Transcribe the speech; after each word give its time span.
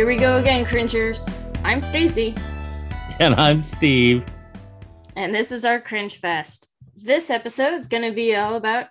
Here 0.00 0.06
we 0.06 0.16
go 0.16 0.38
again, 0.38 0.64
cringers. 0.64 1.28
I'm 1.62 1.78
Stacy, 1.82 2.34
And 3.18 3.34
I'm 3.34 3.62
Steve. 3.62 4.24
and 5.14 5.34
this 5.34 5.52
is 5.52 5.66
our 5.66 5.78
cringe 5.78 6.16
fest. 6.16 6.72
This 6.96 7.28
episode 7.28 7.74
is 7.74 7.86
going 7.86 8.04
to 8.04 8.12
be 8.12 8.34
all 8.34 8.54
about 8.54 8.86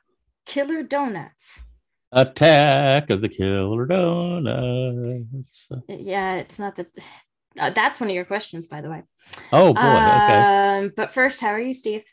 killer 0.46 0.84
donuts. 0.84 1.64
Attack 2.12 3.10
of 3.10 3.22
the 3.22 3.28
Killer 3.28 3.88
Donuts. 3.88 5.68
Yeah, 5.88 6.36
it's 6.36 6.60
not 6.60 6.76
that. 6.76 6.92
Uh, 7.60 7.72
that's 7.72 8.00
one 8.00 8.10
of 8.10 8.16
your 8.16 8.26
questions, 8.26 8.68
by 8.68 8.82
the 8.82 8.92
way. 8.92 9.02
Oh 9.52 9.74
boy. 9.74 9.80
okay. 9.80 10.80
Um, 10.84 10.94
but 10.96 11.12
first, 11.12 11.42
how 11.42 11.50
are 11.50 11.60
you, 11.60 11.74
Steve? 11.74 12.04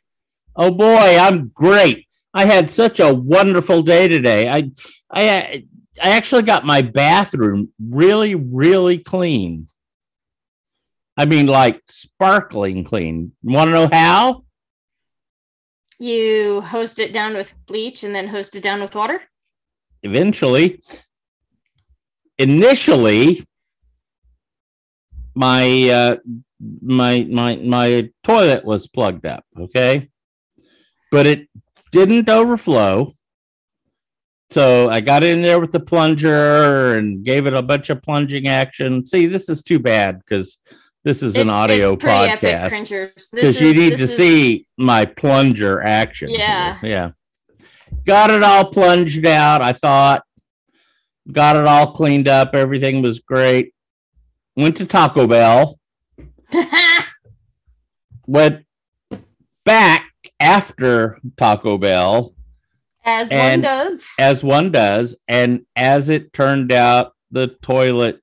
Oh 0.57 0.71
boy, 0.71 1.19
I'm 1.19 1.49
great. 1.49 2.09
I 2.33 2.47
had 2.47 2.71
such 2.71 2.99
a 2.99 3.13
wonderful 3.13 3.83
day 3.83 4.09
today. 4.09 4.49
I 4.49 4.71
I 5.13 5.67
I 6.03 6.11
actually 6.11 6.43
got 6.43 6.65
my 6.65 6.83
bathroom 6.83 7.73
really 7.81 8.35
really 8.35 8.99
clean. 8.99 9.69
I 11.17 11.25
mean 11.25 11.47
like 11.47 11.83
sparkling 11.89 12.85
clean. 12.85 13.33
Want 13.43 13.69
to 13.69 13.73
know 13.73 13.89
how? 13.91 14.45
You 15.99 16.61
hosed 16.61 16.99
it 16.99 17.13
down 17.13 17.35
with 17.35 17.55
bleach 17.67 18.05
and 18.05 18.15
then 18.15 18.29
hosed 18.29 18.55
it 18.57 18.63
down 18.63 18.81
with 18.81 18.95
water. 18.95 19.23
Eventually 20.03 20.83
initially 22.39 23.45
my 25.35 25.89
uh 25.91 26.17
my 26.83 27.27
my 27.31 27.57
my 27.57 28.11
toilet 28.25 28.65
was 28.65 28.89
plugged 28.89 29.27
up, 29.27 29.45
okay? 29.59 30.09
But 31.11 31.27
it 31.27 31.49
didn't 31.93 32.29
overflow. 32.29 33.13
So 34.51 34.89
I 34.89 35.01
got 35.01 35.23
in 35.25 35.43
there 35.43 35.59
with 35.61 35.73
the 35.73 35.81
plunger 35.81 36.97
and 36.97 37.25
gave 37.25 37.47
it 37.47 37.55
a 37.55 37.63
bunch 37.63 37.91
of 37.91 38.01
plunging 38.03 38.47
action. 38.47 39.05
See, 39.05 39.27
this 39.27 39.49
is 39.49 39.61
too 39.63 39.79
bad 39.79 40.19
because 40.21 40.59
this 41.05 41.23
is 41.23 41.35
an 41.35 41.49
It's- 41.49 41.55
audio 41.55 41.93
it's 41.95 42.05
podcast. 42.05 43.31
Because 43.33 43.61
you 43.61 43.75
need 43.75 43.97
to 43.97 44.05
is- 44.05 44.17
see 44.17 44.67
my 44.79 45.05
plunger 45.05 45.83
action. 45.83 46.29
here. 46.31 46.39
Yeah. 46.39 46.79
Yeah. 46.83 47.11
Got 48.05 48.31
it 48.31 48.43
all 48.43 48.71
plunged 48.71 49.27
out. 49.27 49.63
I 49.63 49.73
thought, 49.73 50.23
got 51.31 51.57
it 51.57 51.67
all 51.67 51.91
cleaned 51.93 52.29
up. 52.29 52.55
Everything 52.55 53.03
was 53.03 53.19
great. 53.19 53.75
Went 54.57 54.77
to 54.79 54.87
Taco 54.87 55.27
Bell. 55.27 55.79
Went 58.27 58.65
back 59.65 60.07
after 60.41 61.19
Taco 61.37 61.79
Bell, 61.79 62.33
as 63.07 63.31
one 63.31 63.61
does. 63.61 64.13
as 64.19 64.45
one 64.45 64.73
does. 64.73 65.17
And 65.29 65.65
as 65.77 66.09
it 66.09 66.33
turned 66.33 66.73
out, 66.73 67.13
the 67.31 67.49
toilet 67.63 68.21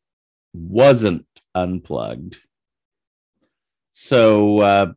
wasn't 0.53 1.26
unplugged. 1.56 2.38
So, 3.89 4.59
uh, 4.59 4.94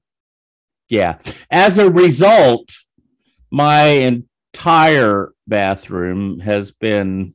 yeah. 0.89 1.19
As 1.51 1.79
a 1.79 1.91
result, 1.91 2.77
my 3.51 3.85
entire 3.85 5.33
bathroom 5.47 6.41
has 6.41 6.73
been 6.73 7.35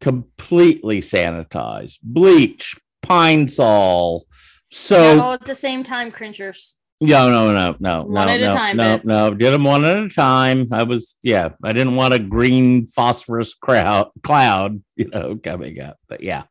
completely 0.00 1.00
sanitized 1.00 1.98
bleach, 2.02 2.74
pine 3.02 3.46
sol. 3.46 4.26
So, 4.70 5.20
all 5.20 5.32
at 5.34 5.44
the 5.44 5.54
same 5.54 5.82
time, 5.82 6.10
cringers. 6.10 6.79
No, 7.00 7.30
no, 7.30 7.52
no, 7.52 7.76
no, 7.80 8.02
One 8.02 8.26
no, 8.26 8.32
at 8.32 8.40
a 8.40 8.46
no, 8.46 8.52
time, 8.54 8.76
no, 8.76 8.96
babe. 8.98 9.06
no. 9.06 9.34
Did 9.34 9.54
them 9.54 9.64
one 9.64 9.84
at 9.84 10.04
a 10.04 10.08
time. 10.10 10.68
I 10.70 10.82
was, 10.82 11.16
yeah, 11.22 11.50
I 11.64 11.72
didn't 11.72 11.96
want 11.96 12.12
a 12.12 12.18
green 12.18 12.86
phosphorus 12.86 13.54
crowd 13.54 14.10
cloud, 14.22 14.82
you 14.96 15.08
know, 15.08 15.36
coming 15.42 15.80
up. 15.80 15.96
But 16.08 16.22
yeah, 16.22 16.44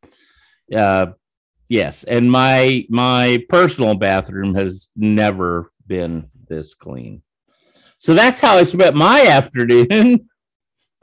uh, 0.75 1.07
yes. 1.68 2.03
And 2.03 2.31
my 2.31 2.85
my 2.90 3.46
personal 3.47 3.94
bathroom 3.94 4.56
has 4.56 4.90
never 4.96 5.72
been 5.85 6.29
this 6.47 6.73
clean. 6.73 7.22
So 8.00 8.16
that's 8.16 8.40
how 8.40 8.56
I 8.56 8.63
spent 8.63 8.96
my 8.96 9.22
afternoon. 9.28 10.29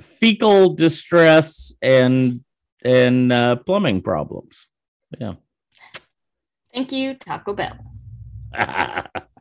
Fecal 0.00 0.75
distress 0.75 1.72
and 1.81 2.41
and 2.84 3.32
uh, 3.32 3.56
plumbing 3.56 4.03
problems. 4.03 4.66
Yeah. 5.19 5.34
Thank 6.75 6.93
you, 6.93 7.15
Taco 7.15 7.54
Bell. 7.54 7.78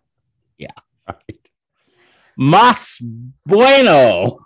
yeah, 0.57 0.67
right. 1.07 1.39
Mas 2.37 2.99
bueno. 3.45 4.39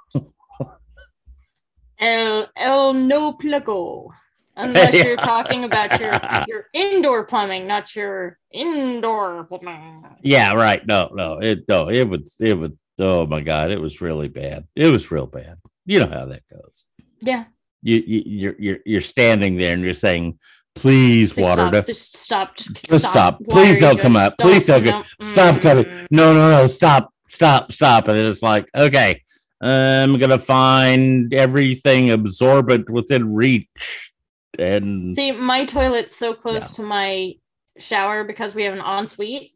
El, 1.99 2.47
el 2.55 2.93
no 2.93 3.33
plugo. 3.33 4.09
Unless 4.55 4.93
Yeah. 4.95 5.03
you're 5.05 5.17
talking 5.17 5.63
about 5.63 5.99
your, 5.99 6.19
your 6.47 6.65
indoor 6.73 7.23
plumbing, 7.23 7.67
not 7.67 7.95
your 7.95 8.37
indoor 8.51 9.45
plumbing. 9.45 10.05
Yeah, 10.21 10.53
right. 10.53 10.85
No, 10.85 11.09
no, 11.13 11.39
it 11.39 11.63
no, 11.67 11.89
it 11.89 12.03
would 12.07 12.27
it 12.39 12.53
would 12.57 12.77
oh 12.99 13.25
my 13.25 13.41
god, 13.41 13.71
it 13.71 13.79
was 13.79 14.01
really 14.01 14.27
bad. 14.27 14.67
It 14.75 14.87
was 14.91 15.11
real 15.11 15.27
bad. 15.27 15.57
You 15.85 15.99
know 15.99 16.09
how 16.09 16.25
that 16.25 16.43
goes. 16.51 16.85
Yeah. 17.21 17.45
You, 17.81 18.03
you 18.05 18.23
you're 18.25 18.55
you're 18.59 18.79
you're 18.85 19.01
standing 19.01 19.55
there 19.55 19.73
and 19.73 19.81
you're 19.81 19.93
saying, 19.93 20.39
please, 20.75 21.29
Just 21.29 21.41
water 21.41 21.61
stop, 21.63 21.71
to 21.73 21.81
just 21.83 22.15
stop. 22.17 22.55
Just, 22.55 22.85
Just 22.87 22.99
stop. 22.99 23.11
stop. 23.11 23.39
Please 23.49 23.77
don't 23.77 23.93
doing- 23.95 24.01
come 24.03 24.15
up. 24.15 24.33
stop, 24.33 24.47
Please 24.47 24.65
don't 24.65 24.83
no, 24.83 25.01
go- 25.19 25.25
stop 25.25 25.61
coming. 25.61 25.85
mm. 25.85 26.07
No, 26.11 26.33
no, 26.33 26.49
no, 26.51 26.67
stop, 26.67 27.13
stop, 27.27 27.71
stop. 27.71 28.07
And 28.07 28.17
it's 28.17 28.41
like, 28.41 28.67
okay, 28.75 29.21
I'm 29.61 30.17
gonna 30.19 30.39
find 30.39 31.33
everything 31.33 32.11
absorbent 32.11 32.89
within 32.89 33.33
reach. 33.33 34.11
And 34.57 35.15
See, 35.15 35.31
my 35.31 35.65
toilet's 35.65 36.15
so 36.15 36.33
close 36.33 36.69
Yeah. 36.71 36.75
to 36.75 36.81
my 36.83 37.33
shower 37.77 38.23
because 38.23 38.53
we 38.55 38.63
have 38.63 38.73
an 38.73 38.81
ensuite 38.85 39.51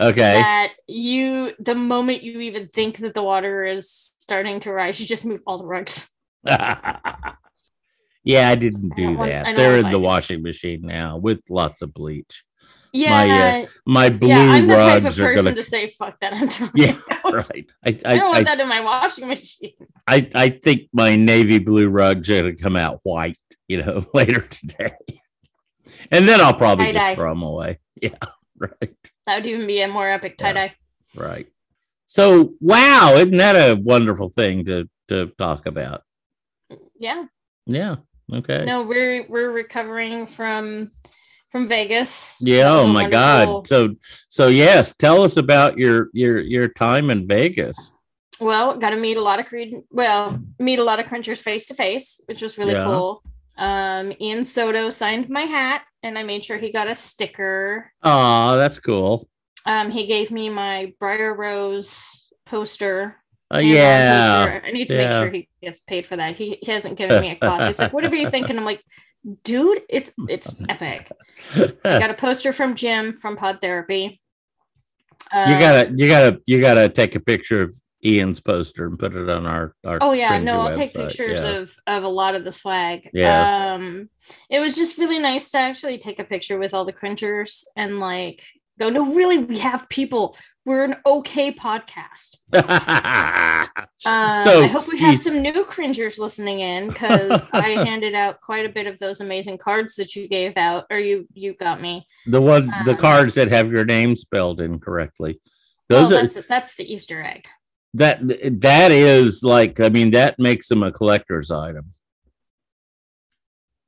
okay. 0.00 0.34
that 0.34 0.72
you, 0.88 1.52
the 1.60 1.74
moment 1.74 2.22
you 2.22 2.40
even 2.40 2.68
think 2.68 2.98
that 2.98 3.14
the 3.14 3.22
water 3.22 3.64
is 3.64 4.14
starting 4.18 4.60
to 4.60 4.72
rise, 4.72 4.98
you 5.00 5.06
just 5.06 5.24
move 5.24 5.40
all 5.46 5.58
the 5.58 5.66
rugs. 5.66 6.08
yeah, 8.24 8.48
I 8.48 8.54
didn't 8.54 8.96
do 8.96 9.14
don't 9.14 9.26
that. 9.28 9.46
I 9.46 9.52
They're 9.52 9.78
in 9.78 9.90
the 9.90 9.98
washing 9.98 10.42
machine 10.42 10.82
now 10.82 11.18
with 11.18 11.40
lots 11.48 11.82
of 11.82 11.92
bleach. 11.94 12.44
Yeah, 12.94 13.66
My 13.86 14.06
uh, 14.06 14.10
blue 14.10 14.28
yeah. 14.28 14.38
I'm 14.38 14.68
the 14.68 14.76
type 14.76 14.98
of 14.98 15.04
rugs 15.04 15.18
are 15.18 15.24
person 15.24 15.44
gonna. 15.46 15.56
to 15.56 15.64
say, 15.64 15.90
"Fuck 15.90 16.20
that." 16.20 16.32
I'm 16.32 16.70
Yeah. 16.74 16.96
Right. 17.24 17.66
I, 17.84 17.88
I 17.88 17.92
don't 17.92 18.06
I, 18.06 18.24
want 18.26 18.38
I, 18.38 18.42
that 18.44 18.60
in 18.60 18.68
my 18.68 18.80
washing 18.80 19.26
machine. 19.26 19.72
I, 20.06 20.30
I 20.32 20.50
think 20.50 20.82
my 20.92 21.16
navy 21.16 21.58
blue 21.58 21.88
rugs 21.88 22.30
are 22.30 22.42
gonna 22.42 22.54
come 22.54 22.76
out 22.76 23.00
white. 23.02 23.36
You 23.66 23.82
know, 23.82 24.06
later 24.14 24.42
today, 24.42 24.94
and 26.12 26.28
then 26.28 26.40
I'll 26.40 26.54
probably 26.54 26.86
Tie-dye. 26.86 27.00
just 27.00 27.16
throw 27.16 27.30
them 27.30 27.42
away. 27.42 27.78
Yeah. 28.00 28.10
Right. 28.58 28.94
That 29.26 29.36
would 29.36 29.46
even 29.46 29.66
be 29.66 29.80
a 29.80 29.88
more 29.88 30.08
epic 30.08 30.36
tie 30.36 30.52
dye. 30.52 30.74
Right. 31.16 31.46
So, 32.04 32.54
wow, 32.60 33.14
isn't 33.14 33.36
that 33.38 33.56
a 33.56 33.80
wonderful 33.80 34.28
thing 34.28 34.66
to 34.66 34.88
to 35.08 35.26
talk 35.38 35.66
about? 35.66 36.02
Yeah. 36.98 37.24
Yeah. 37.66 37.96
Okay. 38.32 38.60
No, 38.64 38.82
we're 38.82 39.26
we're 39.28 39.50
recovering 39.50 40.26
from 40.26 40.88
from 41.50 41.68
Vegas. 41.68 42.36
Yeah. 42.40 42.70
Oh 42.72 42.86
my 42.86 43.02
wonderful- 43.02 43.60
God. 43.62 43.66
So, 43.68 43.94
so 44.28 44.48
yes, 44.48 44.94
tell 44.96 45.22
us 45.22 45.36
about 45.36 45.78
your 45.78 46.08
your 46.12 46.40
your 46.40 46.68
time 46.68 47.10
in 47.10 47.26
Vegas. 47.26 47.92
Well, 48.40 48.76
got 48.78 48.90
to 48.90 48.96
meet 48.96 49.16
a 49.16 49.22
lot 49.22 49.38
of 49.38 49.46
Creed. 49.46 49.74
Well, 49.90 50.40
meet 50.58 50.80
a 50.80 50.84
lot 50.84 50.98
of 50.98 51.06
crunchers 51.06 51.40
face 51.40 51.68
to 51.68 51.74
face, 51.74 52.20
which 52.26 52.42
was 52.42 52.58
really 52.58 52.72
Yeah. 52.72 52.84
cool. 52.84 53.22
Um, 53.56 54.12
Ian 54.20 54.42
Soto 54.42 54.90
signed 54.90 55.28
my 55.30 55.42
hat, 55.42 55.82
and 56.02 56.18
I 56.18 56.24
made 56.24 56.44
sure 56.44 56.56
he 56.58 56.72
got 56.72 56.88
a 56.88 56.94
sticker. 56.96 57.92
Oh, 58.02 58.56
that's 58.56 58.80
cool. 58.80 59.28
Um, 59.64 59.92
he 59.92 60.06
gave 60.06 60.32
me 60.32 60.50
my 60.50 60.92
Briar 60.98 61.32
Rose 61.32 62.26
poster. 62.44 63.16
Uh, 63.54 63.58
yeah. 63.58 64.44
poster. 64.44 64.66
I 64.66 64.70
need 64.72 64.88
to 64.88 64.94
yeah. 64.94 65.08
make 65.08 65.12
sure 65.12 65.30
he 65.30 65.48
gets 65.62 65.80
paid 65.80 66.06
for 66.06 66.16
that. 66.16 66.36
He, 66.36 66.58
he 66.60 66.72
hasn't 66.72 66.98
given 66.98 67.20
me 67.20 67.30
a 67.30 67.36
copy. 67.36 67.66
He's 67.66 67.78
like, 67.78 67.92
"Whatever 67.92 68.16
you 68.16 68.28
thinking?" 68.28 68.58
I'm 68.58 68.64
like, 68.64 68.82
"Dude, 69.44 69.82
it's 69.88 70.12
it's 70.28 70.54
epic." 70.68 71.10
I 71.54 71.98
got 71.98 72.10
a 72.10 72.14
poster 72.14 72.52
from 72.52 72.74
Jim 72.74 73.12
from 73.12 73.36
Pod 73.36 73.60
Therapy. 73.60 74.20
Uh, 75.32 75.46
you 75.48 75.58
gotta 75.58 75.92
you 75.94 76.08
gotta 76.08 76.40
you 76.46 76.60
gotta 76.60 76.88
take 76.88 77.14
a 77.14 77.20
picture 77.20 77.62
of 77.62 77.74
Ian's 78.04 78.40
poster 78.40 78.86
and 78.86 78.98
put 78.98 79.14
it 79.14 79.30
on 79.30 79.46
our 79.46 79.74
our. 79.84 79.98
Oh 80.00 80.12
yeah, 80.12 80.38
no, 80.38 80.60
I'll 80.60 80.74
take 80.74 80.92
pictures 80.92 81.42
Yeah. 81.42 81.50
of 81.50 81.74
of 81.86 82.04
a 82.04 82.08
lot 82.08 82.34
of 82.34 82.44
the 82.44 82.52
swag. 82.52 83.08
Yeah. 83.12 83.74
Um 83.74 84.10
it 84.50 84.60
was 84.60 84.76
just 84.76 84.98
really 84.98 85.18
nice 85.18 85.50
to 85.52 85.58
actually 85.58 85.98
take 85.98 86.18
a 86.18 86.24
picture 86.24 86.58
with 86.58 86.74
all 86.74 86.84
the 86.84 86.92
cringers 86.92 87.64
and 87.76 88.00
like 88.00 88.42
go, 88.78 88.88
no, 88.90 89.14
really, 89.14 89.38
we 89.38 89.58
have 89.58 89.88
people. 89.88 90.36
We're 90.66 90.84
an 90.84 90.96
okay 91.06 91.52
podcast. 91.52 92.36
Um, 92.52 93.68
So, 94.44 94.62
I 94.62 94.66
hope 94.66 94.86
we 94.88 94.98
have 94.98 95.18
some 95.18 95.40
new 95.42 95.64
cringers 95.64 96.18
listening 96.18 96.60
in 96.60 96.88
because 96.88 97.48
I 97.52 97.70
handed 97.84 98.14
out 98.14 98.40
quite 98.40 98.66
a 98.66 98.68
bit 98.68 98.86
of 98.86 98.98
those 98.98 99.20
amazing 99.20 99.58
cards 99.58 99.94
that 99.96 100.14
you 100.14 100.28
gave 100.28 100.56
out, 100.56 100.84
or 100.90 100.98
you 100.98 101.26
you 101.32 101.54
got 101.54 101.80
me. 101.80 102.06
the 102.26 102.40
one 102.40 102.66
the 102.84 102.92
um, 102.92 102.96
cards 102.98 103.34
that 103.34 103.50
have 103.50 103.70
your 103.70 103.84
name 103.84 104.14
spelled 104.16 104.60
incorrectly. 104.60 105.40
Oh, 105.90 106.08
Those 106.08 106.12
are 106.12 106.22
that's 106.22 106.46
that's 106.46 106.76
the 106.76 106.90
Easter 106.92 107.22
egg. 107.22 107.46
that 107.94 108.20
that 108.60 108.90
is 108.92 109.42
like 109.42 109.80
I 109.80 109.88
mean 109.88 110.10
that 110.12 110.38
makes 110.38 110.68
them 110.68 110.82
a 110.82 110.92
collector's 110.92 111.50
item. 111.50 111.92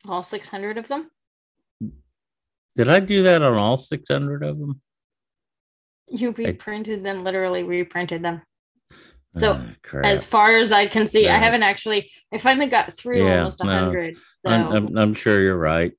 All 0.09 0.23
six 0.23 0.49
hundred 0.49 0.79
of 0.79 0.89
them. 0.89 1.11
Did 2.77 2.89
I 2.89 3.01
do 3.01 3.23
that 3.25 3.43
on 3.43 3.55
all 3.55 3.79
600 3.79 4.43
of 4.45 4.59
them? 4.59 4.81
You 6.09 6.31
reprinted 6.33 7.03
them, 7.03 7.23
literally 7.25 7.63
reprinted 7.65 8.23
them. 8.23 8.43
So, 9.39 9.53
Ah. 9.93 9.99
As 10.05 10.25
far 10.25 10.57
as 10.57 10.73
I 10.73 10.87
can 10.87 11.07
see, 11.07 11.29
I 11.29 11.37
haven't 11.37 11.63
actually. 11.63 12.11
I 12.33 12.39
finally 12.39 12.69
got 12.69 12.93
through 12.95 13.27
Yeah, 13.27 13.39
almost 13.39 13.61
a 13.61 13.65
no, 13.65 13.73
hundred. 13.73 14.17
So 14.17 14.53
I'm, 14.53 14.73
I'm, 14.73 14.97
I'm 14.99 15.15
sure 15.15 15.43
you're 15.43 15.59
right. 15.59 15.93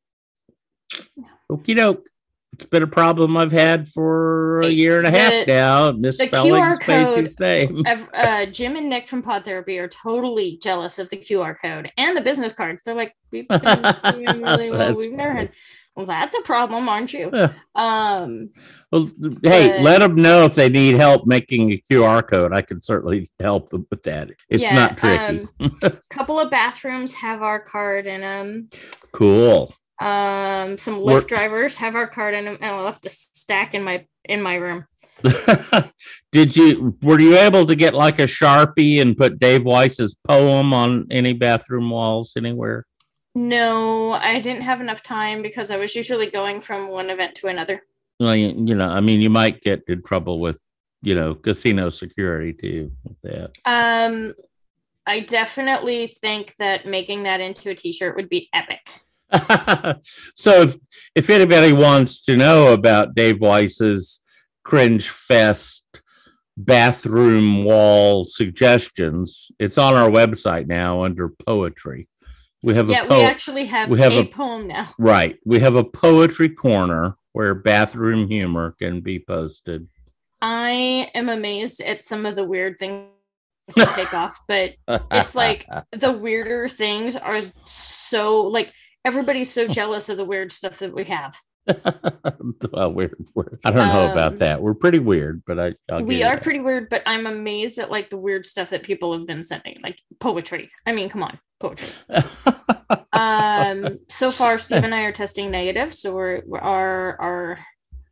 Okie 1.52 1.76
doke. 1.76 2.08
It's 2.54 2.66
been 2.66 2.82
a 2.82 2.88
problem 2.88 3.38
I've 3.38 3.52
had 3.52 3.90
for 3.90 4.62
a 4.62 4.68
year 4.70 4.98
and 4.98 5.06
a 5.06 5.12
half 5.12 5.32
the- 5.46 5.46
now. 5.54 5.92
Misspelling 5.92 6.54
QR 6.54 6.80
code- 6.80 7.40
name. 7.40 7.84
Uh, 8.14 8.46
Jim 8.48 8.76
and 8.76 8.90
Nick 8.90 9.08
from 9.08 9.22
Pod 9.22 9.46
Therapy 9.46 9.78
are 9.78 9.88
totally 9.90 10.58
jealous 10.64 10.98
of 10.98 11.08
the 11.10 11.18
QR 11.18 11.56
code 11.62 11.92
and 11.98 12.18
the 12.18 12.22
business 12.22 12.54
cards. 12.54 12.82
They're 12.84 12.96
like, 12.96 13.14
we've 13.32 13.48
been 13.48 13.60
doing 13.62 14.42
really 14.42 14.72
well. 14.72 14.96
We've 14.96 15.12
never 15.12 15.34
had. 15.34 15.52
Well, 15.98 16.06
that's 16.06 16.36
a 16.38 16.42
problem, 16.44 16.88
aren't 16.88 17.12
you? 17.12 17.32
Yeah. 17.34 17.54
Um, 17.76 18.52
Well, 18.92 19.10
hey, 19.44 19.70
But- 19.70 19.82
let 19.82 20.00
them 20.00 20.16
know 20.16 20.46
if 20.46 20.54
they 20.54 20.70
need 20.70 20.96
help 20.96 21.26
making 21.26 21.72
a 21.74 21.82
QR 21.92 22.22
code. 22.22 22.54
I 22.54 22.62
can 22.62 22.82
certainly 22.84 23.30
help 23.40 23.70
them 23.70 23.88
with 23.90 24.04
that. 24.04 24.30
It's 24.50 24.62
Yeah, 24.62 24.76
not 24.76 24.98
tricky. 25.00 25.48
A 25.84 25.92
couple 26.12 26.40
of 26.40 26.52
bathrooms 26.52 27.16
have 27.16 27.42
our 27.42 27.60
card 27.60 28.06
in 28.06 28.22
them. 28.22 28.70
cool. 29.12 29.74
Um, 30.00 30.78
some 30.78 31.02
We're- 31.02 31.26
drivers 31.26 31.78
have 31.78 31.96
our 31.96 32.06
card 32.08 32.36
in 32.36 32.46
them, 32.46 32.58
and 32.62 32.66
I'll 32.72 32.86
have 32.86 33.02
to 33.02 33.10
stack 33.10 33.74
in 33.74 33.82
my 33.84 34.06
in 34.30 34.44
my 34.44 34.56
room. 34.56 34.86
Did 36.32 36.56
you 36.56 36.96
were 37.02 37.20
you 37.20 37.36
able 37.38 37.66
to 37.66 37.76
get 37.76 37.96
like 37.96 38.20
a 38.20 38.28
sharpie 38.28 39.02
and 39.02 39.18
put 39.18 39.40
Dave 39.40 39.66
Weiss's 39.66 40.16
poem 40.28 40.74
on 40.74 41.08
any 41.10 41.34
bathroom 41.34 41.90
walls 41.90 42.34
anywhere? 42.38 42.86
No, 43.38 44.14
I 44.14 44.40
didn't 44.40 44.64
have 44.64 44.82
enough 44.82 45.04
time 45.04 45.44
because 45.44 45.70
I 45.70 45.78
was 45.78 45.96
usually 45.96 46.26
going 46.26 46.60
from 46.60 46.92
one 46.92 47.12
event 47.12 47.36
to 47.36 47.48
another. 47.48 47.84
Well, 48.20 48.36
you, 48.36 48.48
you 48.48 48.74
know, 48.74 48.90
I 48.90 49.00
mean, 49.00 49.22
you 49.22 49.30
might 49.30 49.62
get 49.62 49.84
in 49.88 50.02
trouble 50.02 50.40
with, 50.40 50.60
you 51.04 51.14
know, 51.14 51.36
casino 51.36 51.92
security 51.92 52.52
too 52.52 52.92
with 53.04 53.22
that. 53.22 53.52
Um, 53.64 54.34
I 55.06 55.20
definitely 55.20 56.08
think 56.08 56.56
that 56.56 56.88
making 56.88 57.24
that 57.24 57.40
into 57.40 57.70
a 57.70 57.76
T-shirt 57.76 58.16
would 58.16 58.28
be 58.28 58.50
epic. 58.54 58.90
so 60.34 60.64
if 60.64 60.76
if 61.14 61.30
anybody 61.30 61.74
wants 61.74 62.24
to 62.26 62.38
know 62.38 62.74
about 62.74 63.14
Dave 63.14 63.40
Weiss's 63.40 64.20
cringe 64.64 65.10
fest 65.10 66.02
bathroom 66.58 67.66
wall 67.66 68.24
suggestions, 68.24 69.52
it's 69.60 69.78
on 69.78 69.94
our 69.94 70.10
website 70.10 70.66
now 70.66 71.04
under 71.04 71.30
poetry. 71.30 72.08
We 72.64 72.74
have 72.74 72.90
Yeah, 72.90 73.04
a 73.04 73.08
we 73.10 73.22
actually 73.24 73.66
have 73.66 73.90
we 73.90 74.00
have 74.00 74.12
a, 74.12 74.20
a- 74.20 74.26
poem 74.28 74.68
now. 74.68 74.90
right. 74.98 75.38
We 75.46 75.60
have 75.60 75.76
a 75.76 75.84
poetry 75.84 76.50
corner 76.50 77.16
where 77.34 77.54
bathroom 77.54 78.28
humor 78.28 78.76
can 78.80 79.02
be 79.02 79.20
posted. 79.20 79.88
I 80.42 81.10
am 81.14 81.30
amazed 81.30 81.82
at 81.82 82.02
some 82.02 82.26
of 82.26 82.36
the 82.36 82.44
weird 82.44 82.78
things 82.80 83.10
to 83.72 83.86
take 83.94 84.14
off, 84.14 84.40
but 84.48 84.74
It's 85.12 85.36
like- 85.36 85.66
the 85.92 86.12
weirder 86.12 86.68
things 86.68 87.16
are 87.16 87.42
so 87.62 88.42
like 88.44 88.72
everybody's 89.06 89.52
so 89.52 89.68
jealous 89.80 90.10
of 90.10 90.18
the 90.18 90.26
weird 90.26 90.52
stuff 90.52 90.80
that 90.80 90.94
we 90.94 91.04
have. 91.06 91.36
well, 92.72 92.92
we're, 92.94 93.12
we're 93.36 93.46
I 93.66 93.72
don't 93.72 93.90
know 93.94 94.12
about 94.12 94.34
Um, 94.34 94.38
that. 94.40 94.62
We're 94.62 94.74
pretty 94.74 95.00
weird, 95.00 95.44
but 95.46 95.60
I 95.60 95.74
I'll 95.92 96.04
we 96.04 96.24
are 96.24 96.36
that. 96.36 96.44
pretty 96.44 96.60
weird, 96.60 96.90
but 96.90 97.04
I'm 97.06 97.26
amazed 97.28 97.78
at 97.80 97.92
like 97.92 98.10
the 98.10 98.18
weird 98.18 98.46
stuff 98.46 98.70
that 98.72 98.84
people 98.84 99.18
have 99.18 99.28
been 99.28 99.44
sending, 99.44 99.78
like 99.84 100.00
poetry. 100.20 100.70
I 100.86 100.94
mean, 100.94 101.10
come 101.10 101.24
on, 101.24 101.40
poetry. 101.60 101.90
Um, 103.14 104.00
so 104.10 104.32
far, 104.32 104.58
Steve 104.60 104.84
and 104.84 104.94
I 104.94 105.04
are 105.04 105.12
testing 105.12 105.50
negative, 105.52 105.94
so 105.94 106.14
we're, 106.14 106.42
we're 106.46 106.60
our 106.60 107.20
our 107.20 107.60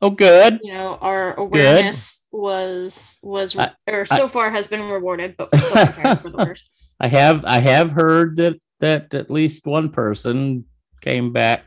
oh, 0.01 0.09
good. 0.09 0.59
you 0.63 0.73
know 0.73 0.97
our 1.01 1.33
awareness 1.35 2.25
was 2.31 3.17
was 3.21 3.55
I- 3.57 3.71
or 3.87 4.05
so 4.05 4.27
far 4.27 4.49
has 4.51 4.67
been 4.67 4.89
rewarded, 4.89 5.35
but 5.37 5.49
we're 5.51 5.59
still 5.59 5.85
prepared 5.85 6.19
for 6.21 6.29
the 6.29 6.37
worst. 6.37 6.69
I 6.99 7.07
have 7.07 7.45
I 7.45 7.59
have 7.59 7.91
heard 7.91 8.37
that 8.37 8.55
that 8.79 9.13
at 9.13 9.29
least 9.29 9.65
one 9.65 9.89
person 9.89 10.65
came 11.01 11.31
back. 11.31 11.63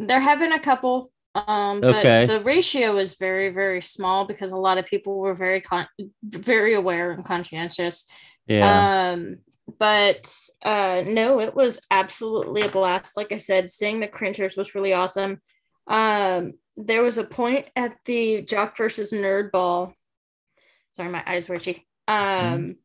There 0.00 0.20
have 0.20 0.38
been 0.38 0.52
a 0.52 0.58
couple, 0.58 1.12
um, 1.34 1.80
but 1.80 1.94
Okay. 1.96 2.24
the 2.26 2.40
ratio 2.40 2.96
is 2.96 3.16
very 3.18 3.50
very 3.50 3.82
small 3.82 4.24
because 4.24 4.52
a 4.52 4.56
lot 4.56 4.78
of 4.78 4.86
people 4.86 5.18
were 5.18 5.34
very 5.34 5.60
con- 5.60 5.88
very 6.24 6.74
aware 6.74 7.12
and 7.12 7.24
conscientious. 7.24 8.06
Yeah. 8.46 9.12
Um, 9.12 9.36
but 9.78 10.34
uh, 10.64 11.04
no, 11.06 11.38
it 11.38 11.54
was 11.54 11.80
absolutely 11.90 12.62
a 12.62 12.68
blast. 12.68 13.16
Like 13.16 13.30
I 13.30 13.36
said, 13.36 13.70
seeing 13.70 14.00
the 14.00 14.08
cringers 14.08 14.56
was 14.56 14.74
really 14.74 14.92
awesome. 14.94 15.40
Um, 15.86 16.54
there 16.76 17.02
was 17.02 17.18
a 17.18 17.24
point 17.24 17.70
at 17.76 17.96
the 18.06 18.42
Jock 18.42 18.76
versus 18.76 19.12
Nerd 19.12 19.52
Ball. 19.52 19.92
Sorry, 20.92 21.10
my 21.10 21.22
eyes 21.26 21.48
were 21.48 21.56
itchy. 21.56 21.86
Um, 22.08 22.76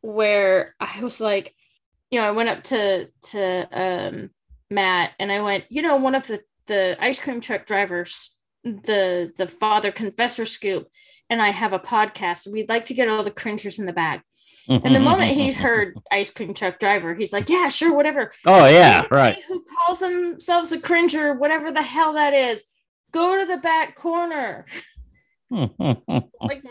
where 0.00 0.74
I 0.80 1.00
was 1.04 1.20
like, 1.20 1.54
you 2.10 2.18
know, 2.18 2.26
I 2.26 2.32
went 2.32 2.48
up 2.48 2.62
to 2.64 3.08
to 3.30 3.68
um 3.70 4.30
Matt 4.70 5.12
and 5.20 5.30
I 5.30 5.42
went, 5.42 5.64
you 5.68 5.82
know, 5.82 5.96
one 5.96 6.14
of 6.14 6.26
the 6.26 6.40
the 6.66 6.96
ice 7.00 7.20
cream 7.20 7.40
truck 7.40 7.66
drivers, 7.66 8.40
the 8.64 9.32
the 9.36 9.48
father 9.48 9.92
confessor 9.92 10.44
scoop, 10.44 10.88
and 11.28 11.40
I 11.40 11.50
have 11.50 11.72
a 11.72 11.78
podcast. 11.78 12.50
We'd 12.50 12.68
like 12.68 12.86
to 12.86 12.94
get 12.94 13.08
all 13.08 13.22
the 13.22 13.30
cringers 13.30 13.78
in 13.78 13.86
the 13.86 13.92
back. 13.92 14.24
And 14.68 14.94
the 14.94 15.00
moment 15.00 15.32
he 15.32 15.50
heard 15.64 15.98
ice 16.10 16.30
cream 16.30 16.54
truck 16.54 16.78
driver, 16.78 17.14
he's 17.14 17.32
like, 17.32 17.48
"Yeah, 17.48 17.68
sure, 17.68 17.94
whatever." 17.94 18.32
oh 18.46 18.66
yeah, 18.66 19.00
Anybody 19.00 19.14
right. 19.14 19.42
Who 19.48 19.64
calls 19.64 20.00
themselves 20.00 20.72
a 20.72 20.78
cringer, 20.78 21.34
whatever 21.34 21.72
the 21.72 21.82
hell 21.82 22.14
that 22.14 22.34
is, 22.34 22.64
go 23.12 23.38
to 23.38 23.46
the 23.46 23.58
back 23.58 23.94
corner. 23.94 24.66
Like, 25.50 26.64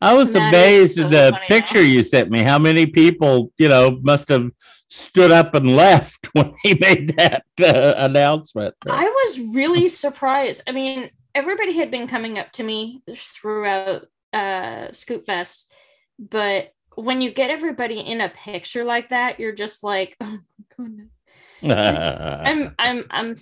I 0.00 0.14
was 0.14 0.32
That 0.32 0.48
amazed 0.48 0.94
so 0.94 1.04
at 1.04 1.10
the 1.10 1.38
picture 1.48 1.82
you 1.82 2.02
sent 2.02 2.30
me. 2.30 2.42
How 2.42 2.58
many 2.58 2.86
people, 2.86 3.52
you 3.58 3.68
know, 3.68 3.98
must 4.02 4.28
have 4.28 4.50
stood 4.88 5.30
up 5.30 5.54
and 5.54 5.76
left 5.76 6.28
when 6.32 6.54
he 6.62 6.74
made 6.74 7.16
that 7.16 7.44
uh, 7.60 7.94
announcement? 7.96 8.74
I 8.88 9.04
was 9.04 9.40
really 9.52 9.88
surprised. 9.88 10.62
I 10.68 10.72
mean, 10.72 11.10
everybody 11.34 11.72
had 11.72 11.90
been 11.90 12.06
coming 12.06 12.38
up 12.38 12.52
to 12.52 12.62
me 12.62 13.02
throughout 13.14 14.06
uh, 14.32 14.92
Scoop 14.92 15.26
Fest, 15.26 15.72
but 16.18 16.72
when 16.94 17.20
you 17.20 17.30
get 17.30 17.50
everybody 17.50 18.00
in 18.00 18.20
a 18.20 18.28
picture 18.28 18.84
like 18.84 19.10
that, 19.10 19.38
you're 19.38 19.52
just 19.52 19.82
like, 19.84 20.16
oh 20.20 20.38
my 20.58 20.64
goodness. 20.76 21.17
I'm, 21.62 22.74
I'm, 22.78 23.04
I'm, 23.10 23.36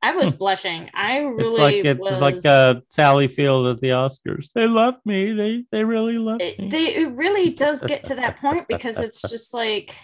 I 0.00 0.12
was 0.12 0.32
blushing. 0.32 0.90
I 0.94 1.18
really 1.18 1.48
it's 1.48 1.58
like 1.58 1.74
it's 1.84 2.00
was. 2.00 2.20
like 2.20 2.44
a 2.44 2.82
Sally 2.90 3.28
Field 3.28 3.66
at 3.66 3.80
the 3.80 3.88
Oscars. 3.88 4.52
They 4.54 4.66
love 4.66 4.96
me. 5.04 5.32
They 5.32 5.64
they 5.70 5.84
really 5.84 6.18
love 6.18 6.40
it, 6.40 6.58
me. 6.58 6.68
they, 6.68 6.94
it 6.96 7.10
really 7.12 7.50
does 7.50 7.82
get 7.82 8.04
to 8.04 8.14
that 8.16 8.38
point 8.38 8.66
because 8.68 8.98
it's 8.98 9.22
just 9.30 9.54
like 9.54 9.94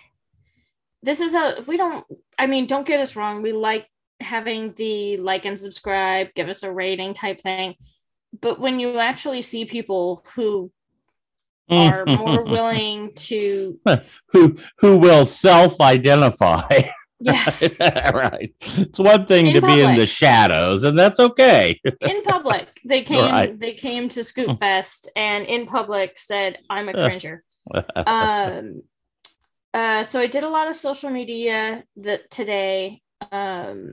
this 1.02 1.20
is 1.20 1.34
a 1.34 1.62
we 1.68 1.76
don't 1.76 2.04
i 2.40 2.46
mean 2.48 2.66
don't 2.66 2.86
get 2.86 2.98
us 2.98 3.14
wrong 3.14 3.40
we 3.40 3.52
like 3.52 3.86
having 4.20 4.72
the 4.72 5.16
like 5.18 5.44
and 5.44 5.56
subscribe 5.56 6.26
give 6.34 6.48
us 6.48 6.64
a 6.64 6.72
rating 6.72 7.14
type 7.14 7.40
thing 7.40 7.72
but 8.40 8.58
when 8.58 8.80
you 8.80 8.98
actually 8.98 9.40
see 9.40 9.64
people 9.64 10.24
who 10.34 10.72
are 11.70 12.04
more 12.06 12.42
willing 12.44 13.12
to 13.14 13.78
who 14.32 14.56
who 14.78 14.96
will 14.96 15.26
self-identify. 15.26 16.82
Yes 17.20 17.74
right. 17.80 18.54
It's 18.60 18.98
one 18.98 19.26
thing 19.26 19.48
In 19.48 19.54
to 19.54 19.60
be 19.66 19.80
in 19.80 19.96
the 19.96 20.06
shadows, 20.06 20.84
and 20.84 20.98
that's 20.98 21.18
okay. 21.18 21.80
in 22.00 22.22
public 22.22 22.80
they 22.84 23.02
came 23.10 23.20
Right. 23.30 23.58
they 23.58 23.72
came 23.72 24.08
to 24.10 24.22
scoop 24.24 24.58
fest 24.58 25.10
and 25.16 25.46
in 25.46 25.66
public 25.66 26.18
said 26.18 26.58
i'm 26.70 26.88
a 26.88 26.92
cringer 27.04 27.42
um 27.96 28.82
uh 29.74 30.04
so 30.04 30.20
i 30.20 30.26
did 30.26 30.44
a 30.44 30.48
lot 30.48 30.68
of 30.68 30.76
social 30.76 31.10
media 31.10 31.84
that 31.96 32.30
today 32.30 33.02
um 33.32 33.92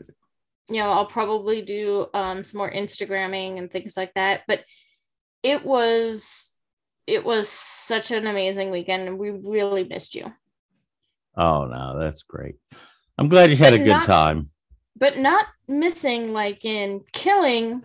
you 0.70 0.78
know 0.78 0.92
i'll 0.92 1.06
probably 1.08 1.62
do 1.62 2.08
um 2.14 2.44
some 2.44 2.60
more 2.60 2.72
instagramming 2.72 3.58
and 3.58 3.72
things 3.72 3.98
like 3.98 4.14
that 4.14 4.42
but 4.48 4.64
it 5.44 5.66
was 5.66 6.54
it 7.08 7.24
was 7.26 7.50
such 7.50 8.12
an 8.12 8.28
amazing 8.28 8.72
weekend 8.72 9.08
and 9.08 9.18
we 9.20 9.30
really 9.32 9.84
missed 9.84 10.16
you 10.16 10.32
oh 11.38 11.66
no, 11.66 12.00
that's 12.00 12.24
great. 12.24 12.56
I'm 13.18 13.30
glad 13.30 13.50
you 13.50 13.56
had 13.58 13.72
But 13.74 13.82
a 13.82 13.84
good 13.84 13.90
not- 13.90 14.06
time. 14.06 14.50
but 14.98 15.18
not 15.18 15.46
missing 15.68 16.34
like 16.34 16.66
in 16.66 17.02
killing 17.14 17.84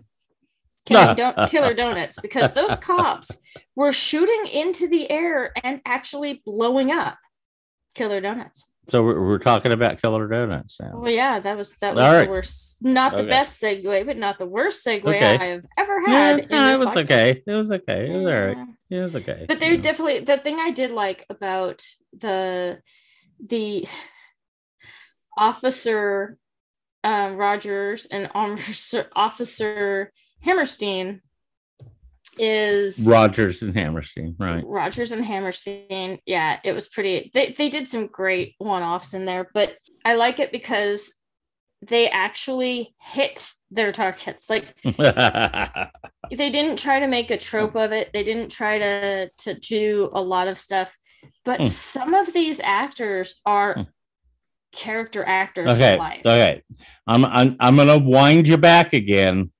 don- 0.86 1.48
killer 1.48 1.74
donuts 1.74 2.18
because 2.20 2.52
those 2.54 2.74
cops 2.76 3.38
were 3.76 3.92
shooting 3.92 4.46
into 4.52 4.88
the 4.88 5.10
air 5.10 5.52
and 5.62 5.80
actually 5.84 6.42
blowing 6.44 6.90
up 6.90 7.16
killer 7.94 8.20
donuts 8.20 8.64
So 8.88 9.04
we're, 9.04 9.20
we're 9.24 9.38
talking 9.38 9.70
about 9.72 10.02
Killer 10.02 10.26
Donuts 10.26 10.80
now. 10.80 10.92
Well, 10.98 11.12
yeah, 11.12 11.38
that 11.38 11.56
was 11.56 11.76
that 11.78 11.94
was 11.94 12.04
All 12.04 12.10
the 12.12 12.18
right. 12.18 12.28
worst, 12.30 12.78
not 12.80 13.12
the 13.12 13.18
Okay. 13.22 13.28
best 13.28 13.62
segue, 13.62 14.04
but 14.06 14.16
not 14.16 14.38
the 14.38 14.46
worst 14.46 14.84
segue 14.84 15.04
Okay. 15.04 15.36
I 15.36 15.44
have 15.54 15.64
ever 15.78 16.00
Yeah, 16.06 16.12
had. 16.12 16.38
in 16.40 16.48
no, 16.50 16.72
it 16.74 16.78
was 16.80 16.88
podcast. 16.88 17.04
okay. 17.04 17.42
It 17.46 17.52
was 17.52 17.70
okay. 17.70 18.10
It 18.10 18.16
was 18.16 18.26
all 18.26 18.40
right. 18.40 18.56
It 18.90 18.98
was 19.00 19.14
okay. 19.16 19.44
But 19.46 19.60
there 19.60 19.76
definitely 19.76 20.20
the 20.20 20.38
thing 20.38 20.58
I 20.58 20.72
did 20.72 20.90
like 20.90 21.24
about 21.30 21.82
the 22.12 22.80
the 23.46 23.86
officer 25.36 26.36
uh, 27.02 27.32
Rogers 27.34 28.06
and 28.06 28.30
Officer, 28.34 29.06
Officer 29.14 30.12
Hammerstein 30.40 31.22
is 32.38 33.06
Rogers 33.06 33.62
and 33.62 33.74
Hammerstein, 33.74 34.34
right? 34.38 34.62
Rogers 34.64 35.12
and 35.12 35.24
Hammerstein. 35.24 36.18
Yeah, 36.26 36.58
it 36.64 36.72
was 36.72 36.88
pretty. 36.88 37.30
They 37.34 37.52
they 37.52 37.68
did 37.68 37.88
some 37.88 38.06
great 38.06 38.54
one 38.58 38.82
offs 38.82 39.14
in 39.14 39.24
there, 39.24 39.48
but 39.52 39.76
I 40.04 40.14
like 40.14 40.38
it 40.40 40.52
because 40.52 41.12
they 41.82 42.08
actually 42.08 42.94
hit 43.00 43.50
their 43.70 43.92
targets. 43.92 44.48
Like 44.48 44.74
they 44.84 46.50
didn't 46.50 46.78
try 46.78 47.00
to 47.00 47.08
make 47.08 47.30
a 47.30 47.38
trope 47.38 47.76
of 47.76 47.92
it. 47.92 48.10
They 48.12 48.24
didn't 48.24 48.50
try 48.50 48.78
to 48.78 49.30
to 49.38 49.54
do 49.54 50.08
a 50.12 50.22
lot 50.22 50.48
of 50.48 50.58
stuff. 50.58 50.96
But 51.44 51.60
Hmm. 51.60 51.66
some 51.66 52.14
of 52.14 52.32
these 52.32 52.60
actors 52.60 53.40
are 53.44 53.74
Hmm. 53.74 53.82
Character 54.72 55.24
actors 55.26 55.70
okay, 55.72 55.98
okay. 56.20 56.62
I'm 57.06 57.24
I'm 57.24 57.56
I'm 57.60 57.76
gonna 57.76 57.98
wind 57.98 58.46
you 58.48 58.56
back 58.56 58.92
again, 58.92 59.50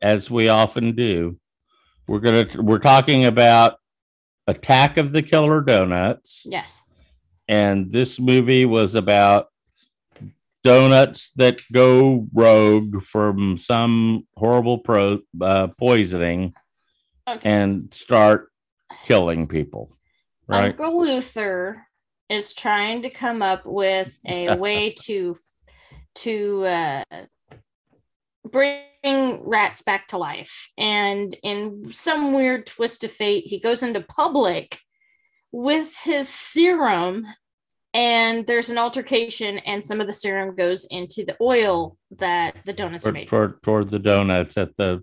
as 0.00 0.30
we 0.30 0.48
often 0.48 0.92
do. 0.92 1.38
We're 2.06 2.20
gonna 2.20 2.46
we're 2.56 2.78
talking 2.78 3.24
about 3.26 3.76
Attack 4.46 4.96
of 4.96 5.12
the 5.12 5.22
Killer 5.22 5.60
Donuts, 5.60 6.42
Yes. 6.46 6.82
and 7.48 7.92
this 7.92 8.18
movie 8.18 8.64
was 8.64 8.94
about 8.94 9.48
donuts 10.64 11.30
that 11.36 11.60
go 11.72 12.26
rogue 12.32 13.02
from 13.02 13.58
some 13.58 14.26
horrible 14.36 14.78
pro 14.78 15.18
uh, 15.40 15.68
poisoning 15.78 16.54
Okay. 17.28 17.48
and 17.48 17.92
start 17.92 18.48
killing 19.04 19.46
people. 19.46 19.92
Right? 20.46 20.68
Uncle 20.80 21.02
Luther 21.02 21.86
is 22.28 22.54
trying 22.54 23.02
to 23.02 23.10
come 23.10 23.42
up 23.42 23.64
with 23.64 24.18
a 24.26 24.56
way 24.58 24.94
to 25.04 25.36
to 26.14 26.64
uh, 26.64 27.04
bring 28.44 28.82
rats 29.44 29.82
back 29.82 30.08
to 30.08 30.18
life, 30.18 30.70
and 30.76 31.36
in 31.42 31.92
some 31.92 32.32
weird 32.32 32.66
twist 32.66 33.04
of 33.04 33.12
fate, 33.12 33.44
he 33.46 33.60
goes 33.60 33.82
into 33.82 34.00
public 34.00 34.78
with 35.52 35.96
his 36.02 36.28
serum, 36.28 37.26
and 37.94 38.46
there's 38.46 38.70
an 38.70 38.78
altercation, 38.78 39.58
and 39.58 39.82
some 39.82 40.00
of 40.00 40.06
the 40.06 40.12
serum 40.12 40.56
goes 40.56 40.86
into 40.90 41.24
the 41.24 41.36
oil 41.40 41.96
that 42.18 42.56
the 42.64 42.72
donuts 42.72 43.06
are 43.06 43.12
made. 43.12 43.28
for 43.28 43.58
toward 43.62 43.90
the 43.90 43.98
donuts 43.98 44.56
at 44.56 44.76
the 44.76 45.02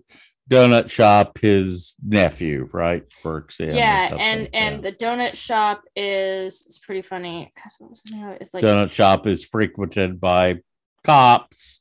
donut 0.50 0.90
shop 0.90 1.38
his 1.38 1.94
nephew 2.06 2.68
right 2.72 3.02
works 3.24 3.58
in 3.60 3.74
yeah, 3.74 4.14
and 4.18 4.48
and 4.54 4.76
Yeah. 4.76 4.90
the 4.90 4.96
donut 4.96 5.34
shop 5.34 5.82
is 5.96 6.64
it's 6.66 6.78
pretty 6.78 7.02
funny. 7.02 7.50
Gosh, 7.56 7.72
what 7.78 7.90
was 7.90 8.02
the 8.02 8.14
name? 8.16 8.36
It's 8.40 8.54
like 8.54 8.62
donut 8.64 8.90
shop 8.90 9.26
is 9.26 9.44
frequented 9.44 10.20
by 10.20 10.60
cops 11.04 11.80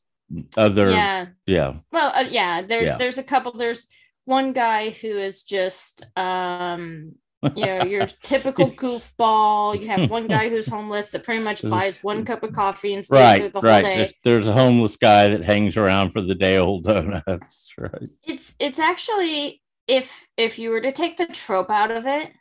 other 0.58 0.90
yeah, 0.90 1.28
yeah 1.46 1.74
well 1.92 2.12
uh, 2.16 2.26
yeah 2.30 2.62
there's 2.64 2.90
Yeah. 2.90 2.98
there's 2.98 3.18
a 3.20 3.24
couple 3.24 3.54
there's 3.54 3.88
one 4.26 4.54
guy 4.54 4.90
who 4.90 5.18
is 5.20 5.44
just 5.44 6.04
um 6.18 7.14
you 7.56 7.66
know 7.66 7.84
your 7.84 8.06
typical 8.24 8.68
goofball. 8.68 9.80
You 9.80 9.88
have 9.88 10.10
one 10.10 10.28
guy 10.28 10.50
who's 10.50 10.68
homeless 10.78 11.10
that 11.12 11.24
pretty 11.24 11.44
much 11.44 11.62
buys 11.62 12.04
one 12.04 12.26
cup 12.26 12.44
of 12.44 12.54
coffee 12.54 12.94
and 12.94 13.06
stays 13.06 13.20
there 13.20 13.42
right 13.42 13.54
the 13.54 13.60
whole 13.62 13.70
right. 13.70 13.84
day. 13.84 13.96
There's, 13.98 14.14
there's 14.24 14.48
a 14.48 14.54
homeless 14.54 14.96
guy 14.96 15.30
that 15.30 15.44
hangs 15.44 15.78
around 15.78 16.12
for 16.12 16.22
the 16.22 16.36
day 16.36 16.58
old 16.58 16.86
donuts 16.86 17.72
right. 17.78 18.10
It's 18.24 18.56
it's 18.60 18.80
actually 18.80 19.62
if 19.88 20.28
if 20.38 20.58
you 20.60 20.70
were 20.70 20.82
to 20.82 20.92
take 20.92 21.18
the 21.18 21.28
trope 21.28 21.70
out 21.70 21.92
of 21.92 22.08
it 22.08 22.32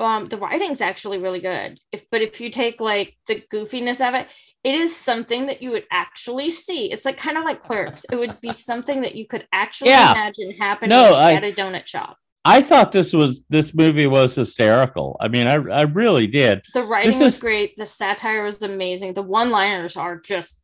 um 0.00 0.26
the 0.28 0.36
writing's 0.36 0.80
actually 0.80 1.18
really 1.18 1.40
good. 1.40 1.78
If 1.92 2.04
but 2.10 2.22
if 2.22 2.40
you 2.40 2.50
take 2.50 2.80
like 2.80 3.16
the 3.28 3.42
goofiness 3.52 4.06
of 4.06 4.14
it 4.14 4.26
it 4.64 4.74
is 4.76 4.94
something 4.94 5.46
that 5.46 5.60
you 5.60 5.70
would 5.72 5.86
actually 5.90 6.50
see. 6.50 6.90
It's 6.92 7.04
like 7.04 7.16
kind 7.16 7.36
of 7.36 7.44
like 7.44 7.62
clerks. 7.62 8.04
It 8.10 8.16
would 8.16 8.40
be 8.40 8.52
something 8.52 9.00
that 9.02 9.16
you 9.16 9.26
could 9.26 9.46
actually 9.52 9.90
Yeah. 9.90 10.12
imagine 10.12 10.52
happening 10.52 10.90
No, 10.90 11.14
I- 11.14 11.34
at 11.34 11.44
a 11.44 11.52
donut 11.52 11.86
shop 11.86 12.16
i 12.44 12.60
thought 12.60 12.92
this 12.92 13.12
was 13.12 13.44
this 13.48 13.74
movie 13.74 14.06
was 14.06 14.34
hysterical. 14.34 15.16
I 15.20 15.28
mean 15.28 15.46
i 15.46 15.54
i 15.54 15.82
really 15.82 16.26
did. 16.26 16.62
The 16.74 16.82
writing 16.82 17.12
This 17.12 17.20
was 17.20 17.34
is- 17.34 17.40
great. 17.40 17.76
The 17.76 17.86
satire 17.86 18.44
was 18.44 18.62
amazing. 18.62 19.14
The 19.14 19.22
one 19.22 19.50
liners 19.50 19.96
are 19.96 20.18
just 20.18 20.60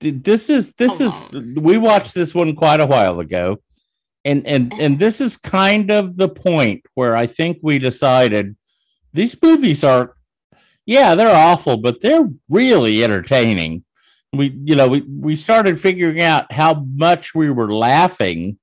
this 0.00 0.50
is 0.50 0.72
this 0.74 1.00
is 1.00 1.12
we 1.56 1.78
watched 1.78 2.14
this 2.14 2.34
one 2.34 2.54
quite 2.56 2.80
a 2.80 2.86
while 2.86 3.20
ago. 3.20 3.58
And 4.24 4.46
and 4.46 4.72
and 4.78 4.98
this 4.98 5.20
is 5.20 5.36
kind 5.36 5.90
of 5.90 6.16
the 6.16 6.28
point 6.28 6.82
where 6.94 7.14
i 7.16 7.26
think 7.26 7.58
we 7.62 7.78
decided 7.78 8.56
these 9.12 9.36
movies 9.42 9.84
are 9.84 10.14
yeah 10.86 11.14
they're 11.14 11.34
awful 11.34 11.76
but 11.76 12.00
they're 12.00 12.28
really 12.48 13.04
entertaining. 13.04 13.84
We 14.32 14.54
you 14.64 14.74
know 14.76 14.88
we, 14.88 15.00
we 15.02 15.36
started 15.36 15.80
figuring 15.80 16.20
out 16.20 16.52
how 16.52 16.84
much 16.96 17.34
we 17.34 17.50
were 17.50 17.72
laughing 17.72 18.58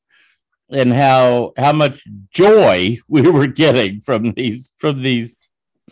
and 0.69 0.91
how 0.93 1.53
how 1.57 1.71
much 1.71 2.03
joy 2.31 2.97
we 3.07 3.21
were 3.21 3.47
getting 3.47 4.01
from 4.01 4.31
these 4.33 4.73
from 4.79 5.01
these 5.01 5.37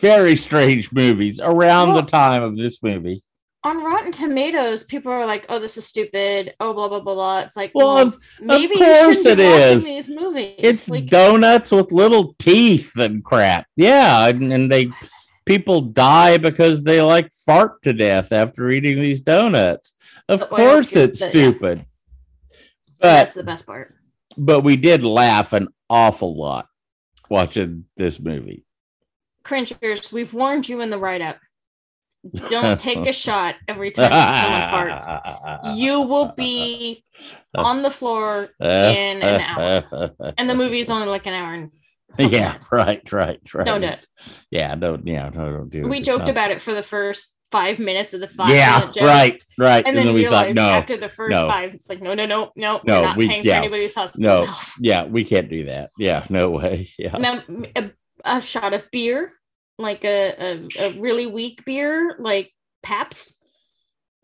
very 0.00 0.36
strange 0.36 0.90
movies 0.92 1.40
around 1.42 1.92
Well- 1.92 2.02
the 2.02 2.10
time 2.10 2.42
of 2.42 2.56
this 2.56 2.82
movie 2.82 3.22
on 3.62 3.82
rotten 3.82 4.12
tomatoes 4.12 4.84
people 4.84 5.10
are 5.10 5.24
like 5.24 5.46
oh 5.48 5.58
this 5.58 5.78
is 5.78 5.86
stupid 5.86 6.54
oh 6.60 6.74
blah 6.74 6.88
blah 6.88 7.00
blah 7.00 7.14
blah 7.14 7.40
it's 7.40 7.56
like 7.56 7.70
well 7.74 7.94
well, 7.94 8.06
of, 8.08 8.18
maybe 8.38 8.76
course 8.76 9.16
you 9.16 9.22
shouldn't 9.22 9.38
be 9.38 9.44
watching 9.44 9.76
is. 9.76 9.84
these 9.84 10.08
movies 10.08 10.54
it's 10.58 10.88
like 10.88 11.06
donuts 11.06 11.70
with 11.70 11.90
little 11.90 12.34
teeth 12.38 12.92
and 12.98 13.24
crap. 13.24 13.66
Yeah, 13.76 14.28
and, 14.28 14.52
and 14.52 14.70
they 14.70 14.90
people 15.46 15.80
die 15.80 16.36
because 16.36 16.82
they 16.82 17.00
like 17.00 17.32
fart 17.46 17.82
to 17.82 17.92
death 17.92 18.32
after 18.32 18.70
eating 18.70 18.96
these 18.96 19.20
donuts. 19.20 19.94
Of 20.28 20.48
course, 20.50 20.94
it's 20.94 21.20
the- 21.20 21.26
yeah. 21.26 21.30
stupid. 21.30 21.86
But 23.00 23.00
that's 23.00 23.34
the 23.34 23.44
best 23.44 23.66
part 23.66 23.94
but 24.36 24.60
we 24.60 24.76
did 24.76 25.02
laugh 25.04 25.52
an 25.52 25.68
awful 25.90 26.36
lot 26.36 26.66
watching 27.30 27.84
this 27.96 28.18
movie. 28.20 28.64
cringers 29.42 30.12
we've 30.12 30.32
warned 30.34 30.68
you 30.68 30.80
in 30.80 30.90
the 30.90 30.98
write-up 30.98 31.38
don't 32.48 32.80
take 32.80 33.06
a 33.06 33.12
shot 33.26 33.54
every 33.68 33.90
time 33.90 34.10
someone 34.10 34.98
farts 34.98 35.76
you 35.76 36.00
will 36.02 36.32
be 36.36 37.04
on 37.54 37.82
the 37.82 37.90
floor 37.90 38.48
in 38.60 39.22
an 39.22 39.40
hour 39.40 40.10
and 40.38 40.48
the 40.48 40.54
movie 40.54 40.80
is 40.80 40.88
only 40.90 41.06
like 41.06 41.26
an 41.26 41.34
hour 41.34 41.52
and 41.54 41.70
yeah, 42.16 42.48
minutes. 42.48 42.68
right, 42.70 43.12
right, 43.12 43.40
right. 43.54 43.66
don't 43.66 43.80
do 43.80 43.88
it 43.88 44.06
Yeah, 44.50 44.74
don't. 44.76 45.04
Yeah, 45.04 45.28
no, 45.30 45.50
don't 45.50 45.68
do 45.68 45.80
it. 45.80 45.88
we 45.88 45.98
It's 45.98 46.06
joked 46.06 46.20
not- 46.20 46.30
about 46.30 46.50
it 46.52 46.62
for 46.62 46.72
the 46.72 46.82
first 46.82 47.36
five 47.58 47.78
minutes 47.78 48.14
of 48.14 48.20
the 48.20 48.28
five 48.28 48.50
Yeah, 48.50 48.90
right, 49.00 49.40
right. 49.58 49.84
and 49.86 49.96
then, 49.96 50.12
we 50.12 50.24
thought, 50.26 50.52
no, 50.54 50.68
after 50.80 50.96
the 50.96 51.08
first 51.08 51.30
no. 51.36 51.48
five 51.48 51.68
it's 51.76 51.88
like 51.88 52.02
no 52.06 52.12
no 52.14 52.26
no 52.26 52.40
no 52.56 52.80
No, 52.84 53.02
not 53.02 53.16
we- 53.16 53.28
paying 53.28 53.44
yeah. 53.44 53.54
for 53.58 53.62
anybody's 53.64 53.94
hospital 53.94 54.44
no, 54.46 54.52
yeah, 54.80 55.04
we 55.16 55.24
can't 55.24 55.48
do 55.48 55.66
that. 55.66 55.90
Yeah, 55.98 56.20
no 56.28 56.50
way. 56.50 56.88
Yeah. 57.04 57.16
Now, 57.26 57.42
a, 57.76 57.90
a 58.24 58.40
shot 58.40 58.72
of 58.78 58.82
beer 58.90 59.30
like 59.78 60.04
a, 60.04 60.34
a, 60.46 60.84
a 60.86 60.88
really 61.06 61.26
weak 61.26 61.64
beer 61.64 62.16
like 62.18 62.48
Pabst 62.82 63.26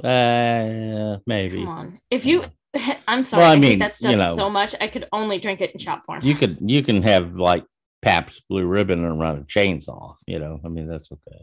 Uh, 0.03 1.19
maybe 1.27 1.59
come 1.59 1.69
on 1.69 2.01
if 2.11 2.25
you 2.27 2.45
I'm 3.09 3.23
sorry 3.23 3.43
Well, 3.43 3.53
I 3.53 3.57
mean, 3.57 3.79
that 3.81 3.95
stuff 3.95 4.11
you 4.13 4.17
know. 4.17 4.35
so 4.37 4.49
much 4.49 4.75
I 4.81 4.89
could 4.89 5.07
only 5.13 5.39
drink 5.39 5.61
it 5.61 5.73
in 5.73 5.79
shot 5.79 6.05
form 6.07 6.21
you 6.23 6.35
could 6.35 6.59
you 6.61 6.83
can 6.83 7.03
have 7.03 7.37
like 7.37 7.65
Pabst 8.03 8.43
Blue 8.49 8.67
Ribbon 8.67 9.05
and 9.05 9.21
run 9.21 9.39
a 9.39 9.43
chainsaw. 9.43 10.15
You 10.27 10.39
know, 10.39 10.59
I 10.65 10.69
mean 10.69 10.87
that's 10.89 11.11
okay. 11.13 11.41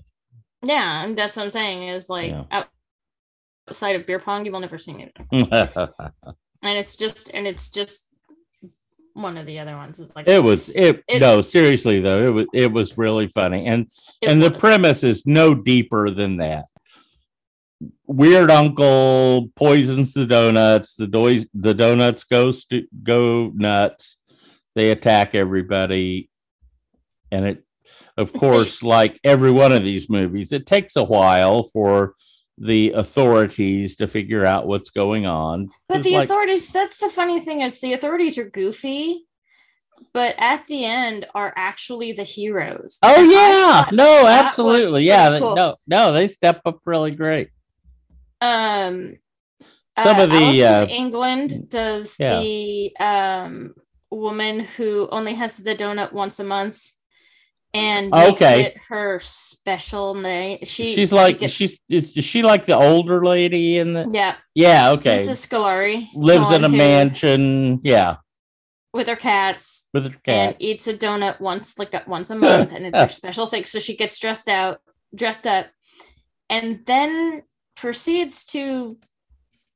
Yeah 0.64 1.04
and 1.04 1.18
that's 1.18 1.36
what 1.36 1.44
I'm 1.44 1.50
saying 1.50 1.84
is 1.88 2.10
like 2.10 2.32
Yeah. 2.32 2.64
outside 3.68 3.96
of 3.96 4.06
beer 4.06 4.20
pong 4.20 4.46
you 4.46 4.52
will 4.52 4.60
never 4.60 4.78
see 4.78 4.94
me 4.94 5.12
and 5.32 5.48
it's 6.64 6.96
just 6.96 7.32
and 7.34 7.46
it's 7.48 7.70
just 7.70 8.10
one 9.14 9.38
of 9.38 9.46
the 9.46 9.60
other 9.60 9.76
ones 9.76 10.00
is 10.00 10.16
like 10.16 10.28
it 10.28 10.44
was 10.44 10.70
it, 10.70 11.04
It- 11.08 11.20
no 11.22 11.42
seriously 11.42 12.00
though 12.00 12.28
it 12.28 12.32
was 12.32 12.46
it 12.54 12.72
was 12.72 12.98
really 12.98 13.28
funny 13.28 13.66
and 13.66 13.88
and 14.22 14.42
the 14.42 14.52
premise 14.52 15.04
is 15.04 15.26
no 15.26 15.54
deeper 15.56 16.10
than 16.12 16.38
that. 16.38 16.66
Weird 18.08 18.50
uncle 18.50 19.50
poisons 19.56 20.14
the 20.14 20.26
donuts. 20.26 20.96
The 20.96 21.06
do- 21.08 21.46
the 21.54 21.74
donuts 21.76 22.24
go 22.24 22.50
stu- 22.52 22.88
go 23.04 23.52
nuts. 23.54 24.18
They 24.76 24.90
attack 24.92 25.36
everybody, 25.36 26.30
and 27.32 27.46
it, 27.46 27.64
of 28.18 28.34
course, 28.42 28.84
like 28.84 29.20
every 29.24 29.52
one 29.52 29.72
of 29.72 29.84
these 29.84 30.10
movies, 30.10 30.52
it 30.52 30.66
takes 30.66 30.96
a 30.96 31.04
while 31.04 31.64
for 31.64 32.16
the 32.58 32.92
authorities 32.94 33.96
to 33.98 34.08
figure 34.08 34.44
out 34.46 34.68
what's 34.68 34.90
going 34.90 35.26
on. 35.26 35.70
But 35.88 36.04
the 36.04 36.14
like- 36.14 36.26
authorities, 36.26 36.70
that's 36.70 36.98
the 36.98 37.10
funny 37.10 37.40
thing 37.40 37.62
is 37.62 37.80
the 37.80 37.94
authorities 37.94 38.38
are 38.38 38.50
goofy, 38.50 39.26
but 40.14 40.36
at 40.38 40.66
the 40.66 40.86
end 40.86 41.28
are 41.36 41.54
actually 41.56 42.14
the 42.14 42.24
heroes. 42.24 42.98
Oh 43.04 43.22
And 43.22 43.32
yeah, 43.32 43.90
no, 43.94 44.26
absolutely, 44.26 45.04
yeah, 45.04 45.38
cool. 45.40 45.56
no, 45.56 45.76
no, 45.88 46.14
they 46.14 46.28
step 46.28 46.62
up 46.66 46.80
really 46.86 47.12
great. 47.12 47.50
Um 48.42 49.14
Some 50.00 50.18
uh, 50.18 50.24
of 50.24 50.30
the, 50.32 50.64
uh, 50.64 50.86
England 50.88 51.70
does 51.70 52.16
yeah. 52.20 52.40
the 52.40 52.96
um 53.00 53.74
woman 54.10 54.62
who 54.62 55.08
only 55.12 55.34
has 55.34 55.58
the 55.58 55.76
donut 55.76 56.14
once 56.14 56.40
a 56.40 56.44
month 56.44 56.82
and 57.78 58.10
Oh, 58.14 58.32
okay. 58.32 58.64
it 58.66 58.78
her 58.90 59.20
special 59.20 60.14
name. 60.16 60.60
She 60.64 60.96
she's 60.96 61.10
she 61.10 61.16
like 61.16 61.40
gets- 61.40 61.54
she's 61.54 61.80
is, 61.90 62.12
is 62.18 62.26
she 62.26 62.42
like 62.42 62.66
the 62.66 62.76
older 62.76 63.24
lady 63.24 63.78
in 63.78 63.94
the 63.94 64.10
yeah, 64.12 64.36
yeah 64.56 64.92
okay 64.92 65.18
Mrs. 65.18 65.48
Scolari 65.48 66.08
lives 66.16 66.52
in 66.52 66.64
a 66.64 66.70
mansion 66.70 67.80
yeah 67.84 68.18
with 68.94 69.08
her 69.08 69.16
cats 69.16 69.88
with 69.94 70.06
her 70.12 70.16
and 70.26 70.56
eats 70.60 70.88
a 70.88 70.94
donut 70.94 71.40
once 71.40 71.78
like 71.78 71.94
once 72.08 72.30
a 72.30 72.36
month, 72.36 72.74
and 72.74 72.86
it's 72.86 73.00
her 73.00 73.10
special 73.22 73.46
thing. 73.46 73.64
So 73.66 73.80
she 73.80 73.96
gets 73.96 74.18
dressed 74.20 74.50
out, 74.50 74.80
dressed 75.14 75.46
up, 75.46 75.68
and 76.50 76.84
then 76.86 77.44
proceeds 77.76 78.46
to 78.46 78.98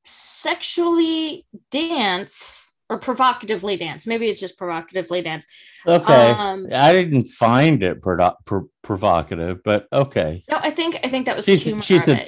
sexually 0.04 1.46
dance 1.70 2.71
or 2.92 2.98
provocatively 2.98 3.76
dance. 3.76 4.06
Maybe 4.06 4.26
it's 4.28 4.40
just 4.40 4.58
provocatively 4.58 5.22
dance. 5.22 5.46
okay 5.86 6.30
Um, 6.32 6.66
I 6.72 6.92
didn't 6.92 7.26
find 7.28 7.82
it 7.82 8.00
prodo- 8.02 8.36
pro- 8.44 8.68
provocative 8.82 9.62
but 9.64 9.86
okay 9.92 10.44
no, 10.50 10.58
I 10.60 10.70
think 10.70 10.98
I 11.04 11.08
think 11.08 11.26
that 11.26 11.36
was 11.36 11.44
she's 11.46 11.62
humor 11.62 11.82
she's. 11.82 12.06
It 12.06 12.18
was- 12.18 12.26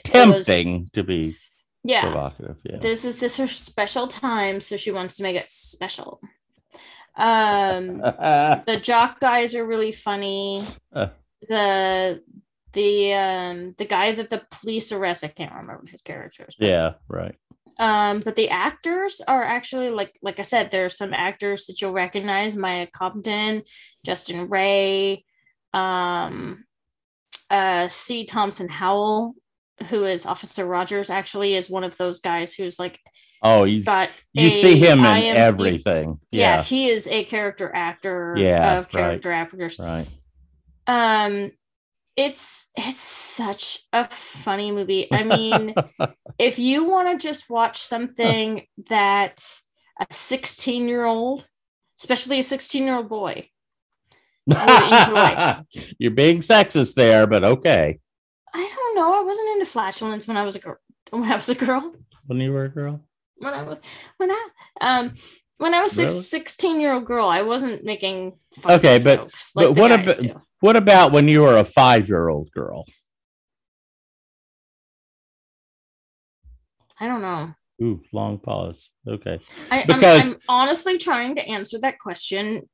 attempting 0.49 0.89
to 0.95 1.03
be 1.03 1.37
yeah. 1.85 2.03
provocative 2.03 2.57
yeah 2.65 2.79
This 2.79 3.05
is 3.05 3.19
this 3.19 3.37
her 3.37 3.47
special 3.47 4.07
time, 4.09 4.61
so 4.61 4.77
she 4.77 4.91
wants 4.91 5.17
to 5.17 5.23
make 5.23 5.37
it 5.37 5.47
special. 5.49 6.21
Um, 7.17 7.99
the 8.67 8.81
jock 8.83 9.21
guys 9.21 9.55
are 9.55 9.67
really 9.67 9.93
funny. 9.93 10.65
Uh. 10.93 11.09
The 11.49 12.23
the 12.73 13.13
um 13.13 13.75
the 13.77 13.85
guy 13.85 14.13
that 14.13 14.31
the 14.31 14.43
police 14.51 14.91
arrest, 14.93 15.23
I 15.25 15.29
can't 15.29 15.53
remember 15.55 15.85
his 15.87 16.03
character 16.03 16.47
yeah 16.59 16.95
right 17.09 17.37
Um, 17.79 18.21
but 18.21 18.37
the 18.37 18.51
actors 18.51 19.21
are 19.27 19.43
actually 19.43 19.91
like 19.91 20.17
like 20.23 20.39
I 20.39 20.43
said, 20.43 20.71
there 20.71 20.87
are 20.87 20.91
some 20.91 21.13
actors 21.13 21.67
that 21.67 21.81
you'll 21.81 21.93
recognize: 21.93 22.57
Maya 22.57 22.87
Compton, 22.93 23.63
Justin 24.05 24.49
Ray, 24.49 25.25
um, 25.73 26.65
uh, 27.51 27.89
C. 27.89 28.27
Thomas 28.27 28.61
Howell, 28.71 29.35
who 29.89 30.05
is 30.05 30.27
Officer 30.27 30.65
Rogers. 30.65 31.11
Actually, 31.11 31.55
is 31.55 31.71
one 31.71 31.85
of 31.85 31.97
those 31.97 32.21
guys 32.21 32.55
who's 32.55 32.79
like 32.79 33.01
oh 33.45 33.65
you 33.65 33.85
got 33.85 34.09
you 34.33 34.51
see 34.51 34.77
him 34.77 35.01
in 35.01 35.05
IMDb 35.05 35.35
everything 35.35 36.19
yeah, 36.31 36.57
yeah 36.57 36.63
he 36.63 36.89
is 36.89 37.07
a 37.07 37.25
character 37.25 37.71
actor 37.73 38.35
Yeah, 38.37 38.79
of 38.79 38.85
right. 38.87 38.91
character 38.91 39.31
actors 39.31 39.79
right 39.79 40.09
um 40.87 41.53
it's 42.17 42.71
it's 42.77 43.01
such 43.01 43.81
a 43.93 44.09
funny 44.09 44.71
movie. 44.71 45.09
I 45.13 45.25
mean 45.25 45.75
if 46.39 46.59
you 46.59 46.85
want 46.85 47.21
to 47.21 47.27
just 47.27 47.51
watch 47.51 47.79
something 47.79 48.67
that 48.89 49.45
a 50.01 50.07
16 50.11 50.89
year 50.89 51.05
old 51.05 51.47
especially 52.01 52.41
a 52.41 52.43
16 52.43 52.85
year 52.85 52.97
old 52.97 53.09
boy 53.09 53.49
enjoy. 54.47 55.57
you're 55.99 56.11
being 56.11 56.41
sexist 56.41 56.95
there 56.95 57.27
but 57.27 57.45
okay. 57.45 57.99
I 58.53 58.73
don't 58.77 58.97
know. 58.97 59.21
I 59.21 59.25
wasn't 59.25 59.49
into 59.59 59.67
flatulence 59.67 60.29
when 60.29 60.37
i 60.37 60.43
was 60.43 60.57
a 60.57 60.61
girl 60.61 60.77
when 61.11 61.31
i 61.31 61.37
was 61.37 61.49
a 61.49 61.55
girl. 61.55 61.95
When 62.27 62.39
you 62.39 62.53
were 62.53 62.65
a 62.65 62.71
girl? 62.71 63.01
When 63.37 63.55
i 63.55 63.65
was 63.65 63.79
when 64.17 64.31
i 64.31 64.49
um 64.81 65.15
when 65.59 65.73
i 65.75 65.83
was 65.83 65.93
six, 65.93 66.13
Really? 66.15 66.21
16 66.25 66.81
year 66.81 66.93
old 66.93 67.05
girl 67.05 67.27
i 67.29 67.43
wasn't 67.43 67.85
making 67.85 68.33
Okay, 68.65 68.99
but- 68.99 69.17
jokes 69.21 69.53
but 69.55 69.77
what 69.77 69.93
about- 69.93 70.19
do. 70.19 70.41
What 70.61 70.77
about 70.77 71.13
when 71.13 71.29
you 71.29 71.43
were 71.43 71.59
a 71.59 71.65
five 71.65 72.09
year 72.09 72.29
old 72.31 72.51
girl? 72.53 72.85
i 77.01 77.07
don't 77.07 77.23
know 77.23 77.55
Ooh, 77.83 78.01
long 78.13 78.39
pause. 78.39 78.89
Okay. 79.07 79.41
I, 79.69 79.79
I'm- 79.79 79.87
Because- 79.89 80.31
I'm, 80.33 80.39
honestly 80.49 80.97
trying 80.97 81.35
to 81.35 81.47
answer 81.47 81.77
that 81.81 81.99
question, 81.99 82.69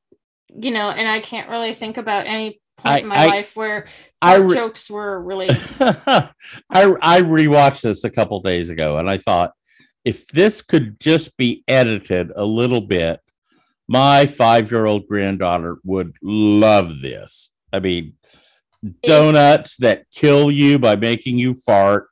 you 0.55 0.71
know, 0.71 0.91
and 0.91 1.09
I 1.09 1.21
can't 1.21 1.49
really 1.49 1.73
think 1.73 1.97
about 1.97 2.27
any 2.27 2.61
point 2.77 2.95
I- 2.97 2.99
in 2.99 3.07
my 3.09 3.17
I- 3.17 3.27
life 3.27 3.57
where 3.57 3.87
I 4.21 4.37
re- 4.37 4.55
jokes 4.55 4.91
were 4.91 5.19
really. 5.23 5.49
I 5.81 6.29
I 6.71 7.23
rewatched 7.23 7.81
this 7.81 8.05
a 8.05 8.11
couple 8.11 8.41
days 8.43 8.69
ago 8.69 8.99
and 8.99 9.09
I 9.09 9.17
thought 9.17 9.53
if 10.05 10.29
this 10.29 10.63
could 10.63 10.99
just 11.01 11.37
be 11.37 11.65
edited 11.69 12.33
a 12.35 12.45
little 12.45 12.81
bit, 12.81 13.21
my 13.89 14.27
five 14.27 14.71
year 14.71 14.87
old 14.87 15.07
granddaughter 15.07 15.79
would 15.85 16.15
love 16.23 17.01
this. 17.01 17.51
I 17.73 17.81
mean, 17.81 18.15
donuts 19.03 19.77
that 19.79 20.07
kill 20.11 20.51
you 20.51 20.79
by 20.79 20.97
making 20.97 21.39
you 21.39 21.55
fart. 21.55 22.09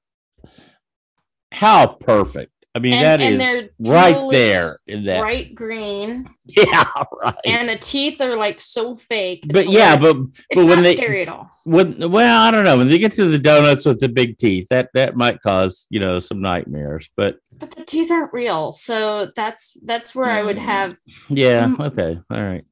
How 1.52 1.86
perfect. 1.86 2.52
I 2.74 2.80
mean, 2.80 2.92
And- 2.92 3.04
that 3.04 3.20
and 3.20 3.42
is 3.42 3.70
right 3.90 4.30
there 4.30 4.78
in 4.86 5.04
that. 5.06 5.20
bright 5.20 5.54
green, 5.54 6.28
Yeah, 6.46 6.84
right. 7.22 7.34
and 7.44 7.68
the 7.68 7.76
teeth 7.76 8.20
are 8.20 8.36
like 8.36 8.60
so 8.60 8.94
fake. 8.94 9.40
It's 9.46 9.52
but 9.52 9.68
yeah, 9.68 9.96
hilarious. 9.96 10.26
but 10.26 10.44
it's 10.50 10.56
but 10.56 10.66
when 10.66 10.82
they 10.82 10.94
scary 10.96 11.22
at 11.22 11.28
all. 11.28 11.50
when 11.64 12.10
well, 12.10 12.40
I 12.46 12.50
don't 12.50 12.64
know. 12.64 12.76
When 12.78 12.88
they 12.88 12.98
get 12.98 13.12
to 13.12 13.26
the 13.28 13.38
donuts 13.38 13.84
with 13.86 14.00
the 14.00 14.08
big 14.08 14.38
teeth, 14.38 14.68
that 14.70 14.90
that 14.94 15.16
might 15.16 15.40
cause 15.42 15.86
you 15.90 15.98
know 15.98 16.20
some 16.20 16.40
nightmares. 16.40 17.08
But 17.16 17.38
But 17.58 17.70
the 17.74 17.84
teeth 17.84 18.10
aren't 18.10 18.32
real, 18.32 18.72
so 18.72 19.30
that's 19.34 19.76
that's 19.84 20.14
where 20.14 20.30
I 20.30 20.42
would 20.44 20.58
have. 20.58 20.96
yeah, 21.28 21.74
okay, 21.80 22.18
all 22.30 22.42
right. 22.42 22.64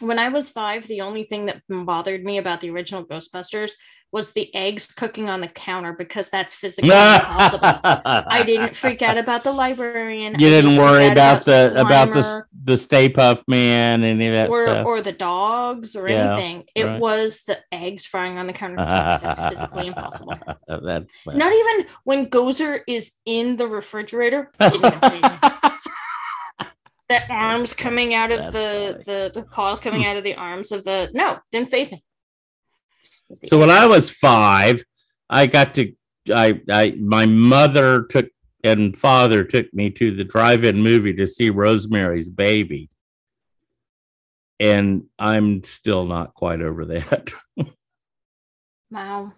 When 0.00 0.18
I 0.20 0.28
was 0.28 0.48
five, 0.48 0.86
the 0.86 1.00
only 1.00 1.24
thing 1.24 1.46
that 1.46 1.62
bothered 1.68 2.22
me 2.22 2.38
about 2.38 2.60
the 2.60 2.70
original 2.70 3.04
Ghostbusters 3.04 3.72
was 4.10 4.32
the 4.32 4.54
eggs 4.54 4.86
cooking 4.86 5.28
on 5.28 5.40
the 5.40 5.48
counter 5.48 5.92
because 5.92 6.30
that's 6.30 6.54
physically 6.54 6.90
impossible. 6.90 7.60
I 7.84 8.42
didn't 8.42 8.74
freak 8.74 9.02
out 9.02 9.18
about 9.18 9.44
the 9.44 9.52
librarian. 9.52 10.38
You 10.38 10.46
I 10.46 10.50
didn't 10.50 10.76
worry 10.76 11.06
out 11.06 11.12
about 11.12 11.44
the 11.44 11.74
about 11.78 12.12
the 12.12 12.44
the 12.64 12.78
Stay 12.78 13.10
Puft 13.10 13.44
Man, 13.48 14.04
any 14.04 14.28
of 14.28 14.32
that 14.32 14.48
or 14.48 14.64
stuff. 14.64 14.86
or 14.86 15.02
the 15.02 15.12
dogs 15.12 15.94
or 15.94 16.08
Yeah, 16.08 16.32
anything. 16.32 16.64
It 16.74 16.84
right. 16.84 17.00
was 17.00 17.42
the 17.46 17.58
eggs 17.70 18.06
frying 18.06 18.38
on 18.38 18.46
the 18.46 18.52
counter 18.52 18.76
because 18.76 19.20
that's 19.20 19.40
physically 19.40 19.88
impossible. 19.88 20.38
That's 20.68 21.06
Not 21.26 21.52
even 21.52 21.86
when 22.04 22.26
Gozer 22.30 22.80
is 22.86 23.14
in 23.24 23.56
the 23.56 23.66
refrigerator. 23.66 24.50
Didn't 24.60 24.84
even 24.84 25.00
faze 25.00 25.22
me. 25.22 26.70
the 27.08 27.32
arms 27.32 27.74
coming 27.74 28.14
out 28.14 28.30
of 28.30 28.52
the, 28.52 29.02
the 29.04 29.30
the 29.34 29.46
claws 29.46 29.80
coming 29.80 30.02
hmm. 30.02 30.08
out 30.08 30.16
of 30.16 30.24
the 30.24 30.34
arms 30.34 30.72
of 30.72 30.84
the 30.84 31.10
no 31.12 31.38
didn't 31.52 31.70
face 31.70 31.92
me. 31.92 32.02
It 33.28 33.30
was 33.30 33.40
the 33.40 33.46
So 33.48 33.58
when. 33.60 33.70
I 33.70 33.86
was 33.86 34.10
five, 34.10 34.82
I 35.28 35.46
got 35.46 35.74
to 35.76 35.92
I 36.32 36.60
I 36.70 36.94
my 36.98 37.26
mother 37.26 38.04
took 38.04 38.26
and 38.64 38.96
father 38.96 39.44
took 39.44 39.72
me 39.72 39.90
to 39.90 40.10
the 40.14 40.24
drive-in 40.24 40.82
movie 40.82 41.14
to 41.14 41.26
see 41.26 41.50
Rosemary's 41.50 42.28
Baby. 42.28 42.90
And 44.60 45.04
I'm 45.18 45.62
still 45.62 46.04
not 46.04 46.34
quite 46.34 46.60
over 46.60 46.84
that. 46.86 47.32
wow. 48.90 49.32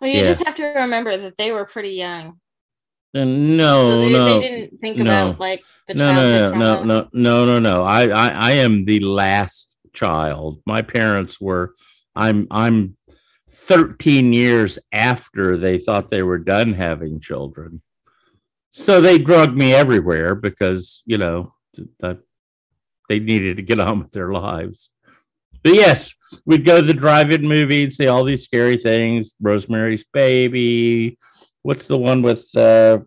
Well, 0.00 0.10
you 0.10 0.20
Yeah. 0.20 0.24
just 0.24 0.44
have 0.44 0.54
to 0.56 0.64
remember 0.64 1.16
that 1.18 1.36
they 1.36 1.52
were 1.52 1.66
pretty 1.66 1.90
young. 1.90 2.40
Uh, 3.14 3.18
so 3.18 3.24
no, 3.24 4.00
they, 4.00 4.12
no, 4.12 4.24
they 4.40 4.48
didn't 4.48 4.80
think 4.80 4.96
no. 4.98 5.02
about 5.02 5.40
like 5.40 5.62
the 5.88 5.94
no, 5.94 6.14
no, 6.14 6.50
no, 6.52 6.58
no, 6.58 6.84
no, 6.84 7.08
no, 7.12 7.44
no, 7.44 7.58
no. 7.58 7.84
I, 7.84 8.08
I, 8.08 8.28
I 8.28 8.50
am 8.52 8.84
the 8.84 9.00
last 9.00 9.76
child. 9.92 10.62
My 10.64 10.82
parents 10.82 11.40
were. 11.40 11.74
I'm, 12.16 12.48
I'm 12.50 12.96
13 13.50 14.32
years 14.32 14.78
after 14.92 15.56
they 15.56 15.78
thought 15.78 16.08
they 16.08 16.22
were 16.22 16.38
done 16.38 16.72
having 16.72 17.20
children. 17.20 17.82
So 18.70 19.00
they 19.00 19.18
drugged 19.18 19.58
me 19.58 19.74
everywhere 19.74 20.34
because 20.34 21.02
you 21.04 21.18
know 21.18 21.54
they 22.00 23.18
needed 23.18 23.56
to 23.56 23.62
get 23.62 23.80
on 23.80 23.98
with 24.00 24.12
their 24.12 24.28
lives. 24.28 24.90
But 25.62 25.74
yes, 25.74 26.14
we'd 26.46 26.64
go 26.64 26.80
to 26.80 26.86
the 26.86 26.94
drive-in 26.94 27.42
movie 27.42 27.84
and 27.84 27.92
see 27.92 28.06
all 28.06 28.24
these 28.24 28.44
scary 28.44 28.76
things. 28.76 29.34
Rosemary's 29.40 30.04
Baby. 30.12 31.18
What's 31.62 31.86
the 31.86 31.98
one 31.98 32.22
with 32.22 32.48
uh, 32.56 33.00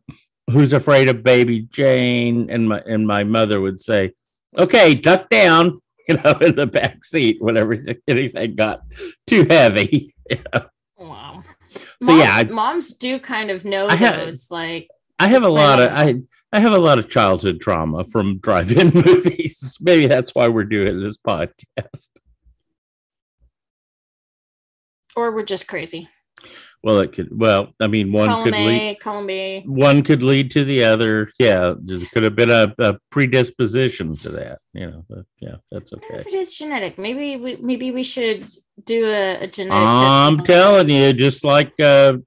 who's 0.51 0.73
afraid 0.73 1.07
of 1.09 1.23
baby 1.23 1.61
Jane? 1.71 2.49
And 2.49 2.69
my 2.69 2.83
and 2.85 3.07
my 3.07 3.23
mother 3.23 3.59
would 3.61 3.81
say, 3.81 4.13
"Okay, 4.57 4.93
duck 4.93 5.29
down," 5.29 5.79
you 6.09 6.15
know, 6.17 6.33
in 6.41 6.55
the 6.55 6.65
back 6.67 7.03
seat 7.05 7.37
whenever 7.41 7.77
anything 8.07 8.55
got 8.55 8.81
too 9.27 9.45
heavy. 9.49 10.13
Wow. 10.97 11.43
So 12.01 12.11
moms, 12.13 12.19
yeah, 12.23 12.33
I- 12.33 12.43
moms 12.45 12.93
do 12.93 13.19
kind 13.19 13.49
of 13.51 13.65
know 13.65 13.87
though. 13.89 13.95
it's 13.95 14.49
like 14.49 14.87
I 15.19 15.27
have 15.27 15.43
a 15.43 15.49
lot 15.49 15.81
of 15.81 15.91
I 15.91 16.15
I 16.53 16.59
have 16.61 16.71
a 16.71 16.77
lot 16.77 16.97
of 16.99 17.09
childhood 17.09 17.59
trauma 17.59 18.05
from 18.05 18.37
drive-in 18.41 18.91
movies. 18.93 19.75
Maybe 19.81 20.07
that's 20.07 20.33
why 20.33 20.47
we're 20.47 20.63
doing 20.63 21.01
this 21.01 21.17
podcast. 21.17 22.07
or 25.15 25.31
we're 25.31 25.43
just 25.43 25.67
crazy. 25.67 26.09
Well, 26.83 26.99
it 26.99 27.13
could. 27.13 27.29
Well, 27.31 27.69
I 27.79 27.87
mean, 27.87 28.11
one 28.11 28.27
Column 28.27 28.43
could 28.43 28.53
lead. 28.53 28.81
A, 28.81 28.95
column 28.95 29.25
B. 29.25 29.63
One 29.65 30.03
could 30.03 30.21
lead 30.21 30.51
to 30.51 30.65
the 30.65 30.83
other. 30.83 31.31
Yeah, 31.39 31.75
there 31.79 31.99
could 32.11 32.23
have 32.23 32.35
been 32.35 32.49
a, 32.49 32.75
a 32.77 32.97
predisposition 33.09 34.17
to 34.17 34.29
that. 34.29 34.59
You 34.73 34.91
know. 34.91 35.05
But 35.07 35.25
yeah, 35.39 35.55
that's 35.71 35.93
okay. 35.93 36.15
if 36.15 36.27
it 36.27 36.33
is 36.33 36.53
genetic. 36.53 36.97
Maybe 36.97 37.37
we 37.37 37.55
maybe 37.55 37.91
we 37.91 38.03
should 38.03 38.49
do 38.83 39.05
a, 39.05 39.43
a 39.43 39.47
genetic 39.47 39.71
I'm 39.71 40.37
test. 40.37 40.47
telling 40.47 40.89
you, 40.89 41.13
just 41.13 41.45
like 41.45 41.71
uh, 41.79 42.17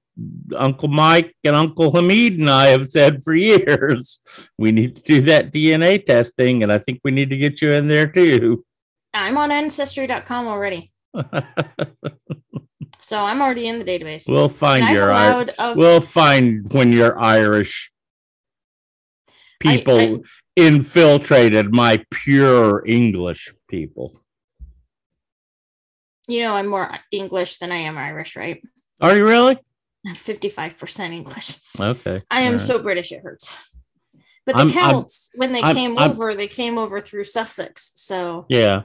Uncle 0.55 0.89
Mike 0.89 1.35
and 1.43 1.55
Uncle 1.55 1.91
Hamid 1.91 2.39
and 2.39 2.49
I 2.49 2.67
have 2.67 2.89
said 2.89 3.21
for 3.21 3.35
years, 3.35 4.21
we 4.57 4.71
need 4.71 4.95
to 4.95 5.01
do 5.03 5.21
that 5.21 5.53
DNA 5.53 6.03
testing, 6.03 6.63
and 6.63 6.73
I 6.73 6.79
think 6.79 7.01
we 7.03 7.11
need 7.11 7.29
to 7.29 7.37
get 7.37 7.61
you 7.61 7.73
in 7.73 7.87
there 7.87 8.07
too. 8.07 8.65
I'm 9.13 9.37
on 9.37 9.51
ancestry.com 9.51 10.47
already. 10.47 10.91
So 12.99 13.17
I'm 13.19 13.41
already 13.41 13.67
in 13.67 13.79
the 13.79 13.85
database. 13.85 14.27
we'll 14.27 14.49
find 14.49 14.83
I've 14.85 14.95
your 14.95 15.09
Ir- 15.09 15.53
a- 15.57 15.75
we'll 15.75 16.01
find 16.01 16.71
when 16.71 16.91
your 16.91 17.17
Irish 17.19 17.91
people 19.59 19.97
I- 19.99 20.19
infiltrated 20.55 21.73
my 21.73 22.03
pure 22.11 22.83
English 22.85 23.53
people. 23.69 24.21
you 26.27 26.41
know, 26.43 26.55
I'm 26.55 26.67
more 26.67 26.91
English 27.11 27.57
than 27.59 27.71
I 27.71 27.77
am 27.77 27.97
Irish, 27.97 28.35
right? 28.35 28.61
Are 28.99 29.15
you 29.15 29.25
really? 29.25 29.57
I'm 30.07 30.15
55% 30.15 31.13
English. 31.13 31.57
Okay. 31.79 32.21
I 32.29 32.41
am 32.41 32.53
right. 32.53 32.61
so 32.61 32.79
British 32.79 33.11
it 33.13 33.21
hurts. 33.23 33.55
But 34.45 34.55
the 34.55 34.61
I'm- 34.63 34.67
I'm- 34.77 34.89
Celts, 34.91 35.31
when 35.35 35.51
they 35.53 35.61
I'm- 35.61 35.75
came 35.75 35.97
I'm- 35.97 36.11
over, 36.11 36.35
they 36.35 36.47
came 36.47 36.77
over 36.77 36.99
through 37.01 37.23
Sussex. 37.25 37.93
So 37.95 38.45
Yeah. 38.49 38.83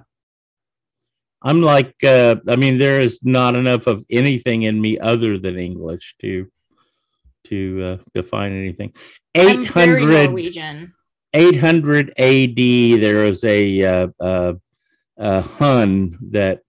I'm 1.42 1.62
like 1.62 1.94
uh 2.04 2.36
I 2.48 2.56
mean 2.56 2.78
there 2.78 3.00
is 3.00 3.18
not 3.22 3.56
enough 3.56 3.86
of 3.86 4.04
anything 4.10 4.62
in 4.62 4.80
me 4.80 4.98
other 4.98 5.38
than 5.38 5.58
English 5.58 6.14
to 6.20 6.50
to 7.44 7.82
uh, 7.82 7.96
define 8.14 8.52
anything. 8.52 8.94
I'm 9.36 9.66
very 9.66 10.02
800 10.02 10.30
Norwegian. 10.30 10.92
800 11.34 12.10
AD 12.18 12.56
there 12.56 13.24
was 13.24 13.42
a 13.44 13.84
uh, 13.84 14.08
uh 14.20 14.52
a 15.18 15.40
Hun 15.42 16.18
that 16.30 16.62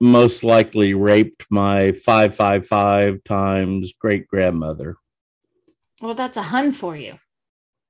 most 0.00 0.44
likely 0.44 0.94
raped 0.94 1.46
my 1.50 1.92
555 1.92 3.24
times 3.24 3.94
great 3.98 4.26
grandmother. 4.26 4.96
Well, 6.00 6.14
that's 6.14 6.36
a 6.36 6.42
Hun 6.42 6.72
for 6.72 6.96
you. 6.96 7.18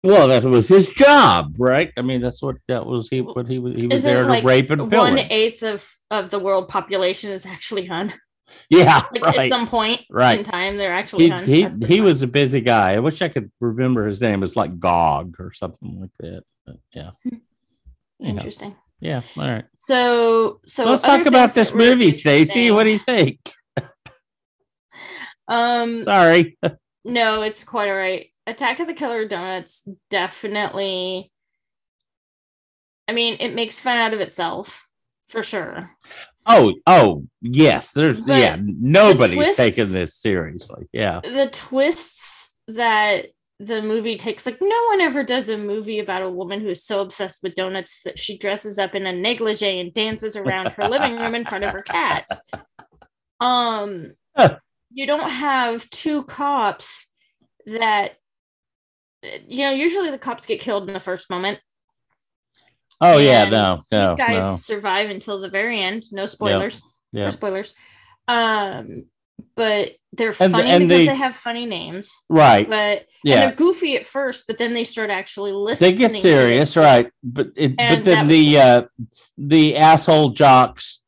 Well, 0.04 0.28
that 0.28 0.44
was 0.44 0.68
his 0.68 0.90
job, 0.90 1.56
right? 1.58 1.90
I 1.96 2.02
mean, 2.02 2.20
that's 2.20 2.42
what 2.42 2.56
that 2.68 2.84
was. 2.84 3.08
He 3.08 3.22
what 3.22 3.48
he 3.48 3.58
was 3.58 3.74
he 3.74 3.86
was 3.86 4.00
Isn't 4.00 4.12
there 4.12 4.24
to 4.24 4.28
like 4.28 4.44
rape 4.44 4.70
and 4.70 4.90
pillage. 4.90 5.26
eighth 5.30 5.62
of 5.62 5.90
of 6.10 6.28
the 6.28 6.38
world 6.38 6.68
population 6.68 7.30
is 7.30 7.46
actually 7.46 7.86
Hun. 7.86 8.12
Yeah, 8.68 9.04
Like 9.10 9.24
right. 9.24 9.38
at 9.40 9.48
some 9.48 9.66
point 9.66 10.02
right. 10.10 10.38
in 10.38 10.44
time, 10.44 10.76
they're 10.76 10.92
actually 10.92 11.24
he 11.24 11.30
Hun. 11.30 11.44
he, 11.46 11.66
he 11.86 12.00
was 12.02 12.20
a 12.20 12.26
busy 12.26 12.60
guy. 12.60 12.92
I 12.92 12.98
wish 12.98 13.22
I 13.22 13.28
could 13.28 13.50
remember 13.60 14.06
his 14.06 14.20
name. 14.20 14.42
It's 14.42 14.56
like 14.56 14.78
Gog 14.78 15.36
or 15.40 15.52
something 15.54 15.98
like 16.00 16.10
that. 16.20 16.44
But 16.66 16.76
yeah. 16.92 17.10
You 17.24 17.32
know, 18.20 18.28
interesting. 18.28 18.76
yeah. 19.00 19.22
All 19.38 19.48
right. 19.48 19.64
So 19.74 20.60
so 20.66 20.84
Let's 20.84 21.02
talk 21.02 21.24
about 21.24 21.54
this 21.54 21.72
movie, 21.74 22.10
Stacy. 22.10 22.70
What 22.70 22.84
do 22.84 22.90
you 22.90 22.98
think? 22.98 23.40
Um, 25.46 26.04
Sorry. 26.04 26.56
no, 27.04 27.42
it's 27.42 27.64
quite 27.64 27.88
all 27.90 27.96
right. 27.96 28.28
Attack 28.46 28.80
of 28.80 28.86
the 28.86 28.94
Killer 28.94 29.26
Donuts 29.26 29.88
definitely. 30.10 31.30
I 33.08 33.12
mean, 33.12 33.36
it 33.40 33.54
makes 33.54 33.80
fun 33.80 33.98
out 33.98 34.14
of 34.14 34.20
itself 34.20 34.86
for 35.28 35.42
sure. 35.42 35.90
Oh, 36.46 36.74
oh, 36.86 37.24
yes. 37.40 37.92
There's 37.92 38.20
But 38.20 38.40
yeah. 38.40 38.56
Nobody's 38.60 39.34
twists- 39.36 39.56
taking 39.56 39.92
this 39.92 40.14
seriously. 40.14 40.86
Yeah. 40.92 41.20
The 41.20 41.48
twists 41.50 42.56
that 42.68 43.26
the 43.60 43.80
movie 43.82 44.16
takes, 44.16 44.44
like 44.44 44.58
no 44.60 44.86
one 44.90 45.00
ever 45.00 45.22
does 45.22 45.48
a 45.48 45.56
movie 45.56 46.00
about 46.00 46.22
a 46.22 46.30
woman 46.30 46.60
who's 46.60 46.82
so 46.82 47.00
obsessed 47.00 47.42
with 47.42 47.54
donuts 47.54 48.02
that 48.02 48.18
she 48.18 48.36
dresses 48.36 48.78
up 48.78 48.94
in 48.94 49.06
a 49.06 49.12
negligee 49.12 49.80
and 49.80 49.94
dances 49.94 50.36
around 50.36 50.72
her 50.72 50.88
living 50.88 51.16
room 51.16 51.34
in 51.34 51.44
front 51.44 51.64
of 51.64 51.72
her 51.72 51.82
cats. 51.82 52.40
Um, 53.40 54.12
you 54.90 55.06
don't 55.06 55.28
have 55.28 55.90
two 55.90 56.22
cops 56.22 57.10
that 57.66 58.12
you 59.48 59.62
know 59.64 59.70
usually 59.70 60.10
the 60.10 60.18
cops 60.18 60.46
get 60.46 60.60
killed 60.60 60.86
in 60.88 60.94
the 60.94 61.00
first 61.00 61.30
moment 61.30 61.58
Oh 63.00 63.18
yeah. 63.18 63.44
No. 63.46 63.82
No. 63.90 64.08
these 64.10 64.18
guys 64.18 64.44
no. 64.44 64.54
survive 64.56 65.10
until 65.10 65.40
the 65.40 65.48
very 65.48 65.80
end 65.80 66.04
no 66.12 66.26
spoilers 66.26 66.82
Yeah. 67.12 67.24
no 67.24 67.30
spoilers 67.30 67.74
um 68.28 69.04
but 69.56 69.92
they're 70.12 70.28
And 70.40 70.54
the- 70.54 70.58
funny 70.58 70.70
and 70.70 70.88
because 70.88 71.00
they- 71.00 71.06
they 71.08 71.14
have 71.16 71.34
funny 71.34 71.66
names 71.66 72.10
Right. 72.28 72.68
but 72.68 72.76
and 72.98 73.06
Yeah. 73.24 73.40
they're 73.46 73.54
goofy 73.56 73.96
at 73.96 74.06
first 74.06 74.46
but 74.46 74.58
then 74.58 74.74
they 74.74 74.84
start 74.84 75.10
actually 75.10 75.52
listening. 75.52 75.96
They 75.96 76.08
get 76.08 76.22
serious, 76.22 76.76
right? 76.76 77.06
But 77.22 77.48
it, 77.56 77.76
but 77.76 78.04
then 78.04 78.28
the 78.28 78.58
uh, 78.60 78.82
the 79.36 79.76
asshole 79.76 80.30
jocks 80.30 81.02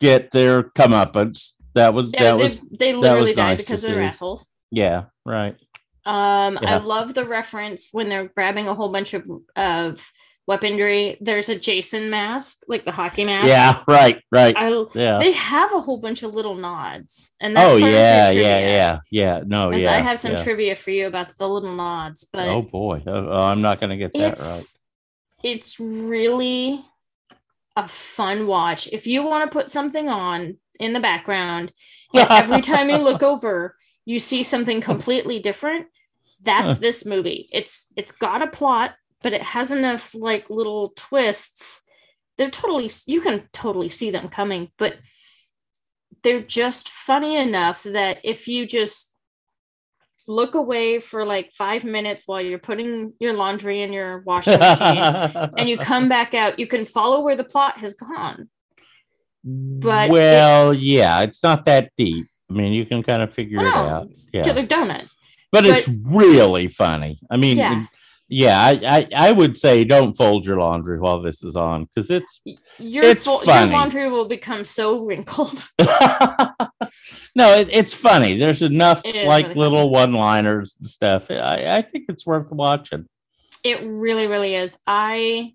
get 0.00 0.30
their 0.30 0.62
comeuppance. 0.62 1.52
That 1.74 1.94
was 1.94 2.10
Yeah, 2.14 2.32
that 2.32 2.38
they, 2.38 2.44
was 2.44 2.60
they 2.78 2.94
literally 2.94 3.34
die 3.34 3.50
nice 3.54 3.58
because 3.58 3.82
they're 3.82 3.94
see. 3.96 4.00
assholes 4.00 4.50
yeah 4.70 5.04
right. 5.24 5.56
Um, 6.06 6.58
I 6.62 6.76
love 6.78 7.14
the 7.14 7.24
reference 7.24 7.88
when 7.90 8.08
they're 8.08 8.28
grabbing 8.28 8.68
a 8.68 8.74
whole 8.74 8.90
bunch 8.90 9.12
of 9.12 9.26
of 9.56 10.12
weaponry. 10.46 11.18
There's 11.20 11.48
a 11.48 11.58
Jason 11.58 12.10
mask, 12.10 12.62
like 12.68 12.84
the 12.84 12.92
hockey 12.92 13.24
mask. 13.24 13.48
Yeah, 13.48 13.82
right, 13.88 14.22
right. 14.30 14.54
I 14.56 14.84
yeah. 14.94 15.18
they 15.18 15.32
have 15.32 15.72
a 15.74 15.80
whole 15.80 15.98
bunch 15.98 16.22
of 16.22 16.34
little 16.34 16.54
nods, 16.54 17.32
and 17.40 17.56
that's 17.56 17.72
Oh 17.72 17.76
yeah, 17.76 18.30
yeah, 18.30 18.58
yeah, 18.58 18.98
yeah. 19.10 19.40
No, 19.44 19.72
yeah. 19.72 19.94
I 19.94 19.98
have 19.98 20.18
some 20.18 20.32
yeah. 20.32 20.42
trivia 20.42 20.76
for 20.76 20.92
you 20.92 21.08
about 21.08 21.36
the 21.36 21.48
little 21.48 21.74
nods, 21.74 22.24
but 22.24 22.48
Oh 22.48 22.62
boy, 22.62 23.02
oh, 23.06 23.28
oh, 23.28 23.44
I'm 23.44 23.60
not 23.60 23.80
going 23.80 23.90
to 23.90 23.96
get 23.96 24.12
that 24.14 24.38
right. 24.38 24.64
it's 25.42 25.80
really 25.80 26.84
a 27.74 27.88
fun 27.88 28.46
watch. 28.46 28.88
If 28.88 29.06
you 29.06 29.24
want 29.24 29.50
to 29.50 29.52
put 29.52 29.70
something 29.70 30.08
on 30.08 30.58
in 30.78 30.92
the 30.92 31.00
background, 31.00 31.72
every 32.14 32.60
time 32.60 32.90
you 32.90 32.98
look 32.98 33.24
over, 33.24 33.76
you 34.04 34.20
see 34.20 34.44
something 34.44 34.80
completely 34.80 35.40
different. 35.40 35.88
That's 36.42 36.72
Huh. 36.72 36.78
this 36.80 37.04
movie. 37.06 37.48
It's 37.52 37.92
it's 37.96 38.12
got 38.12 38.42
a 38.42 38.46
plot, 38.46 38.94
but 39.22 39.32
it 39.32 39.42
has 39.42 39.70
enough 39.70 40.14
like 40.14 40.50
little 40.50 40.92
twists. 40.96 41.82
They're 42.38 42.50
totally 42.50 42.90
you 43.06 43.20
can 43.20 43.48
totally 43.52 43.88
see 43.88 44.10
them 44.10 44.28
coming, 44.28 44.70
but 44.78 44.96
they're 46.22 46.42
just 46.42 46.88
funny 46.88 47.36
enough 47.36 47.82
that 47.84 48.18
if 48.24 48.48
you 48.48 48.66
just 48.66 49.12
look 50.28 50.54
away 50.56 50.98
for 50.98 51.24
like 51.24 51.52
five 51.52 51.84
minutes 51.84 52.24
while 52.26 52.40
you're 52.40 52.58
putting 52.58 53.12
your 53.20 53.32
laundry 53.32 53.80
in 53.82 53.92
your 53.92 54.22
washing 54.26 54.58
machine 54.58 54.98
and 55.56 55.68
you 55.68 55.78
come 55.78 56.08
back 56.08 56.34
out, 56.34 56.58
you 56.58 56.66
can 56.66 56.84
follow 56.84 57.20
where 57.22 57.36
the 57.36 57.44
plot 57.44 57.78
has 57.78 57.94
gone. 57.94 58.48
but 59.44 60.10
well, 60.10 60.70
it's- 60.72 60.82
yeah, 60.84 61.20
it's 61.22 61.42
not 61.42 61.64
that 61.66 61.92
deep. 61.96 62.26
I 62.50 62.54
mean, 62.54 62.72
you 62.72 62.86
can 62.86 63.02
kind 63.02 63.22
of 63.22 63.32
figure 63.32 63.58
Well, 63.58 63.86
it 63.86 63.92
out. 63.92 64.08
Yeah. 64.32 64.42
Killer 64.44 64.66
Donuts. 64.66 65.16
But, 65.56 65.64
but- 65.64 65.78
it's 65.78 65.88
really 65.88 66.68
funny. 66.68 67.18
I 67.30 67.36
mean, 67.36 67.56
Yeah. 67.56 67.86
yeah, 68.28 68.60
I, 68.60 68.70
I, 68.84 69.28
I 69.28 69.32
would 69.32 69.56
say 69.56 69.84
don't 69.84 70.14
fold 70.14 70.44
your 70.46 70.56
laundry 70.58 70.98
while 70.98 71.22
this 71.22 71.42
is 71.42 71.56
on 71.56 71.84
because 71.84 72.10
it's 72.10 72.40
Your, 72.78 73.04
It's 73.04 73.24
fo- 73.24 73.42
your 73.42 73.66
laundry 73.66 74.08
will 74.10 74.26
become 74.26 74.64
so 74.64 75.04
wrinkled. 75.04 75.68
no, 77.34 77.52
it, 77.54 77.68
it's 77.70 77.94
funny. 77.94 78.38
There's 78.38 78.62
enough 78.62 79.04
like 79.04 79.46
really 79.48 79.54
little 79.58 79.90
one-liners 79.90 80.74
and 80.78 80.88
stuff. 80.88 81.30
I, 81.30 81.76
I 81.76 81.82
think 81.82 82.06
it's 82.08 82.26
worth 82.26 82.50
watching. 82.50 83.06
It 83.62 83.80
really, 83.82 84.26
really 84.26 84.54
is. 84.54 84.78
I 84.86 85.54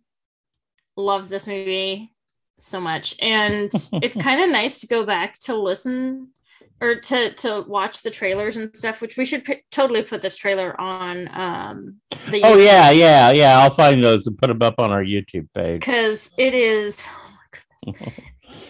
love 0.98 1.30
this 1.30 1.48
movie 1.48 2.14
so 2.60 2.80
much, 2.80 3.16
and 3.22 3.72
it's 3.94 4.16
kind 4.16 4.42
of 4.44 4.50
nice 4.50 4.82
to 4.82 4.88
go 4.88 5.06
back 5.06 5.34
to 5.42 5.56
listen 5.56 6.30
or 6.82 6.96
to 6.96 7.32
to 7.34 7.62
watch 7.68 8.02
the 8.02 8.10
trailers 8.12 8.58
and 8.58 8.76
stuff. 8.76 9.00
Which 9.02 9.16
we 9.16 9.26
should 9.26 9.46
p- 9.46 9.64
totally 9.72 10.02
put 10.02 10.22
this 10.22 10.36
trailer 10.36 10.80
on 10.82 11.30
um, 11.34 12.02
the 12.30 12.42
Oh 12.44 12.58
yeah, 12.58 12.90
yeah, 12.92 13.32
yeah. 13.32 13.60
I'll 13.60 13.70
find 13.70 14.04
those 14.04 14.28
and 14.28 14.38
put 14.38 14.48
them 14.48 14.62
up 14.62 14.76
on 14.80 14.92
our 14.92 15.04
YouTube 15.04 15.48
page. 15.56 15.80
because 15.80 16.32
it 16.38 16.54
is. 16.54 17.04
Oh. 17.88 17.94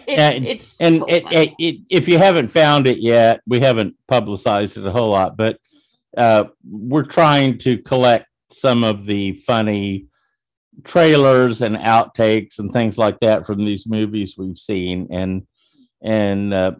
It, 0.06 0.18
And- 0.18 0.44
it's 0.46 0.80
And 0.80 0.98
so 1.00 1.06
it, 1.06 1.22
it, 1.30 1.52
it, 1.60 1.76
if 1.88 2.08
you 2.08 2.18
haven't 2.18 2.48
found 2.48 2.88
it 2.88 2.98
yet, 2.98 3.40
we 3.46 3.60
haven't 3.60 3.94
publicized 4.08 4.76
it 4.76 4.84
a 4.84 4.90
whole 4.90 5.10
lot, 5.10 5.36
but 5.36 5.58
uh, 6.16 6.44
we're 6.68 7.04
trying 7.04 7.58
to 7.58 7.78
collect 7.78 8.26
some 8.50 8.82
of 8.82 9.06
the 9.06 9.34
funny 9.34 10.06
trailers 10.82 11.62
and 11.62 11.76
outtakes 11.76 12.58
and 12.58 12.72
things 12.72 12.98
like 12.98 13.20
that 13.20 13.46
from 13.46 13.64
these 13.64 13.86
movies 13.86 14.34
we've 14.36 14.58
seen, 14.58 15.06
and 15.10 15.46
and 16.02 16.52
uh, 16.52 16.72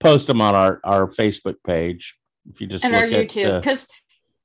post 0.00 0.26
them 0.26 0.40
on 0.40 0.54
our 0.54 0.80
our 0.84 1.06
Facebook 1.08 1.56
page. 1.66 2.16
If 2.48 2.60
you 2.60 2.66
just 2.66 2.84
and 2.84 2.94
our 2.94 3.06
YouTube 3.06 3.50
uh, 3.50 3.60
because 3.60 3.88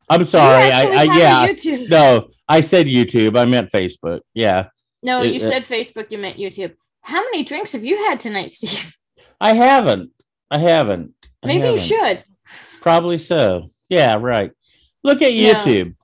I'm 0.10 0.24
sorry, 0.26 0.72
I, 0.72 0.82
I 0.82 1.04
yeah, 1.04 1.48
YouTube. 1.48 1.90
no, 1.90 2.30
I 2.48 2.62
said 2.62 2.88
YouTube, 2.88 3.38
I 3.38 3.46
meant 3.46 3.72
Facebook. 3.72 4.22
Yeah, 4.34 4.68
No, 5.04 5.22
It- 5.22 5.34
you 5.34 5.40
uh, 5.46 5.50
said 5.50 5.64
Facebook. 5.64 6.10
You 6.12 6.18
meant 6.18 6.38
YouTube. 6.38 6.74
How 7.02 7.22
many 7.22 7.44
drinks 7.44 7.74
have 7.74 7.84
you 7.84 7.98
had 8.08 8.20
tonight, 8.20 8.52
Steve? 8.60 8.96
I 9.42 9.54
haven't, 9.54 10.12
I 10.52 10.60
haven't. 10.60 11.14
I 11.44 11.48
Maybe 11.48 11.60
you 11.60 11.78
haven't. 11.78 11.84
should. 11.84 12.24
Probably 12.82 13.18
so. 13.20 13.72
Yeah, 13.90 14.16
right. 14.20 14.52
Look 15.04 15.22
at 15.22 15.34
Yeah. 15.34 15.64
YouTube. 15.64 15.96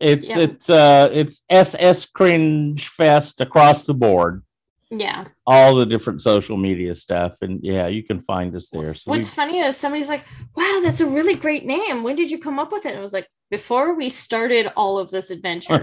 It's 0.01 0.27
Yeah. 0.27 0.39
it's 0.39 0.69
uh 0.69 1.09
it's 1.13 1.43
SS 1.49 2.05
cringe 2.07 2.88
fest 2.88 3.41
across 3.41 3.85
the 3.85 3.93
board. 3.93 4.43
Yeah. 4.91 5.25
All 5.45 5.75
the 5.75 5.86
different 5.86 6.21
social 6.21 6.58
media 6.58 6.95
stuff, 6.95 7.41
and 7.41 7.60
yeah, 7.62 7.88
you 7.88 8.02
can 8.04 8.21
find 8.21 8.56
us 8.56 8.69
there. 8.69 8.93
So 8.95 9.12
What's 9.12 9.34
funny 9.34 9.60
is 9.60 9.78
somebody's 9.78 10.10
like, 10.10 10.25
"Wow, 10.56 10.80
that's 10.84 10.99
a 11.02 11.06
really 11.06 11.36
great 11.36 11.65
name. 11.65 12.02
When 12.04 12.15
did 12.15 12.32
you 12.32 12.39
come 12.39 12.58
up 12.58 12.71
with 12.71 12.86
it?" 12.86 12.89
And 12.89 12.97
I 12.97 13.02
was 13.02 13.13
like, 13.13 13.28
"Before 13.52 13.93
we 13.93 14.10
started 14.10 14.71
all 14.75 14.97
of 14.97 15.12
this 15.12 15.30
adventure, 15.30 15.80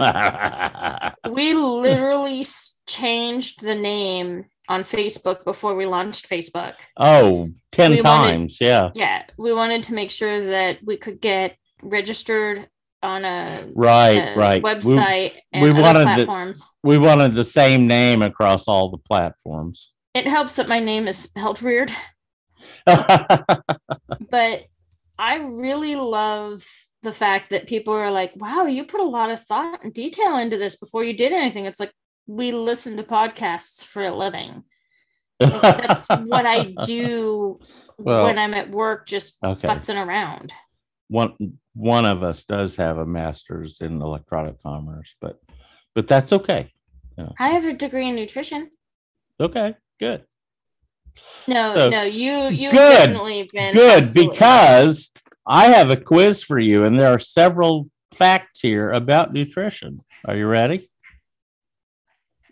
we- 1.25 1.31
we 1.31 1.55
literally 1.55 2.45
changed 2.89 3.61
the 3.61 3.75
name 3.77 4.47
on 4.69 4.83
Facebook 4.83 5.45
before 5.45 5.77
we 5.77 5.87
launched 5.87 6.29
Facebook. 6.29 6.75
Oh, 6.97 7.51
10 7.71 7.91
We 7.93 8.03
wanted- 8.03 8.29
times. 8.33 8.59
yeah. 8.61 8.91
Yeah, 8.95 9.23
we 9.39 9.53
wanted 9.53 9.85
to 9.85 9.95
make 9.95 10.11
sure 10.11 10.47
that 10.49 10.79
we 10.85 10.97
could 10.97 11.21
get 11.21 11.57
registered 11.83 12.69
on 13.07 13.25
a, 13.25 13.67
Right, 13.75 14.19
a 14.19 14.39
right. 14.39 14.63
We- 14.63 14.69
website 14.71 15.33
and 15.53 15.63
we 15.63 15.71
other 15.71 15.81
wanted 15.81 16.01
the- 16.01 16.05
platforms. 16.05 16.67
we 16.83 16.99
wanted 16.99 17.35
the 17.35 17.45
same 17.45 17.87
name 17.87 18.21
across 18.23 18.69
all 18.69 18.91
the 18.91 18.99
platforms. 18.99 19.93
It 20.15 20.27
helps 20.27 20.57
that 20.57 20.69
my 20.69 20.81
name 20.81 21.09
is 21.09 21.19
spelled 21.19 21.61
weird, 21.63 21.91
but 22.87 24.65
I 25.19 25.39
really 25.45 25.97
love 25.97 26.65
the 27.03 27.13
fact 27.13 27.51
that 27.51 27.67
people 27.67 27.95
are 27.95 28.11
like, 28.11 28.33
"Wow, 28.37 28.67
you 28.67 28.85
put 28.85 29.01
a 29.01 29.05
lot 29.05 29.31
of 29.31 29.43
thought 29.45 29.85
and 29.85 29.93
detail 29.95 30.37
into 30.37 30.57
this 30.57 30.77
before 30.77 31.05
you 31.05 31.15
did 31.17 31.33
anything." 31.33 31.65
It's 31.67 31.81
like 31.81 31.93
we 32.27 32.53
listen 32.53 32.97
to 32.97 33.03
podcasts 33.03 33.85
for 33.85 34.03
a 34.05 34.15
living. 34.15 34.65
Like, 35.39 35.61
that's 35.61 36.07
what 36.09 36.47
I 36.47 36.75
do 36.87 37.61
Well, 37.99 38.25
when 38.25 38.39
I'm 38.39 38.55
at 38.55 38.71
work, 38.71 39.07
just 39.07 39.37
okay. 39.45 39.69
futzing 39.69 40.05
around. 40.05 40.53
one 41.09 41.35
one 41.77 42.07
of 42.07 42.23
us 42.23 42.43
does 42.43 42.77
have 42.77 42.97
a 42.97 43.07
master's 43.07 43.81
in 43.83 44.01
electronic 44.01 44.61
commerce, 44.63 45.15
but 45.21 45.39
but 45.95 46.09
that's 46.09 46.33
okay. 46.33 46.73
I 47.39 47.49
have 47.51 47.65
a 47.65 47.73
degree 47.73 48.09
in 48.09 48.17
nutrition. 48.17 48.71
Okay, 49.41 49.75
good. 50.01 50.25
No, 51.47 51.73
So, 51.73 51.89
no, 51.89 52.03
you 52.03 52.49
you 52.49 52.71
good, 52.71 53.07
definitely 53.09 53.49
been 53.53 53.73
Good 53.75 54.03
absolutely- 54.03 54.33
because 54.35 55.13
I 55.47 55.69
have 55.69 55.91
a 55.91 55.97
quiz 55.97 56.43
for 56.43 56.59
you, 56.59 56.85
and 56.85 56.99
there 56.99 57.13
are 57.13 57.19
several 57.19 57.89
facts 58.15 58.61
here 58.61 58.91
about 58.91 59.33
nutrition. 59.33 60.01
Are 60.27 60.37
you 60.37 60.47
ready? 60.47 60.91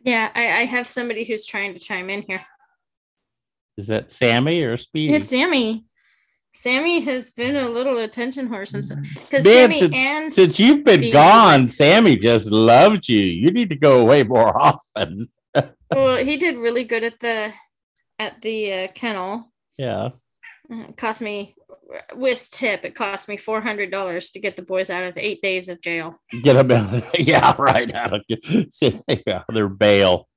yeah, 0.03 0.31
I, 0.35 0.43
I 0.61 0.65
have 0.67 0.87
somebody 0.87 1.25
who's 1.25 1.47
trying 1.47 1.73
to 1.75 1.81
chime 1.81 2.11
in 2.11 2.23
here. 2.23 2.45
Is 3.79 3.87
that 3.89 4.13
Sammy 4.13 4.63
or 4.63 4.77
Speedy? 4.77 5.15
Yes, 5.15 5.29
Sammy. 5.29 5.85
Sammy 6.55 7.01
has 7.01 7.31
been 7.31 7.57
a 7.57 7.69
little 7.69 7.99
attention 7.99 8.49
whore 8.49 8.67
since 8.67 8.89
because 8.89 9.43
Sammy 9.45 9.81
since- 9.81 9.95
and 9.95 10.33
Since 10.33 10.59
you've 10.59 10.85
been 10.85 11.13
gone, 11.13 11.69
Sammy 11.69 12.17
just 12.17 12.47
loved 12.47 13.09
you. 13.09 13.19
You 13.21 13.51
need 13.51 13.71
to 13.71 13.77
go 13.77 14.01
away 14.01 14.23
more 14.23 14.57
often. 14.61 15.29
Well, 15.91 16.19
he 16.25 16.37
did 16.37 16.57
really 16.57 16.85
good 16.85 17.05
at 17.05 17.19
the 17.21 17.53
at 18.19 18.41
the 18.43 18.73
uh, 18.73 18.89
kennel. 18.95 19.53
Yeah. 19.77 20.11
It 20.71 20.97
cost 20.97 21.21
me 21.21 21.55
with 22.15 22.49
tip. 22.51 22.85
It 22.85 22.95
cost 22.95 23.29
me 23.29 23.37
four 23.37 23.61
hundred 23.61 23.91
dollars 23.91 24.31
to 24.31 24.41
get 24.41 24.57
the 24.57 24.63
boys 24.63 24.91
out 24.91 25.05
of 25.05 25.19
eight 25.19 25.43
days 25.43 25.69
of 25.69 25.81
jail. 25.81 26.21
Get 26.43 26.55
them 26.55 26.71
out. 26.71 27.05
Yeah, 27.19 27.55
right. 27.59 27.93
Out 27.95 28.15
of, 28.15 28.23
yeah, 29.27 29.43
they're 29.53 29.69
bail. 29.69 30.29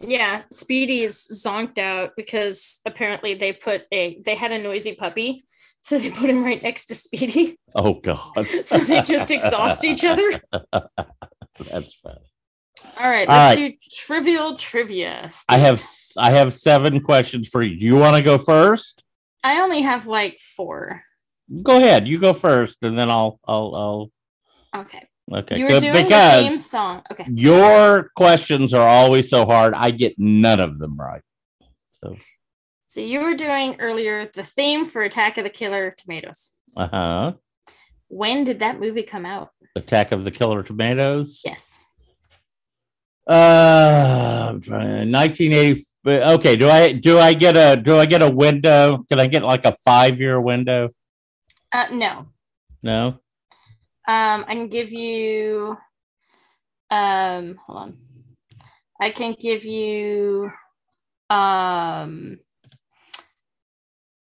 Yeah, 0.00 0.42
Speedy's 0.50 1.28
zonked 1.44 1.78
out 1.78 2.10
because 2.16 2.80
apparently 2.86 3.34
they 3.34 3.52
put 3.52 3.84
a 3.92 4.20
they 4.24 4.34
had 4.34 4.52
a 4.52 4.58
noisy 4.62 4.94
puppy, 4.94 5.44
so 5.82 5.98
they 5.98 6.10
put 6.10 6.30
him 6.30 6.44
right 6.44 6.62
next 6.62 6.86
to 6.86 6.94
Speedy. 6.94 7.58
Oh 7.74 7.94
God. 7.94 8.46
So 8.64 8.78
they 8.78 9.02
just 9.02 9.30
exhaust 9.30 9.84
each 9.84 10.04
other. 10.04 10.40
That's 10.72 11.94
funny. 11.94 12.18
All 12.98 13.10
right, 13.10 13.28
All 13.28 13.36
let's 13.36 13.58
right. 13.58 13.78
do 13.80 13.88
trivial 13.90 14.56
trivia. 14.56 15.30
I 15.48 15.58
have 15.58 15.84
I 16.16 16.30
have 16.30 16.54
seven 16.54 17.00
questions 17.00 17.48
for 17.48 17.62
you. 17.62 17.78
Do 17.78 17.84
you 17.84 17.96
want 17.96 18.16
to 18.16 18.22
go 18.22 18.38
first? 18.38 19.02
I 19.44 19.60
only 19.60 19.82
have 19.82 20.06
like 20.06 20.38
four. 20.38 21.02
Go 21.62 21.76
ahead. 21.78 22.06
You 22.06 22.18
go 22.18 22.32
first, 22.32 22.78
and 22.82 22.98
then 22.98 23.10
I'll 23.10 23.40
I'll 23.46 24.10
Okay, 24.74 25.02
I'll. 25.30 25.38
Okay. 25.40 25.58
you 25.58 25.64
were 25.64 25.80
doing 25.80 25.92
the 25.92 26.02
theme 26.02 26.52
because 26.52 26.70
song. 26.70 27.02
Okay, 27.10 27.26
your 27.28 28.10
questions 28.16 28.72
are 28.72 28.88
always 28.88 29.28
so 29.28 29.44
hard. 29.46 29.74
I 29.74 29.90
get 29.90 30.14
none 30.18 30.60
of 30.60 30.78
them 30.78 30.96
right. 30.96 31.22
So 31.90 32.16
so 32.92 33.00
you 33.00 33.20
were 33.20 33.34
doing 33.34 33.76
earlier 33.80 34.30
the 34.34 34.42
theme 34.42 34.84
for 34.84 35.00
Attack 35.00 35.38
of 35.38 35.44
the 35.44 35.50
Killer 35.50 35.94
Tomatoes. 35.96 36.54
uh 36.76 36.88
huh. 36.88 37.32
When 38.08 38.44
did 38.44 38.60
that 38.60 38.78
movie 38.78 39.02
come 39.02 39.24
out? 39.24 39.48
Attack 39.74 40.12
of 40.12 40.24
the 40.24 40.30
Killer 40.30 40.62
Tomatoes. 40.62 41.40
Yes. 41.42 41.86
Uh, 43.26 44.48
I'm 44.50 44.60
trying. 44.60 45.10
1980. 45.10 45.86
Okay. 46.06 46.56
Do 46.56 46.68
I 46.68 46.92
do 46.92 47.18
I 47.18 47.32
get 47.32 47.56
a 47.56 47.80
do 47.80 47.96
I 47.96 48.04
get 48.04 48.20
a 48.20 48.28
window? 48.28 49.06
Can 49.08 49.18
I 49.18 49.26
get 49.26 49.42
like 49.42 49.64
a 49.64 49.74
five 49.82 50.20
year 50.20 50.38
window? 50.38 50.90
Uh, 51.72 51.86
no. 51.92 52.26
No. 52.82 53.06
Um, 54.06 54.44
I 54.46 54.52
can 54.54 54.68
give 54.68 54.92
you. 54.92 55.78
Um, 56.90 57.58
hold 57.64 57.78
on. 57.78 57.98
I 59.00 59.08
can 59.08 59.34
give 59.40 59.64
you. 59.64 60.50
Um, 61.30 62.38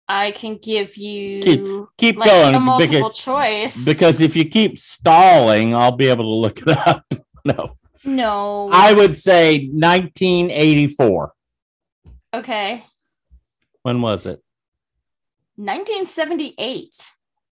I 0.08 0.32
can 0.32 0.58
give 0.58 0.98
you 0.98 1.90
Keep 1.98 2.18
like 2.18 2.30
going 2.30 2.56
a 2.56 2.60
multiple 2.60 3.10
because, 3.10 3.18
choice. 3.20 3.86
because 3.86 4.22
if 4.22 4.36
you 4.36 4.46
keep 4.46 4.78
stalling, 4.78 5.74
I'll 5.74 5.96
be 5.96 6.08
able 6.08 6.26
to 6.26 6.30
look 6.36 6.62
it 6.62 6.70
up. 6.70 7.06
No. 7.48 7.78
no. 8.04 8.70
I 8.74 8.92
would 8.94 9.16
say 9.16 9.68
1984. 9.72 11.32
okay. 12.34 12.84
When 13.84 14.02
was 14.02 14.26
it? 14.26 14.42
1978. 15.58 16.92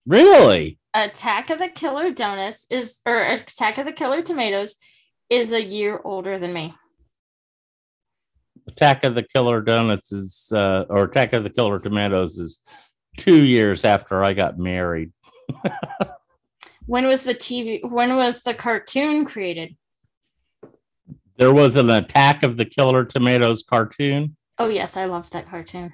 Really? 0.06 0.78
Attack 0.94 1.50
of 1.50 1.58
the 1.58 1.68
Killer 1.68 2.12
Donuts 2.12 2.66
is, 2.70 3.00
or 3.04 3.20
Attack 3.20 3.78
of 3.78 3.86
the 3.86 3.92
Killer 3.92 4.22
Tomatoes 4.22 4.76
is 5.28 5.50
a 5.50 5.62
year 5.62 6.00
older 6.04 6.38
than 6.38 6.52
me. 6.52 6.72
Attack 8.70 9.04
of 9.04 9.14
the 9.14 9.22
Killer 9.22 9.60
Donuts 9.60 10.12
is, 10.12 10.50
uh, 10.52 10.84
or 10.88 11.04
Attack 11.04 11.32
of 11.32 11.42
the 11.44 11.50
Killer 11.50 11.78
Tomatoes 11.78 12.38
is 12.38 12.60
two 13.18 13.42
years 13.42 13.84
after 13.84 14.22
I 14.24 14.32
got 14.34 14.58
married. 14.58 15.12
When 16.86 17.06
was 17.06 17.22
the 17.22 17.34
TV? 17.34 17.88
When 17.88 18.16
was 18.16 18.42
the 18.42 18.52
cartoon 18.54 19.24
created? 19.24 19.76
There 21.36 21.52
was 21.52 21.76
an 21.76 21.88
Attack 21.88 22.42
of 22.42 22.56
the 22.56 22.64
Killer 22.64 23.04
Tomatoes 23.04 23.62
cartoon. 23.62 24.36
Oh 24.58 24.68
yes, 24.68 24.96
I 24.96 25.04
loved 25.04 25.32
that 25.32 25.46
cartoon. 25.46 25.92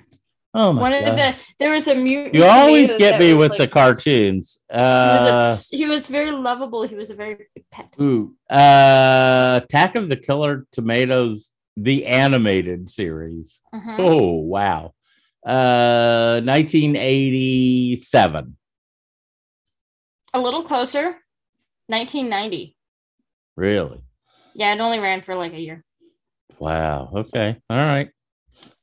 Oh 0.55 0.73
my 0.73 0.81
One 0.81 0.93
god! 0.93 1.09
of 1.09 1.17
the 1.17 1.35
there 1.59 1.73
was 1.73 1.87
a 1.87 1.95
mutant. 1.95 2.35
you 2.35 2.45
always 2.45 2.91
get 2.93 3.21
me 3.21 3.35
with 3.35 3.51
like 3.51 3.59
the 3.59 3.69
cartoons. 3.69 4.61
He 4.71 4.77
was, 4.79 5.23
a 5.23 5.29
Uh, 5.29 5.57
he 5.71 5.87
was 5.87 6.07
very 6.07 6.31
lovable. 6.31 6.85
He 6.85 6.95
was 6.95 7.11
a 7.11 7.15
very 7.15 7.35
big 7.55 7.65
pet. 7.71 7.93
ooh, 8.01 8.35
uh, 8.49 9.61
Attack 9.63 9.97
of 9.97 10.09
the 10.09 10.17
Killer 10.17 10.67
Tomatoes, 10.73 11.51
the 11.77 12.07
animated 12.07 12.89
series. 12.89 13.61
Mhm. 13.75 13.97
Oh 13.99 14.41
wow. 14.41 14.95
Uh 15.47 16.41
1987. 16.43 18.57
A 20.35 20.41
little 20.41 20.63
closer. 20.63 21.17
1990. 21.89 22.77
Really? 23.57 24.01
Yeah, 24.55 24.75
it 24.75 24.81
only 24.81 24.99
ran 24.99 25.23
for 25.23 25.35
like 25.35 25.55
a 25.55 25.61
year. 25.61 25.85
Wow. 26.59 27.11
Okay. 27.15 27.57
All 27.71 27.79
right. 27.79 28.11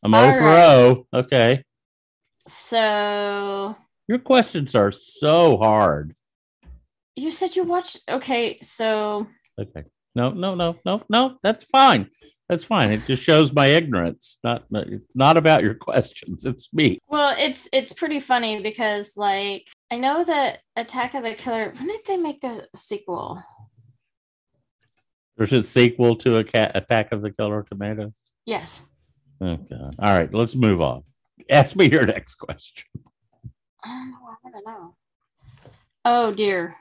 I'm 0.04 0.14
All 0.14 0.30
over 0.30 0.40
right. 0.40 0.70
O. 0.70 1.08
Okay. 1.14 1.64
So 2.48 3.76
Your 4.08 4.20
questions 4.20 4.76
are 4.76 4.92
so 4.92 5.58
hard. 5.58 6.16
you 7.16 7.32
said 7.32 7.56
you 7.56 7.64
watched. 7.64 8.02
Okay, 8.10 8.60
so 8.62 9.28
Okay. 9.60 9.84
No, 10.16 10.30
no, 10.32 10.56
no, 10.56 10.76
no, 10.86 11.04
no. 11.10 11.38
That's 11.44 11.64
fine. 11.64 12.10
That's 12.54 12.66
fine. 12.66 12.92
It 12.92 13.04
just 13.08 13.24
shows 13.24 13.52
my 13.52 13.66
ignorance. 13.66 14.38
Not 14.44 14.66
not 15.16 15.38
about 15.38 15.64
your 15.64 15.74
questions. 15.74 16.46
It's 16.46 16.72
me. 16.72 17.00
well, 17.08 17.36
it's 17.36 17.68
it's 17.74 17.94
pretty 17.94 18.20
funny 18.20 18.62
because 18.62 19.18
like 19.18 19.68
I 19.90 19.98
know 19.98 20.24
that 20.24 20.60
Attack 20.76 21.16
of 21.16 21.24
the 21.24 21.34
Killer. 21.34 21.74
When 21.76 21.88
did 21.88 22.02
they 22.06 22.18
make 22.18 22.44
a 22.44 22.68
sequel? 22.76 23.42
There's 25.36 25.52
a 25.52 25.64
sequel 25.64 26.16
to 26.18 26.38
a 26.38 26.44
cat 26.44 26.74
Attack 26.76 27.12
of 27.12 27.24
the 27.24 27.32
Killer 27.32 27.66
Tomatoes. 27.68 28.32
Yes. 28.46 28.84
Oh 29.42 29.56
God. 29.56 29.96
All 29.98 30.16
right, 30.16 30.32
let's 30.32 30.54
move 30.54 30.80
on. 30.80 31.02
Ask 31.50 31.76
me 31.76 31.90
your 31.90 32.06
next 32.06 32.36
question. 32.36 32.86
Oh, 33.84 34.14
I 34.46 34.52
to 34.52 34.62
know. 34.64 34.96
Oh 36.06 36.32
dear. 36.32 36.76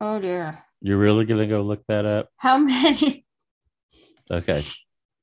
Oh 0.00 0.18
dear. 0.20 0.58
You're 0.80 0.98
really 0.98 1.24
gonna 1.24 1.46
go 1.46 1.62
look 1.62 1.84
that 1.86 2.04
up? 2.04 2.30
How 2.36 2.58
many? 2.58 3.24
Okay. 4.30 4.62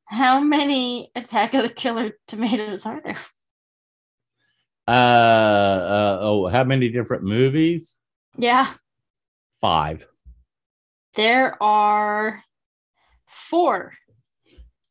How 0.06 0.40
many 0.40 1.12
Attack 1.16 1.54
of 1.54 1.64
the 1.64 1.70
Killer 1.70 2.14
tomatoes 2.28 2.86
are 2.86 3.02
there? 3.02 3.18
Uh, 4.88 4.92
uh 4.92 6.18
oh, 6.22 6.48
how 6.48 6.64
many 6.64 6.90
different 6.90 7.24
movies? 7.24 7.96
Yeah, 8.38 8.72
Five. 9.60 10.08
there 11.16 11.62
are 11.62 12.44
four. 13.26 13.94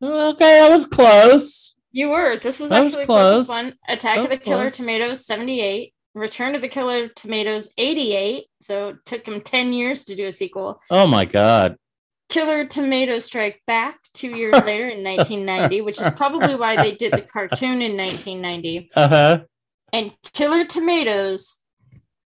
Okay, 0.03 0.61
I 0.61 0.69
was 0.69 0.85
close. 0.87 1.77
You 1.93 2.11
were. 2.11 2.37
This 2.37 2.61
was 2.61 2.69
That 2.69 2.83
was 2.83 2.93
actually 2.93 3.05
the 3.05 3.07
closest 3.07 3.47
close. 3.47 3.65
one. 3.65 3.75
Attack 3.89 4.19
of 4.19 4.29
the 4.29 4.37
Killer 4.37 4.65
close. 4.65 4.77
Tomatoes, 4.77 5.25
78. 5.25 5.95
Return 6.15 6.55
of 6.55 6.61
the 6.61 6.69
Killer 6.69 7.09
Tomatoes, 7.09 7.73
88. 7.79 8.45
So 8.61 8.89
it 8.89 8.97
took 9.07 9.27
him 9.27 9.41
10 9.41 9.73
years 9.73 10.05
to 10.07 10.15
do 10.17 10.27
a 10.27 10.33
sequel. 10.33 10.81
Oh 10.91 11.07
my 11.07 11.25
god. 11.25 11.77
Killer 12.29 12.65
Tomatoes 12.67 13.25
Strike 13.25 13.63
Back 13.67 13.99
two 14.13 14.35
years 14.37 14.53
later 14.53 14.89
in 14.89 15.05
1990, 15.05 15.81
which 15.83 16.01
is 16.01 16.11
probably 16.11 16.55
why 16.55 16.77
they 16.77 16.93
did 16.93 17.13
the 17.13 17.23
cartoon 17.23 17.83
in 17.83 17.97
1990. 17.97 18.91
Uh 18.95 19.09
huh. 19.09 19.41
And 19.93 20.13
Killer 20.33 20.65
Tomatoes 20.65 21.61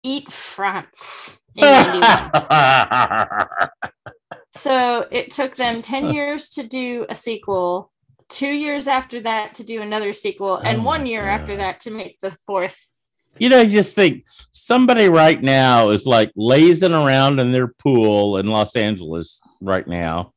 Eat 0.03 0.33
France 0.33 1.39
in 1.55 1.63
91. 1.63 3.49
so 4.53 5.07
it 5.11 5.31
took 5.31 5.57
them 5.57 5.83
10 5.83 6.15
years 6.15 6.49
to 6.51 6.63
do 6.63 7.05
a 7.09 7.15
sequel, 7.15 7.93
two 8.29 8.49
years 8.49 8.89
after 8.89 9.21
that 9.21 9.55
to 9.57 9.65
do 9.65 9.83
another 9.83 10.13
sequel, 10.13 10.57
and 10.57 10.81
Oh 10.81 10.85
one 10.85 11.07
year 11.07 11.29
after 11.29 11.57
that 11.57 11.81
to 11.81 11.91
make 11.91 12.19
the 12.21 12.31
fourth. 12.47 12.90
You 13.39 13.49
know, 13.49 13.61
you 13.61 13.73
just 13.79 13.95
think 13.95 14.25
somebody 14.51 15.09
right 15.09 15.43
now 15.43 15.91
is 15.91 16.07
like 16.07 16.31
lazing 16.37 16.93
around 16.93 17.39
in 17.39 17.53
their 17.53 17.69
pool 17.69 18.37
in 18.39 18.47
Los 18.47 18.77
Angeles 18.77 19.41
right 19.61 19.87
now, 19.87 20.33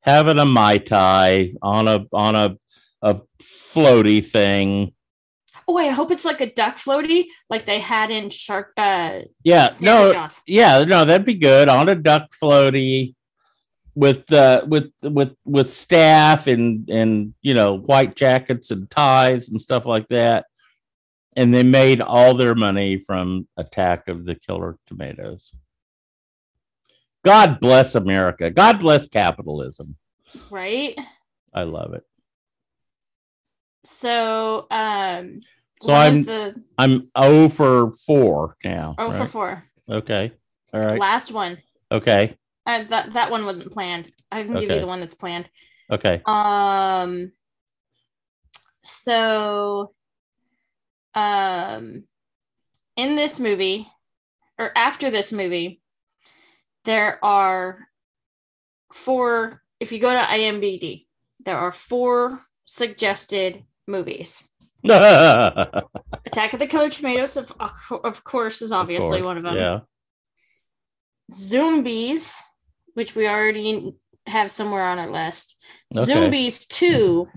having 0.00 0.38
a 0.38 0.44
mai 0.44 0.78
tai 0.78 1.54
on 1.62 1.88
a 1.88 2.04
on 2.12 2.34
a 2.36 2.56
a 3.02 3.20
floaty 3.42 4.24
thing. 4.24 4.92
Oh, 5.66 5.78
I 5.78 5.88
hope 5.88 6.10
it's 6.12 6.26
like 6.26 6.40
a 6.42 6.52
duck 6.52 6.76
floaty, 6.76 7.24
like 7.48 7.64
they 7.66 7.78
had 7.80 8.10
in 8.10 8.30
Shark 8.30 8.72
uh 8.76 9.20
Yeah, 9.42 9.70
Santa 9.70 9.90
no, 9.90 10.12
Jaws. 10.12 10.42
yeah, 10.46 10.84
no, 10.84 11.04
that'd 11.04 11.26
be 11.26 11.34
good 11.34 11.68
on 11.68 11.88
a 11.88 11.94
duck 11.94 12.32
floaty 12.40 13.14
with 13.96 14.30
uh 14.32 14.64
with 14.68 14.90
with 15.02 15.34
with 15.44 15.72
staff 15.72 16.46
and 16.48 16.88
and 16.90 17.32
you 17.42 17.54
know 17.54 17.78
white 17.78 18.16
jackets 18.16 18.70
and 18.70 18.90
ties 18.90 19.48
and 19.48 19.60
stuff 19.60 19.86
like 19.86 20.08
that. 20.08 20.46
And 21.36 21.52
they 21.52 21.62
made 21.62 22.00
all 22.00 22.34
their 22.34 22.54
money 22.54 22.98
from 22.98 23.48
Attack 23.56 24.08
of 24.08 24.24
the 24.24 24.34
Killer 24.36 24.78
Tomatoes. 24.86 25.52
God 27.24 27.58
bless 27.60 27.94
America. 27.94 28.50
God 28.50 28.80
bless 28.80 29.08
capitalism. 29.08 29.96
right? 30.50 30.98
I 31.52 31.62
love 31.62 31.94
it. 31.94 32.04
So 33.84 34.66
um 34.70 35.40
So 35.80 35.94
I'm 35.94 36.24
the 36.24 36.62
I'm 36.78 37.10
0 37.20 37.48
for 37.48 37.90
4 38.06 38.56
now. 38.64 38.94
oh 38.98 39.12
for 39.12 39.26
four. 39.26 39.64
Okay. 39.88 40.32
All 40.72 40.80
right. 40.80 41.00
Last 41.00 41.32
one. 41.32 41.58
Okay. 41.92 42.36
Uh, 42.66 42.84
that 42.84 43.12
that 43.12 43.30
one 43.30 43.44
wasn't 43.44 43.70
planned. 43.72 44.10
I 44.32 44.42
can 44.42 44.54
give 44.54 44.70
you 44.70 44.80
the 44.80 44.86
one 44.86 45.00
that's 45.00 45.14
planned. 45.14 45.48
Okay. 45.90 46.22
Um 46.26 47.32
so 48.82 49.92
um 51.14 52.04
in 52.96 53.16
this 53.16 53.38
movie 53.40 53.88
or 54.58 54.70
after 54.76 55.10
this 55.10 55.32
movie 55.32 55.80
there 56.84 57.24
are 57.24 57.88
four 58.92 59.62
if 59.80 59.92
you 59.92 59.98
go 59.98 60.10
to 60.10 60.20
IMDb 60.20 61.06
there 61.44 61.58
are 61.58 61.72
four 61.72 62.40
suggested 62.64 63.64
movies. 63.86 64.44
Attack 64.84 66.52
of 66.52 66.58
the 66.58 66.66
Killer 66.66 66.90
Tomatoes 66.90 67.36
of 67.36 67.52
of 67.90 68.24
course 68.24 68.62
is 68.62 68.72
obviously 68.72 69.20
course, 69.20 69.24
one 69.24 69.36
of 69.38 69.42
them. 69.42 69.56
Yeah. 69.56 69.80
Zombies, 71.32 72.36
which 72.94 73.14
we 73.14 73.26
already 73.26 73.94
have 74.26 74.50
somewhere 74.50 74.84
on 74.84 74.98
our 74.98 75.10
list. 75.10 75.56
Okay. 75.96 76.04
Zombies 76.04 76.66
2. 76.66 77.28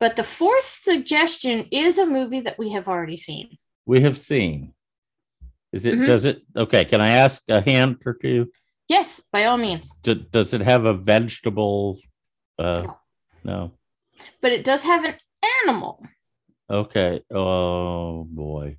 But 0.00 0.16
the 0.16 0.24
fourth 0.24 0.64
suggestion 0.64 1.66
is 1.70 1.98
a 1.98 2.06
movie 2.06 2.40
that 2.40 2.58
we 2.58 2.70
have 2.70 2.88
already 2.88 3.16
seen. 3.16 3.50
we 3.86 4.00
have 4.00 4.16
seen. 4.18 4.72
Is 5.72 5.84
it? 5.86 5.94
Mhm. 5.98 6.06
Does 6.06 6.24
it? 6.24 6.42
Okay. 6.56 6.84
Can 6.84 7.00
I 7.00 7.10
ask 7.10 7.42
a 7.48 7.60
hint 7.60 7.98
or 8.06 8.14
two? 8.14 8.50
Yes, 8.88 9.20
by 9.32 9.44
all 9.44 9.56
means. 9.58 9.88
Do, 10.02 10.14
does 10.14 10.52
it 10.54 10.60
have 10.62 10.84
a 10.84 10.94
vegetable? 10.94 11.98
Uh, 12.58 12.82
No. 12.82 12.96
no. 13.44 13.72
But 14.40 14.52
it 14.52 14.64
does 14.64 14.82
have 14.84 15.04
an 15.04 15.14
animal 15.62 16.04
Okay. 16.68 17.20
Oh 17.32 18.24
boy. 18.24 18.76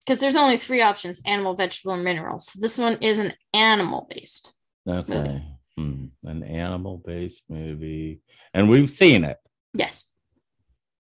because 0.00 0.20
there's 0.20 0.36
only 0.36 0.56
three 0.56 0.82
options 0.82 1.20
animal, 1.26 1.54
vegetable, 1.54 1.94
and 1.94 2.04
mineral. 2.04 2.38
So 2.40 2.58
this 2.60 2.78
one 2.78 2.98
is 3.02 3.18
an 3.18 3.32
animal 3.52 4.06
based. 4.10 4.52
Okay. 4.88 5.42
Hmm. 5.76 6.06
An 6.22 6.42
animal-based 6.44 7.42
movie, 7.48 8.20
and 8.54 8.68
we've 8.70 8.90
seen 8.90 9.24
it. 9.24 9.38
Yes. 9.74 10.08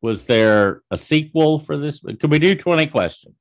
Was 0.01 0.25
there 0.25 0.81
a 0.91 0.97
sequel 0.97 1.59
for 1.59 1.77
this? 1.77 1.99
Could 1.99 2.31
we 2.31 2.39
do 2.39 2.55
twenty 2.55 2.87
questions? 2.87 3.35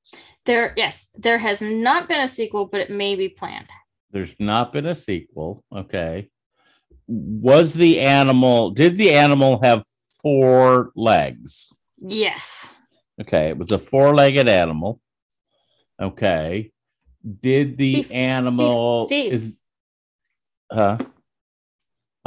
There, 0.45 0.73
yes, 0.77 1.11
there 1.17 1.39
has 1.39 1.61
not 1.61 2.09
been 2.09 2.21
a 2.21 2.29
sequel, 2.29 2.67
but 2.67 2.81
it 2.81 2.91
may 2.91 3.17
be 3.17 3.29
planned. 3.29 3.69
There's 4.11 4.35
not 4.39 4.73
been 4.73 4.87
a 4.87 4.95
sequel. 4.95 5.63
Okay. 5.73 6.31
Was 7.07 7.75
the 7.75 8.01
animal? 8.01 8.71
Did 8.71 8.97
the 8.97 9.13
animal 9.13 9.61
have 9.63 9.85
four 10.23 10.91
legs? 10.97 11.69
Yes. 12.01 12.77
Okay, 13.21 13.49
it 13.49 13.59
was 13.59 13.73
a 13.73 13.79
four-legged 13.79 14.49
animal. 14.49 15.01
Okay. 16.01 16.73
Did 17.41 17.77
the 17.77 18.05
Steve, 18.05 18.13
animal 18.13 19.07
Steve. 19.07 19.33
is 19.33 19.61
huh? 20.73 20.99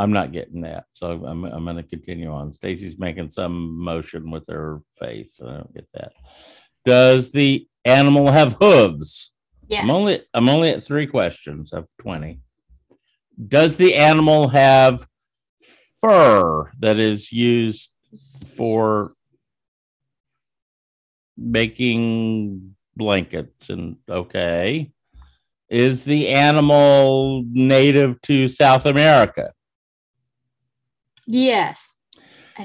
I'm 0.02 0.12
not 0.12 0.32
getting 0.32 0.62
that. 0.62 0.86
So 0.94 1.24
I'm 1.24 1.46
I'm 1.46 1.64
gonna 1.64 1.84
continue 1.84 2.32
on. 2.32 2.54
Stacy's 2.54 2.98
making 2.98 3.30
some 3.30 3.78
motion 3.80 4.32
with 4.32 4.48
her 4.48 4.82
face. 5.00 5.40
I 5.46 5.58
don't 5.58 5.74
get 5.76 5.88
that. 5.94 6.14
Does 6.86 7.32
the 7.32 7.68
animal 7.86 8.32
have 8.32 8.58
hooves? 8.60 9.32
Yes. 9.68 9.84
I'm 9.84 9.92
only 9.92 10.24
I'm 10.34 10.50
only 10.50 10.70
at 10.70 10.84
three 10.84 11.06
questions 11.06 11.72
of 11.72 11.88
20. 12.02 12.40
Does 13.48 13.78
the 13.78 13.94
animal 13.94 14.48
have 14.48 15.06
fur 16.00 16.72
that 16.80 16.98
is 16.98 17.32
used 17.32 17.92
for 18.58 19.14
making 21.38 22.76
blankets 22.96 23.70
and 23.70 23.98
okay? 24.10 24.92
Is 25.70 26.06
the 26.06 26.30
animal 26.30 27.44
native 27.48 28.20
to 28.24 28.48
South 28.48 28.88
America? 28.88 29.54
Yes. 31.32 31.96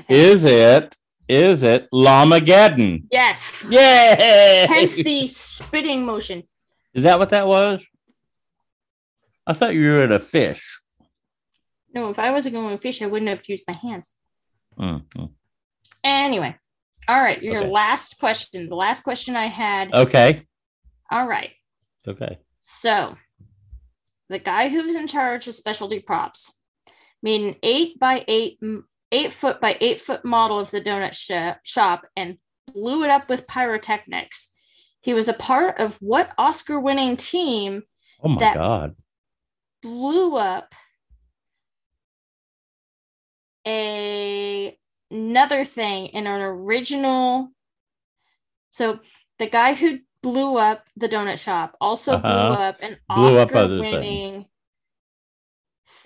Is 0.09 0.45
it 0.45 0.97
is 1.29 1.63
it 1.63 1.89
Llamageddon? 1.93 3.05
yes. 3.11 3.65
Yay! 3.69 4.67
Hence 4.69 4.95
the 4.97 5.27
spitting 5.29 6.05
motion. 6.05 6.43
Is 6.95 7.05
that 7.05 7.19
what 7.19 7.31
that 7.31 7.47
was? 7.47 7.85
I 9.47 9.53
thought 9.53 9.75
you 9.75 9.91
were 9.93 10.03
at 10.03 10.13
a 10.13 10.19
fish. 10.21 10.81
No, 11.95 12.11
if 12.11 12.19
I 12.19 12.31
wasn't 12.31 12.55
going 12.55 12.71
to 12.77 12.79
fish, 12.83 13.01
I 13.03 13.07
wouldn't 13.07 13.29
have 13.29 13.49
used 13.49 13.65
my 13.69 13.75
hands. 13.77 14.11
Mhm. 14.79 15.31
Anyway, 16.05 16.55
all 17.09 17.21
right, 17.21 17.43
your 17.43 17.59
Okay. 17.63 17.71
last 17.71 18.19
question. 18.19 18.69
The 18.69 18.75
last 18.77 19.03
question 19.03 19.37
I 19.37 19.47
had. 19.47 19.93
Okay. 19.95 20.43
All 21.11 21.27
right, 21.27 21.53
Okay. 22.07 22.39
so 22.61 23.17
the 24.29 24.39
guy 24.41 24.69
who's 24.69 24.97
in 24.97 25.07
charge 25.07 25.47
of 25.49 25.55
specialty 25.55 26.01
props 26.01 26.56
made 27.23 27.41
an 27.43 27.57
eight 27.63 27.99
by 27.99 28.25
eight, 28.29 28.59
eight 29.13 29.33
foot 29.33 29.61
by 29.61 29.77
eight 29.81 30.01
foot 30.01 30.25
model 30.25 30.59
of 30.59 30.71
the 30.71 30.81
donut 30.81 31.15
sh- 31.15 31.59
shop 31.69 32.07
and 32.17 32.39
blew 32.73 33.05
it 33.05 33.11
up 33.11 33.29
with 33.29 33.47
pyrotechnics. 33.47 34.53
He 35.03 35.15
was 35.15 35.29
a 35.29 35.33
part 35.33 35.79
of 35.79 35.97
what 36.01 36.33
Oscar 36.39 36.81
winning 36.81 37.17
team 37.17 37.83
Oh 38.23 38.29
my 38.29 38.41
That- 38.41 38.55
god. 38.55 38.97
blew 39.83 40.37
up 40.37 40.75
a 43.67 44.77
another 45.11 45.65
thing 45.65 46.07
in 46.07 46.27
an 46.27 46.41
original 46.41 47.49
so 48.71 48.99
the 49.39 49.47
guy 49.47 49.75
who 49.75 50.01
blew 50.23 50.57
up 50.57 50.85
the 50.97 51.09
donut 51.09 51.39
shop 51.39 51.77
also 51.81 52.15
Uh-huh. 52.15 52.23
blew 52.55 52.63
up 52.65 52.77
an 52.81 52.97
Blew 53.15 53.39
oscar 53.41 53.57
other 53.57 53.79
winning 53.81 54.47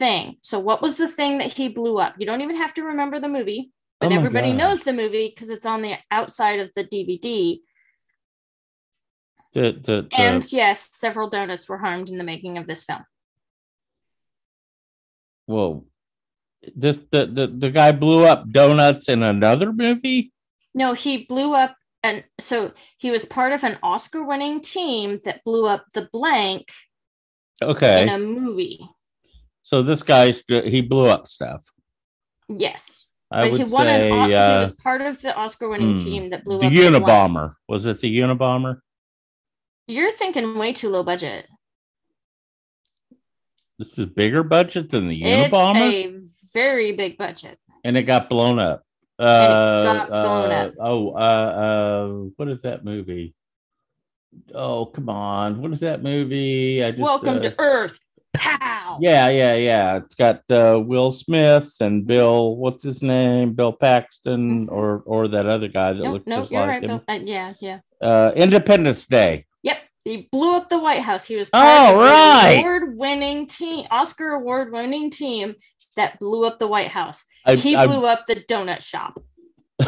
thing 0.00 0.36
so 0.40 0.58
what 0.58 0.80
was 0.82 0.96
the 0.96 1.06
thing 1.18 1.38
that 1.38 1.52
he 1.52 1.68
blew 1.68 1.98
up 2.04 2.14
you 2.18 2.26
don't 2.26 2.40
even 2.46 2.56
have 2.56 2.74
to 2.74 2.82
remember 2.82 3.20
the 3.20 3.28
movie 3.28 3.70
but 4.00 4.10
Oh 4.12 4.14
everybody 4.16 4.48
God. 4.50 4.56
knows 4.62 4.82
the 4.82 4.92
movie 5.02 5.28
because 5.28 5.50
it's 5.50 5.66
on 5.66 5.82
the 5.82 5.94
outside 6.10 6.58
of 6.60 6.70
the 6.74 6.84
dvd 6.84 7.60
The, 9.52 9.62
the, 9.86 9.96
the- 10.02 10.08
and 10.26 10.42
yes 10.52 10.88
several 10.92 11.28
donuts 11.28 11.68
were 11.68 11.78
harmed 11.78 12.08
in 12.08 12.16
the 12.18 12.24
making 12.32 12.56
of 12.58 12.66
this 12.66 12.84
film 12.84 13.04
whoa. 15.46 15.84
This 16.76 17.00
the, 17.10 17.26
the 17.26 17.46
the 17.46 17.70
guy 17.70 17.90
blew 17.92 18.24
up 18.24 18.50
donuts 18.50 19.08
in 19.08 19.22
another 19.22 19.72
movie? 19.72 20.32
No, 20.74 20.92
he 20.92 21.24
blew 21.24 21.54
up 21.54 21.74
and 22.02 22.22
so 22.38 22.72
he 22.98 23.10
was 23.10 23.24
part 23.24 23.52
of 23.52 23.64
an 23.64 23.78
Oscar 23.82 24.22
winning 24.24 24.60
team 24.60 25.20
that 25.24 25.42
blew 25.44 25.66
up 25.66 25.84
the 25.94 26.08
blank 26.12 26.68
Okay. 27.62 28.02
in 28.02 28.08
a 28.08 28.18
movie. 28.18 28.78
So 29.70 29.84
this 29.84 30.02
guy 30.02 30.34
he 30.48 30.82
blew 30.82 31.06
up 31.06 31.28
stuff. 31.28 31.62
Yes. 32.48 33.06
I 33.30 33.42
but 33.42 33.52
would 33.52 33.60
he 33.68 33.72
won 33.72 33.86
an 33.86 34.00
say 34.00 34.28
he 34.28 34.34
uh, 34.34 34.60
was 34.62 34.72
part 34.72 35.00
of 35.00 35.22
the 35.22 35.32
Oscar 35.36 35.68
winning 35.68 35.96
hmm, 35.96 36.04
team 36.04 36.30
that 36.30 36.44
blew 36.44 36.58
the 36.58 36.66
up 36.66 36.72
blank. 36.72 37.04
Unabomber. 37.04 37.54
Was 37.68 37.86
it 37.86 38.00
the 38.00 38.18
Unabomber? 38.18 38.80
You're 39.86 40.10
thinking 40.10 40.58
way 40.58 40.72
too 40.72 40.88
low 40.88 41.04
budget. 41.04 41.46
This 43.78 43.96
is 43.96 44.06
bigger 44.06 44.42
budget 44.42 44.90
than 44.90 45.06
the 45.06 45.22
Unabomber. 45.22 45.92
It's 45.92 46.34
a 46.42 46.52
very 46.52 46.90
big 46.90 47.16
budget. 47.16 47.56
and 47.84 47.96
it 47.96 48.02
got 48.02 48.28
blown 48.28 48.58
up. 48.58 48.82
Uh, 49.20 49.84
got 49.84 50.08
blown 50.08 50.50
uh, 50.50 50.54
up. 50.54 50.74
Oh, 50.80 51.10
uh, 51.10 51.16
uh, 51.16 52.08
what 52.34 52.48
is 52.48 52.62
that 52.62 52.84
movie? 52.84 53.36
Oh, 54.52 54.86
come 54.86 55.08
on! 55.08 55.62
What 55.62 55.72
is 55.72 55.80
that 55.80 56.02
movie? 56.02 56.82
I 56.82 56.90
just 56.90 57.02
Welcome 57.02 57.36
uh, 57.36 57.40
to 57.40 57.54
Earth. 57.60 58.00
Pow. 58.34 58.98
Yeah, 59.00 59.28
yeah, 59.28 59.54
yeah. 59.54 59.96
It's 59.96 60.14
got 60.14 60.42
uh, 60.50 60.80
Will 60.84 61.10
Smith 61.12 61.72
and 61.80 62.06
Bill. 62.06 62.56
What's 62.56 62.82
his 62.82 63.02
name? 63.02 63.52
Bill 63.54 63.72
Paxton, 63.72 64.66
Mhm. 64.66 64.72
or 64.72 65.02
or 65.06 65.28
that 65.28 65.46
other 65.46 65.68
guy 65.68 65.92
that 65.92 66.02
No, 66.02 66.12
looks 66.12 66.26
no, 66.26 66.36
just 66.40 66.50
you're 66.50 66.60
like 66.60 66.68
right. 66.68 66.82
him. 66.82 66.88
Bill. 66.88 67.02
Uh, 67.16 67.18
yeah, 67.24 67.52
yeah. 67.60 67.78
Uh, 68.00 68.32
Independence 68.36 69.04
Day. 69.06 69.46
Yep. 69.62 69.78
He 70.04 70.28
blew 70.32 70.56
up 70.56 70.68
the 70.68 70.78
White 70.78 71.02
House. 71.02 71.26
He 71.26 71.36
was 71.36 71.50
Oh, 71.52 71.58
part 71.58 71.92
of 71.92 71.98
the 71.98 72.04
right. 72.04 72.56
award-winning 72.60 73.46
team, 73.46 73.86
Oscar 73.90 74.32
award-winning 74.32 75.10
team 75.10 75.54
that 75.96 76.18
blew 76.18 76.46
up 76.46 76.58
the 76.58 76.66
White 76.68 76.88
House. 76.88 77.24
I, 77.44 77.56
he 77.56 77.76
I- 77.76 77.86
blew 77.86 78.06
up 78.06 78.24
the 78.26 78.36
donut 78.36 78.80
shop. 78.82 79.20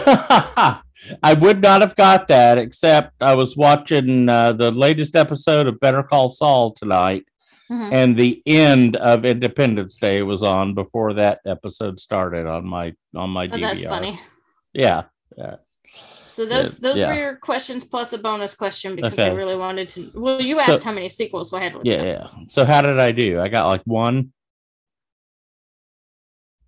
I 1.23 1.35
would 1.35 1.61
not 1.63 1.81
have 1.81 1.97
got 1.97 2.29
that 2.29 2.59
except 2.59 3.15
I 3.21 3.35
was 3.35 3.57
watching 3.57 4.29
uh, 4.29 4.53
the 4.53 4.71
latest 4.71 5.17
episode 5.17 5.67
of 5.67 5.81
Better 5.81 6.03
Call 6.03 6.29
Saul 6.29 6.73
tonight, 6.73 7.25
Mhm. 7.73 7.93
and 7.93 8.17
the 8.17 8.43
end 8.45 8.97
of 8.97 9.25
Independence 9.25 9.97
Day 9.97 10.23
was 10.23 10.43
on 10.43 10.75
before 10.75 11.15
that 11.15 11.41
episode 11.47 11.99
started 12.01 12.47
on 12.47 12.67
my 12.67 12.93
on 13.17 13.31
my 13.31 13.45
Oh, 13.45 13.49
DVR. 13.57 13.61
that's 13.61 13.85
funny. 13.85 14.21
Yeah, 14.75 15.05
So 16.31 16.45
those 16.47 16.79
those 16.79 16.99
yeah. 16.99 17.09
were 17.09 17.19
your 17.19 17.37
questions 17.37 17.85
plus 17.85 18.13
a 18.13 18.19
bonus 18.19 18.55
question 18.55 18.97
because 18.97 19.19
I 19.19 19.31
really 19.33 19.57
wanted 19.57 19.89
to. 19.91 20.11
Well, 20.15 20.41
you 20.41 20.57
So- 20.57 20.63
asked 20.73 20.85
how 20.85 20.93
many 20.93 21.09
sequels, 21.09 21.51
so 21.51 21.57
I 21.59 21.63
had 21.63 21.77
yeah, 21.85 22.03
yeah. 22.03 22.27
So 22.49 22.65
how 22.65 22.83
did 22.83 22.99
I 22.99 23.13
do? 23.13 23.41
I 23.41 23.49
got 23.49 23.67
like 23.69 23.83
one. 23.85 24.33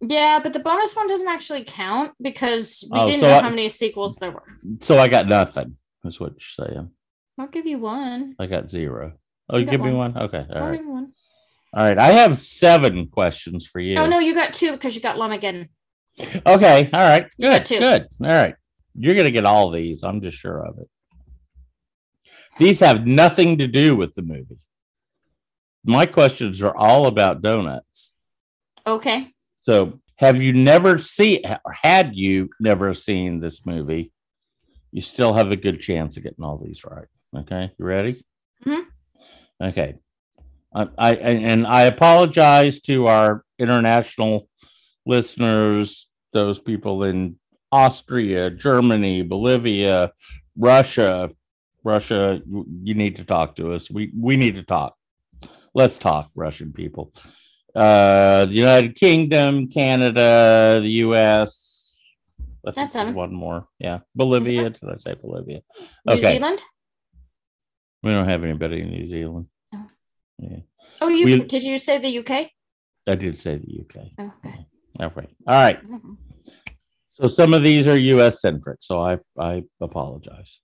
Yeah, 0.00 0.38
but 0.42 0.52
the 0.52 0.58
bonus 0.60 0.94
one 0.94 1.08
doesn't 1.08 1.28
actually 1.28 1.64
count 1.64 2.12
because 2.20 2.84
we 2.90 2.98
Oh, 2.98 3.06
didn't 3.06 3.22
so 3.22 3.28
know 3.28 3.38
I- 3.38 3.42
how 3.42 3.48
many 3.50 3.68
sequels 3.68 4.16
there 4.16 4.30
were. 4.32 4.44
So 4.80 4.98
I 4.98 5.08
got 5.08 5.26
nothing. 5.28 5.76
That's 6.02 6.20
what 6.20 6.32
you're 6.32 6.66
saying. 6.68 6.90
I'll 7.40 7.46
give 7.48 7.66
you 7.66 7.78
one. 7.78 8.36
I 8.38 8.46
got 8.46 8.70
zero. 8.70 9.14
Oh, 9.50 9.58
You 9.58 9.66
give 9.66 9.80
me 9.80 9.92
one. 9.92 10.16
Okay. 10.16 10.46
All 10.50 10.56
I'll 10.56 10.62
right. 10.70 10.76
give 10.76 10.86
you 10.86 10.90
one. 10.92 11.12
All 11.74 11.84
right. 11.84 11.98
I 11.98 12.12
have 12.12 12.38
seven 12.38 13.08
questions 13.08 13.66
for 13.66 13.80
you. 13.80 13.96
Oh 13.98 14.06
no, 14.06 14.18
you 14.18 14.34
got 14.34 14.52
two 14.54 14.72
because 14.72 14.94
you 14.94 15.00
got 15.02 15.16
Llamageddon. 15.16 15.68
Okay. 16.46 16.90
All 16.92 17.00
right. 17.00 17.26
You 17.36 17.48
got 17.50 17.58
Good. 17.60 17.66
two. 17.66 17.78
Good. 17.80 18.06
All 18.22 18.26
right. 18.28 18.54
You're 18.96 19.14
going 19.14 19.24
to 19.26 19.30
get 19.32 19.44
all 19.44 19.70
these. 19.70 20.02
I'm 20.04 20.20
just 20.20 20.36
sure 20.38 20.64
of 20.64 20.78
it. 20.78 20.88
These 22.58 22.78
have 22.80 23.06
nothing 23.06 23.58
to 23.58 23.66
do 23.66 23.96
with 23.96 24.14
the 24.14 24.22
movie. 24.22 24.58
My 25.84 26.06
questions 26.06 26.62
are 26.62 26.74
all 26.76 27.06
about 27.06 27.42
donuts. 27.42 28.12
Okay. 28.86 29.32
So, 29.60 29.98
have 30.16 30.40
you 30.40 30.52
never 30.52 30.98
seen, 31.00 31.42
had 31.82 32.14
you 32.14 32.48
never 32.60 32.94
seen 32.94 33.40
this 33.40 33.66
movie? 33.66 34.12
You 34.92 35.00
still 35.00 35.34
have 35.34 35.50
a 35.50 35.56
good 35.56 35.80
chance 35.80 36.16
of 36.16 36.22
getting 36.22 36.44
all 36.44 36.58
these 36.64 36.84
right. 36.84 37.08
Okay. 37.36 37.72
You 37.76 37.84
ready? 37.84 38.24
Mhm. 38.64 38.84
Okay. 39.62 39.96
I, 40.74 40.88
I 40.98 41.14
and 41.14 41.66
I 41.66 41.82
apologize 41.82 42.80
to 42.82 43.06
our 43.06 43.44
international 43.58 44.48
listeners, 45.06 46.08
those 46.32 46.58
people 46.58 47.04
in 47.04 47.38
Austria, 47.70 48.50
Germany, 48.50 49.22
Bolivia, 49.22 50.12
Russia. 50.56 51.30
Russia, 51.84 52.40
you 52.82 52.94
need 52.94 53.16
to 53.16 53.24
talk 53.24 53.56
to 53.56 53.74
us. 53.74 53.90
We 53.90 54.10
we 54.18 54.36
need 54.36 54.54
to 54.54 54.62
talk. 54.62 54.96
Let's 55.74 55.98
talk, 55.98 56.30
Russian 56.34 56.72
people. 56.72 57.12
Uh, 57.74 58.46
the 58.46 58.54
United 58.54 58.94
Kingdom, 58.94 59.68
Canada, 59.68 60.80
the 60.80 60.88
U.S. 61.06 61.98
Let's 62.62 62.76
That's 62.76 63.14
one 63.14 63.34
more. 63.34 63.68
Yeah, 63.78 63.98
Bolivia. 64.14 64.70
Did 64.70 64.80
I 64.88 64.96
say 64.96 65.14
Bolivia? 65.14 65.60
New 66.06 66.14
Okay. 66.16 66.38
Zealand. 66.38 66.62
We 68.04 68.10
don't 68.10 68.28
have 68.28 68.44
anybody 68.44 68.82
in 68.82 68.90
New 68.90 69.04
Zealand. 69.06 69.46
Oh. 69.74 69.86
Yeah, 70.38 70.58
Oh, 71.00 71.08
you 71.08 71.24
We- 71.24 71.44
did 71.44 71.64
you 71.64 71.78
say 71.78 71.96
the 71.98 72.18
UK? 72.18 72.50
I 73.06 73.14
did 73.14 73.40
say 73.40 73.56
the 73.56 73.80
UK. 73.80 74.12
Oh, 74.18 74.32
okay. 74.44 74.66
Okay. 75.00 75.26
All 75.46 75.54
right. 75.54 75.82
Mhm. 75.82 76.16
So 77.08 77.28
some 77.28 77.54
of 77.54 77.62
these 77.62 77.86
are 77.86 77.98
US 77.98 78.40
centric, 78.42 78.78
so 78.82 79.00
I 79.00 79.18
I 79.38 79.64
apologize. 79.80 80.60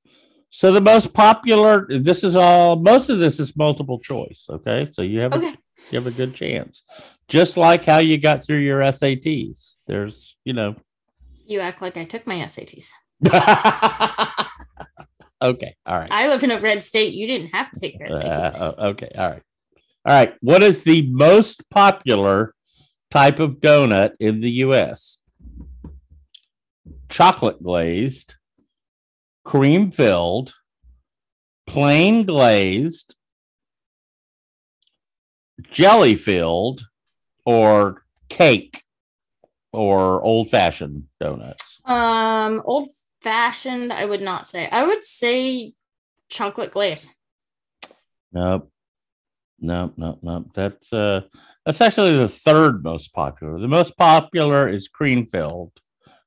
So 0.51 0.71
the 0.73 0.81
most 0.81 1.13
popular 1.15 1.87
this 1.89 2.23
is 2.25 2.35
all 2.37 2.77
most 2.77 3.09
of 3.09 3.19
this 3.19 3.41
is 3.41 3.57
multiple 3.57 3.99
choice, 4.01 4.47
okay? 4.51 4.87
So 4.91 5.01
you 5.03 5.21
have 5.21 5.33
a, 5.33 5.41
you 5.41 5.57
have 5.99 6.07
a 6.07 6.11
good 6.11 6.35
chance. 6.35 6.83
Just 7.29 7.57
like 7.57 7.85
how 7.87 7.99
you 7.99 8.19
got 8.19 8.45
through 8.45 8.59
your 8.59 8.81
SATs. 8.81 9.75
There's, 9.87 10.37
you 10.45 10.53
know. 10.53 10.75
You 11.47 11.61
act 11.61 11.81
like 11.81 11.97
I 11.97 12.05
took 12.05 12.27
my 12.27 12.37
SATs. 12.37 12.91
okay, 15.43 15.75
all 15.87 15.99
right. 15.99 16.09
I 16.11 16.29
live 16.29 16.43
in 16.43 16.51
a 16.51 16.61
red 16.61 16.83
state. 16.83 17.15
You 17.15 17.27
didn't 17.27 17.49
have 17.49 17.71
to 17.73 17.81
take 17.81 17.99
SATs. 17.99 18.55
Uh, 18.55 18.75
uh, 18.79 18.89
okay, 18.89 19.11
all 19.17 19.31
right. 19.31 19.43
All 20.07 20.15
right. 20.15 20.35
What 20.41 20.63
is 20.63 20.83
the 20.83 21.07
most 21.11 21.69
popular 21.71 22.55
type 23.11 23.39
of 23.39 23.57
donut 23.57 24.13
in 24.19 24.41
the 24.41 24.51
US? 24.51 25.19
Chocolate 27.09 27.63
glazed, 27.63 28.37
cream 29.45 29.91
filled, 29.91 30.55
plain 31.67 32.25
glazed, 32.25 33.15
jelly 35.71 36.15
filled, 36.15 36.85
or 37.45 38.05
cake 38.29 38.83
or 39.73 40.23
old 40.23 40.51
fashioned 40.51 41.05
donuts? 41.21 41.81
um, 41.85 42.63
old 42.65 42.89
fashioned. 43.21 43.93
I 43.93 44.05
would 44.05 44.23
not 44.23 44.47
say. 44.47 44.69
I 44.71 44.85
would 44.85 45.05
say 45.05 45.75
chocolate 46.29 46.71
glaze. 46.71 47.13
Nope. 48.33 48.71
Nope, 49.63 49.95
nope, 49.97 50.21
nope. 50.23 50.47
That's 50.55 50.93
uh 50.93 51.23
that's 51.67 51.81
actually 51.81 52.17
the 52.17 52.29
third 52.29 52.83
most 52.83 53.13
popular. 53.13 53.59
The 53.59 53.69
most 53.69 53.97
popular 53.97 54.69
is 54.69 54.89
cream 54.89 55.27
filled. 55.27 55.73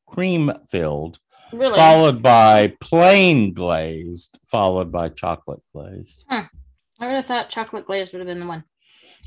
Cream 0.07 0.51
filled, 0.69 1.17
Really? 1.51 1.75
followed 1.75 2.21
by 2.21 2.75
plain 2.79 3.53
glazed, 3.53 4.37
followed 4.51 4.91
by 4.91 5.09
chocolate 5.09 5.61
glazed. 5.73 6.23
I 6.29 6.47
would 7.07 7.15
have 7.15 7.25
thought 7.25 7.49
chocolate 7.49 7.87
glazed 7.87 8.13
would 8.13 8.19
have 8.19 8.27
been 8.27 8.39
the 8.39 8.45
one. 8.45 8.63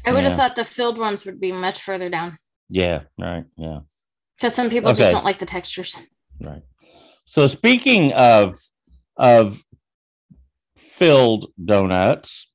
I 0.05 0.13
would 0.13 0.23
have 0.23 0.37
thought 0.37 0.55
the 0.55 0.65
filled 0.65 0.99
ones 0.99 1.25
would 1.25 1.41
be 1.41 1.51
much 1.51 1.83
further 1.83 2.09
down 2.09 2.39
Yeah, 2.69 3.03
right. 3.19 3.45
Yeah, 3.57 3.81
because 4.37 4.55
some 4.55 4.71
people 4.71 4.91
Okay. 4.91 4.99
just 4.99 5.13
don't 5.13 5.25
like 5.25 5.41
the 5.41 5.47
textures. 5.47 5.99
right. 6.41 6.63
So 7.27 7.47
speaking 7.49 8.13
of 8.13 8.57
of 9.17 9.63
filled 10.77 11.53
donuts, 11.63 12.49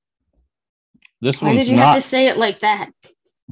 this 1.22 1.42
Why 1.42 1.54
did 1.54 1.68
you 1.68 1.78
have 1.78 1.96
to 1.96 2.02
say 2.02 2.28
it 2.28 2.38
like 2.38 2.62
that? 2.62 2.92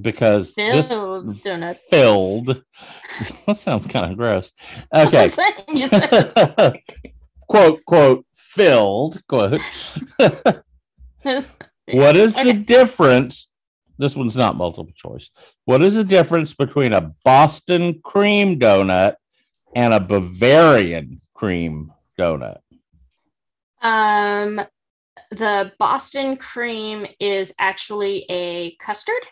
because 0.01 0.53
this 0.53 0.87
Filled 0.87 1.41
donuts. 1.41 1.83
filled. 1.89 2.63
that 3.45 3.59
sounds 3.59 3.85
kind 3.85 4.09
of 4.09 4.17
gross. 4.17 4.53
Okay. 4.95 5.23
I'm 5.25 5.29
saying 5.29 5.53
you 5.73 5.87
said 5.87 6.33
quote 7.49 7.83
quote 7.85 8.25
filled 8.33 9.21
quote 9.27 9.59
what 11.91 12.15
is 12.15 12.33
the 12.35 12.53
difference 12.53 13.49
this 13.97 14.15
one's 14.15 14.35
not 14.35 14.55
multiple 14.55 14.91
choice 14.95 15.29
what 15.65 15.81
is 15.81 15.93
the 15.95 16.03
difference 16.03 16.53
between 16.53 16.93
a 16.93 17.13
boston 17.23 17.99
cream 18.03 18.59
donut 18.59 19.15
and 19.75 19.93
a 19.93 19.99
bavarian 19.99 21.21
cream 21.33 21.91
donut 22.17 22.59
Um, 23.81 24.61
the 25.31 25.71
Boston 25.79 26.35
cream 26.37 27.05
is 27.19 27.53
actually 27.59 28.25
a 28.29 28.75
custard, 28.75 29.23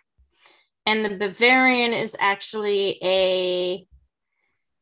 and 0.85 1.03
the 1.03 1.17
Bavarian 1.17 1.91
is 1.93 2.15
actually 2.19 2.97
a 3.03 3.85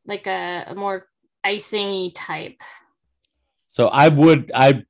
like 0.06 0.26
a, 0.26 0.64
a 0.68 0.74
more 0.74 1.08
icing 1.42 2.12
type. 2.12 2.60
so 3.72 3.88
i 3.88 4.08
would 4.08 4.50
i 4.54 4.82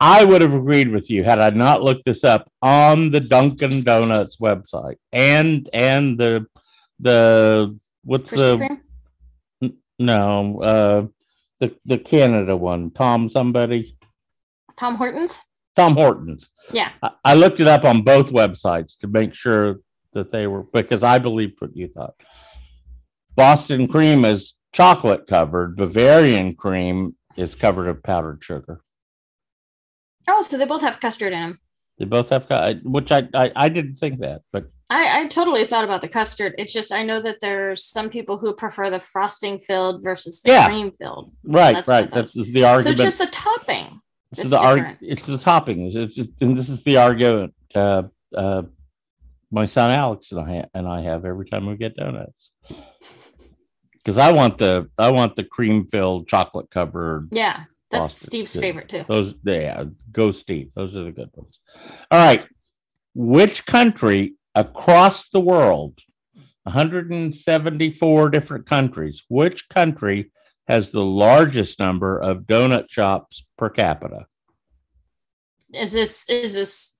i 0.00 0.24
would 0.24 0.40
have 0.42 0.54
agreed 0.54 0.88
with 0.88 1.10
you 1.10 1.22
had 1.24 1.38
i 1.38 1.50
not 1.50 1.82
looked 1.82 2.04
this 2.04 2.24
up 2.24 2.50
on 2.62 3.10
the 3.10 3.20
dunkin 3.20 3.82
donuts 3.82 4.36
website 4.38 4.96
and 5.12 5.68
and 5.72 6.18
the 6.18 6.46
the 7.00 7.76
what's 8.04 8.30
Krispy 8.30 8.36
the 8.36 8.56
Kreme. 8.58 8.80
No, 9.98 10.60
uh, 10.62 11.06
the 11.60 11.76
the 11.84 11.98
Canada 11.98 12.56
one, 12.56 12.90
Tom 12.90 13.28
somebody, 13.28 13.96
Tom 14.76 14.96
Hortons. 14.96 15.40
Tom 15.74 15.94
Hortons. 15.94 16.50
Yeah. 16.72 16.90
I, 17.02 17.10
I 17.24 17.34
looked 17.34 17.60
it 17.60 17.66
up 17.66 17.84
on 17.84 18.02
both 18.02 18.30
websites 18.30 18.98
to 18.98 19.08
make 19.08 19.34
sure 19.34 19.80
that 20.12 20.32
they 20.32 20.46
were 20.46 20.64
because 20.64 21.02
I 21.02 21.18
believed 21.18 21.60
what 21.60 21.76
you 21.76 21.88
thought. 21.88 22.14
Boston 23.34 23.88
cream 23.88 24.24
is 24.24 24.54
chocolate 24.72 25.26
covered. 25.26 25.76
Bavarian 25.76 26.54
cream 26.54 27.16
is 27.36 27.54
covered 27.54 27.88
in 27.88 28.00
powdered 28.02 28.44
sugar. 28.44 28.80
Oh, 30.28 30.42
so 30.42 30.58
they 30.58 30.66
both 30.66 30.82
have 30.82 31.00
custard 31.00 31.32
in 31.32 31.40
them. 31.40 31.60
They 31.98 32.04
both 32.04 32.30
have, 32.30 32.46
which 32.82 33.10
I, 33.10 33.28
I 33.34 33.52
I 33.54 33.68
didn't 33.68 33.94
think 33.94 34.20
that, 34.20 34.42
but 34.52 34.66
I, 34.92 35.22
I 35.22 35.26
totally 35.26 35.64
thought 35.64 35.84
about 35.84 36.02
the 36.02 36.08
custard. 36.08 36.54
It's 36.58 36.72
just 36.72 36.92
I 36.92 37.02
know 37.02 37.20
that 37.22 37.40
there's 37.40 37.82
some 37.84 38.10
people 38.10 38.36
who 38.36 38.52
prefer 38.52 38.90
the 38.90 38.98
frosting 39.00 39.58
filled 39.58 40.02
versus 40.04 40.42
the 40.42 40.50
Yeah. 40.52 40.66
cream 40.68 40.90
filled. 40.90 41.30
Right, 41.44 41.72
that's 41.74 41.88
right. 41.88 42.10
That's, 42.10 42.34
the 42.34 42.44
So 42.44 42.66
argument. 42.66 42.94
it's 43.00 43.02
just 43.02 43.18
the 43.18 43.26
topping. 43.26 44.00
It's 44.32 44.50
the 44.50 44.58
arg- 44.58 44.98
it's 45.00 45.26
the 45.26 45.36
toppings. 45.36 45.94
It's 45.96 46.14
just, 46.14 46.30
and 46.40 46.56
this 46.56 46.68
is 46.68 46.82
the 46.84 46.96
argument 46.98 47.54
uh, 47.74 48.04
uh, 48.36 48.62
my 49.50 49.66
son 49.66 49.90
Alex 49.90 50.32
and 50.32 50.40
I 50.40 50.66
and 50.74 50.86
I 50.88 51.02
have 51.02 51.24
every 51.24 51.46
time 51.48 51.66
we 51.66 51.76
get 51.76 51.96
donuts. 51.96 52.50
Because 53.94 54.18
I 54.18 54.32
want 54.32 54.58
the 54.58 54.88
I 54.98 55.10
want 55.10 55.36
the 55.36 55.44
cream 55.44 55.86
filled 55.86 56.28
chocolate 56.28 56.70
covered 56.70 57.28
Yeah, 57.30 57.64
that's 57.90 58.08
Frosted, 58.12 58.26
Steve's 58.26 58.56
favorite 58.56 58.88
too. 58.88 59.04
those 59.08 59.34
yeah 59.44 59.84
go 60.10 60.30
Steve 60.32 60.70
those 60.74 60.96
are 60.96 61.04
the 61.04 61.12
good 61.12 61.30
ones. 61.34 61.60
All 62.10 62.18
right, 62.26 62.44
which 63.14 63.64
country 63.66 64.34
across 64.54 65.28
the 65.30 65.40
world, 65.40 65.98
174 66.64 68.30
different 68.30 68.66
countries, 68.66 69.24
which 69.28 69.68
country 69.68 70.30
has 70.68 70.90
the 70.90 71.04
largest 71.04 71.78
number 71.78 72.18
of 72.18 72.42
donut 72.42 72.90
shops 72.90 73.44
per 73.58 73.68
capita? 73.68 74.26
Is 75.74 75.92
this 75.92 76.28
is 76.28 76.54
this 76.54 76.96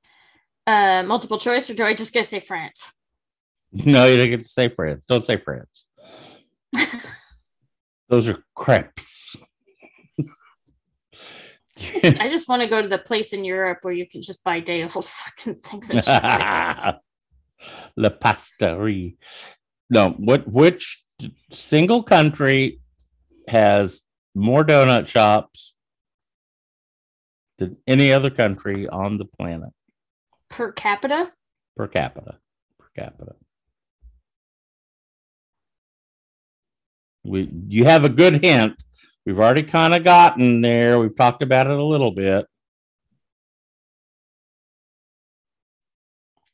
uh 0.66 1.03
multiple 1.07 1.38
choice 1.38 1.68
or 1.68 1.74
do 1.74 1.84
I 1.84 1.94
just 1.94 2.12
get 2.12 2.22
to 2.22 2.28
say 2.28 2.40
France? 2.40 2.92
No, 3.72 4.07
you 4.07 4.16
don't 4.16 4.30
get 4.30 4.42
to 4.42 4.48
say 4.48 4.68
France. 4.68 5.03
Don't 5.09 5.24
say 5.24 5.36
France. 5.38 5.84
Those 8.09 8.28
are 8.28 8.42
crepes. 8.55 9.36
I 12.05 12.28
just 12.28 12.48
want 12.48 12.62
to 12.62 12.68
go 12.68 12.82
to 12.82 12.88
the 12.88 12.98
place 12.98 13.32
in 13.32 13.44
Europe 13.44 13.78
where 13.82 13.94
you 13.94 14.07
can 14.07 14.22
just 14.22 14.44
buy 14.44 14.61
day 14.61 14.82
old 14.82 15.05
fucking 15.05 15.57
things 15.57 15.90
and 15.90 16.05
shit. 16.05 16.94
La 17.97 18.09
pasterie. 18.09 19.17
No, 19.91 20.11
what 20.11 20.49
which 20.49 21.05
single 21.51 22.03
country 22.03 22.81
has 23.49 24.01
more 24.35 24.65
donut 24.65 25.07
shops 25.07 25.75
than 27.59 27.77
any 27.87 28.13
other 28.13 28.31
country 28.31 28.89
on 28.89 29.19
the 29.19 29.25
planet 29.25 29.71
per 30.53 30.71
capita. 30.73 31.33
per 31.77 31.89
capita? 31.89 32.39
Per 32.79 32.91
capita. 32.95 33.35
We 37.25 37.51
you 37.69 37.85
have 37.85 38.05
a 38.05 38.09
good 38.09 38.45
hint. 38.45 38.83
We've 39.25 39.39
already 39.39 39.63
kind 39.63 39.95
of 39.95 40.05
gotten 40.05 40.61
there. 40.61 40.99
We've 40.99 41.15
talked 41.15 41.43
about 41.43 41.69
it 41.69 41.79
a 41.79 41.85
little 41.85 42.11
bit. 42.11 42.47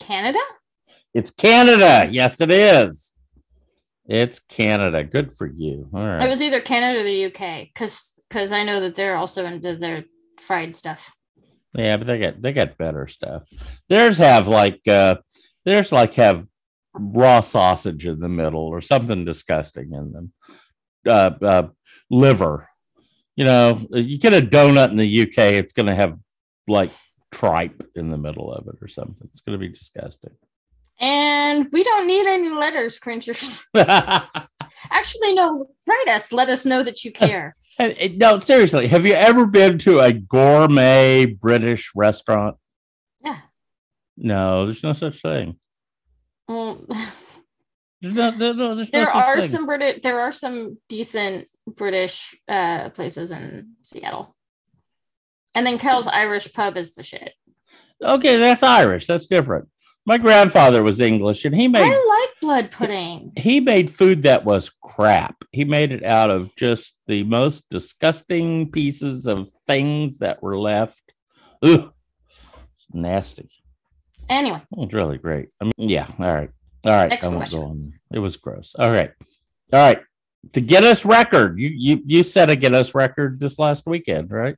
Canada? 0.00 0.38
It's 1.18 1.32
Canada. 1.32 2.08
Yes, 2.12 2.40
it 2.40 2.52
is. 2.52 3.12
It's 4.06 4.38
Canada. 4.38 5.02
Good 5.02 5.34
for 5.34 5.48
you. 5.48 5.88
All 5.92 6.06
right. 6.06 6.22
It 6.22 6.28
was 6.28 6.40
either 6.40 6.60
Canada 6.60 7.00
or 7.00 7.02
the 7.02 7.24
UK 7.24 7.66
because 7.74 8.12
because 8.28 8.52
I 8.52 8.62
know 8.62 8.78
that 8.78 8.94
they're 8.94 9.16
also 9.16 9.44
into 9.44 9.74
their 9.74 10.04
fried 10.38 10.76
stuff. 10.76 11.10
yeah, 11.74 11.96
but 11.96 12.06
they 12.06 12.20
got 12.20 12.40
they 12.40 12.52
got 12.52 12.78
better 12.78 13.08
stuff. 13.08 13.42
Theirs 13.88 14.18
have 14.18 14.46
like 14.46 14.86
uh 14.86 15.16
theirs 15.64 15.90
like 15.90 16.14
have 16.14 16.46
raw 16.94 17.40
sausage 17.40 18.06
in 18.06 18.20
the 18.20 18.28
middle 18.28 18.68
or 18.68 18.80
something 18.80 19.24
disgusting 19.24 19.92
in 19.92 20.12
them. 20.12 20.32
Uh, 21.04 21.32
uh 21.42 21.68
liver. 22.10 22.68
You 23.34 23.44
know, 23.44 23.84
you 23.90 24.18
get 24.18 24.34
a 24.34 24.46
donut 24.46 24.92
in 24.92 24.98
the 24.98 25.22
UK, 25.22 25.54
it's 25.54 25.72
gonna 25.72 25.96
have 25.96 26.16
like 26.68 26.92
tripe 27.32 27.82
in 27.96 28.08
the 28.08 28.18
middle 28.18 28.52
of 28.52 28.68
it 28.68 28.76
or 28.80 28.86
something. 28.86 29.28
It's 29.32 29.40
gonna 29.40 29.58
be 29.58 29.68
disgusting. 29.68 30.36
And 31.00 31.68
we 31.72 31.84
don't 31.84 32.06
need 32.06 32.26
any 32.26 32.48
letters, 32.48 32.98
cringers. 32.98 33.66
Actually, 33.76 35.34
no, 35.34 35.66
write 35.86 36.08
us. 36.08 36.32
Let 36.32 36.48
us 36.48 36.66
know 36.66 36.82
that 36.82 37.04
you 37.04 37.12
care. 37.12 37.54
No, 38.16 38.40
seriously, 38.40 38.88
have 38.88 39.06
you 39.06 39.12
ever 39.14 39.46
been 39.46 39.78
to 39.78 40.00
a 40.00 40.12
gourmet 40.12 41.26
British 41.26 41.92
restaurant? 41.94 42.56
Yeah. 43.24 43.38
No, 44.16 44.66
there's 44.66 44.82
no 44.82 44.94
such 44.94 45.22
thing. 45.22 45.60
Well, 46.48 46.84
There's 48.00 48.14
no, 48.14 48.30
no, 48.30 48.52
no, 48.52 48.74
there's 48.74 48.92
no 48.92 48.98
there 48.98 49.06
such 49.06 49.14
are 49.14 49.40
thing. 49.40 49.48
some 49.48 49.66
British. 49.66 50.02
There 50.02 50.20
are 50.20 50.32
some 50.32 50.78
decent 50.88 51.46
British 51.68 52.34
uh, 52.48 52.90
places 52.90 53.30
in 53.30 53.74
Seattle. 53.82 54.34
And 55.54 55.66
then 55.66 55.78
Kells 55.78 56.06
Irish 56.08 56.52
pub 56.52 56.76
is 56.76 56.94
the 56.94 57.02
shit. 57.04 57.32
Okay, 58.02 58.38
that's 58.38 58.62
Irish. 58.62 59.06
That's 59.06 59.26
different. 59.26 59.68
My 60.08 60.16
grandfather 60.16 60.82
was 60.82 61.02
English, 61.02 61.44
and 61.44 61.54
he 61.54 61.68
made 61.68 61.82
I 61.84 62.20
like 62.20 62.40
blood 62.40 62.70
pudding. 62.70 63.30
he 63.36 63.60
made 63.60 63.90
food 63.90 64.22
that 64.22 64.42
was 64.42 64.70
crap. 64.82 65.44
He 65.52 65.66
made 65.66 65.92
it 65.92 66.02
out 66.02 66.30
of 66.30 66.56
just 66.56 66.96
the 67.06 67.24
most 67.24 67.68
disgusting 67.68 68.70
pieces 68.70 69.26
of 69.26 69.50
things 69.66 70.16
that 70.20 70.42
were 70.42 70.58
left. 70.58 71.02
Ugh, 71.62 71.92
it's 72.72 72.86
nasty. 72.90 73.50
Anyway, 74.30 74.62
it's 74.78 74.94
really 74.94 75.18
great. 75.18 75.50
I 75.60 75.64
mean, 75.64 75.90
yeah. 75.90 76.06
All 76.18 76.32
right. 76.32 76.50
All 76.86 76.92
right. 76.92 77.10
Next 77.10 77.26
I 77.26 77.28
won't 77.28 77.40
question. 77.40 77.60
go 77.60 77.66
on. 77.66 77.92
It 78.10 78.18
was 78.18 78.38
gross. 78.38 78.74
All 78.78 78.90
right. 78.90 79.12
All 79.74 79.78
right. 79.78 80.00
The 80.54 80.62
Guinness 80.62 81.04
record. 81.04 81.58
You 81.58 81.68
you 81.68 82.02
you 82.06 82.22
set 82.24 82.48
a 82.48 82.56
Guinness 82.56 82.94
record 82.94 83.40
this 83.40 83.58
last 83.58 83.84
weekend, 83.84 84.30
right? 84.30 84.56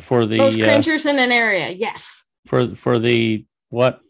For 0.00 0.26
the 0.26 0.38
most 0.38 0.58
uh, 0.58 0.64
cringers 0.64 1.06
in 1.06 1.20
an 1.20 1.30
area. 1.30 1.68
Yes. 1.68 2.26
for 2.48 2.74
for 2.74 2.98
the 2.98 3.44
what 3.70 4.00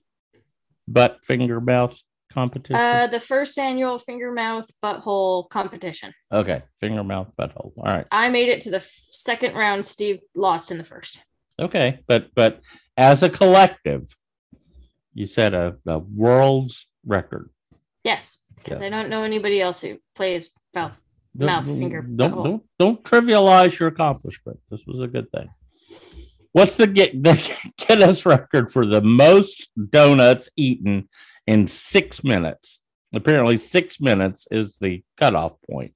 butt 0.87 1.19
finger 1.25 1.61
mouth 1.61 1.99
competition. 2.33 2.77
Uh, 2.77 3.07
the 3.07 3.21
first 3.21 3.59
annual 3.59 3.99
finger 3.99 4.33
mouth 4.33 4.69
butthole 4.83 5.49
competition. 5.49 6.13
okay, 6.33 6.63
finger 6.81 7.03
mouth 7.05 7.29
butthole. 7.39 7.73
All 7.77 7.85
right. 7.85 8.07
I 8.11 8.29
made 8.29 8.49
it 8.49 8.61
to 8.63 8.71
the 8.71 8.77
f- 8.77 8.91
second 9.11 9.55
round. 9.55 9.85
Steve 9.85 10.21
lost 10.35 10.71
in 10.71 10.79
the 10.79 10.85
first. 10.85 11.23
Okay, 11.61 12.01
but 12.07 12.29
but 12.35 12.61
as 12.97 13.23
a 13.23 13.29
collective, 13.31 14.15
you 15.15 15.27
set 15.27 15.55
a, 15.55 15.77
a 15.87 15.99
world's 15.99 16.87
record. 17.05 17.51
Yes, 18.05 18.45
because 18.57 18.81
Yeah. 18.81 18.87
I 18.87 18.91
don't 18.91 19.09
know 19.09 19.23
anybody 19.25 19.61
else 19.61 19.81
who 19.81 19.99
plays 20.15 20.51
mouth. 20.75 21.01
Mouth, 21.35 21.67
Don't- 21.67 21.79
finger, 21.79 22.03
Don't 22.03 22.33
butthole. 22.33 22.45
don't 22.45 22.63
don't 22.79 23.05
trivialize 23.05 23.79
your 23.79 23.89
accomplishment. 23.89 24.59
This 24.71 24.85
was 24.87 25.01
a 25.01 25.07
good 25.07 25.31
thing. 25.31 25.49
What's 26.53 26.77
the 26.77 26.87
get 26.87 27.23
the 27.23 27.41
Guinness 27.77 28.25
record 28.25 28.73
for 28.73 28.87
the 28.87 29.01
most 29.01 29.69
donuts 29.91 30.49
eaten 30.57 31.09
in 31.47 31.67
six 31.67 32.25
minutes? 32.25 32.81
Apparently, 33.15 33.57
six 33.57 34.01
minutes 34.01 34.47
is 34.51 34.77
the 34.79 35.03
cutoff 35.17 35.53
point. 35.71 35.95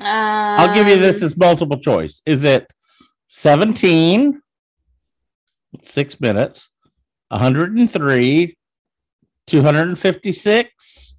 I'll 0.00 0.74
give 0.74 0.86
you 0.88 0.98
this 0.98 1.22
Um, 1.22 1.26
as 1.26 1.36
multiple 1.36 1.78
choice. 1.78 2.22
Is 2.26 2.44
it 2.44 2.66
17, 3.28 4.40
six 5.82 6.20
minutes, 6.20 6.70
103, 7.28 8.56
256, 9.46 11.16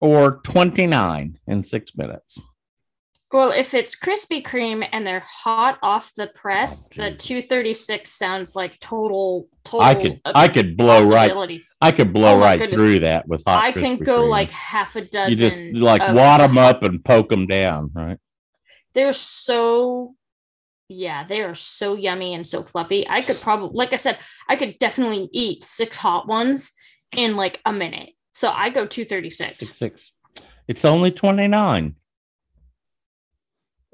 or 0.00 0.40
29 0.42 1.38
in 1.46 1.62
six 1.62 1.96
minutes? 1.96 2.38
Well, 3.34 3.50
if 3.50 3.74
it's 3.74 3.96
Krispy 3.96 4.44
Kreme 4.44 4.86
and 4.92 5.04
they're 5.04 5.24
hot 5.26 5.80
off 5.82 6.14
the 6.14 6.28
press, 6.28 6.88
Oh, 6.92 7.02
the 7.10 7.16
236 7.16 8.08
sounds 8.08 8.54
like 8.54 8.78
total 8.78 9.48
total. 9.64 9.84
I 9.84 9.94
could 9.96 10.20
I 10.24 10.46
could 10.46 10.76
blow 10.76 11.02
right. 11.10 11.60
I 11.80 11.90
could 11.90 12.12
blow 12.12 12.36
Oh 12.36 12.38
right 12.38 12.60
goodness. 12.60 12.78
through 12.80 13.00
that 13.00 13.26
with 13.26 13.42
hot. 13.44 13.58
I 13.58 13.72
can 13.72 13.96
go 13.96 14.20
Kreme. 14.20 14.28
like 14.28 14.52
half 14.52 14.94
a 14.94 15.00
dozen. 15.04 15.32
you 15.32 15.50
just 15.50 15.82
like 15.82 16.00
of 16.00 16.14
wad 16.14 16.42
them 16.42 16.56
up 16.56 16.84
and 16.84 17.04
poke 17.04 17.28
them 17.28 17.48
down, 17.48 17.90
right? 17.92 18.18
They're 18.92 19.12
so, 19.12 20.14
yeah, 20.88 21.24
they 21.26 21.42
are 21.42 21.56
so 21.56 21.96
yummy 21.96 22.34
and 22.34 22.46
so 22.46 22.62
fluffy. 22.62 23.04
I 23.08 23.22
could 23.22 23.40
probably, 23.40 23.76
like 23.76 23.92
I 23.92 23.96
said, 23.96 24.18
I 24.48 24.54
could 24.54 24.78
definitely 24.78 25.28
eat 25.32 25.64
six 25.64 25.96
hot 25.96 26.28
ones 26.28 26.70
in 27.16 27.34
like 27.34 27.60
a 27.66 27.72
minute. 27.72 28.10
So 28.32 28.48
I 28.48 28.70
go 28.70 28.86
236. 28.86 29.58
Six 29.58 29.76
six. 29.76 30.12
It's 30.68 30.84
only 30.84 31.10
29. 31.10 31.96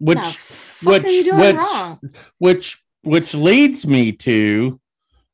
Which 0.01 0.18
the 0.18 0.32
fuck 0.32 1.05
are 1.05 1.09
you 1.09 1.24
which- 1.24 1.34
which- 1.34 1.57
wrong? 1.57 2.01
which 2.38 2.82
which 3.03 3.34
leads 3.34 3.86
me 3.86 4.12
to 4.12 4.80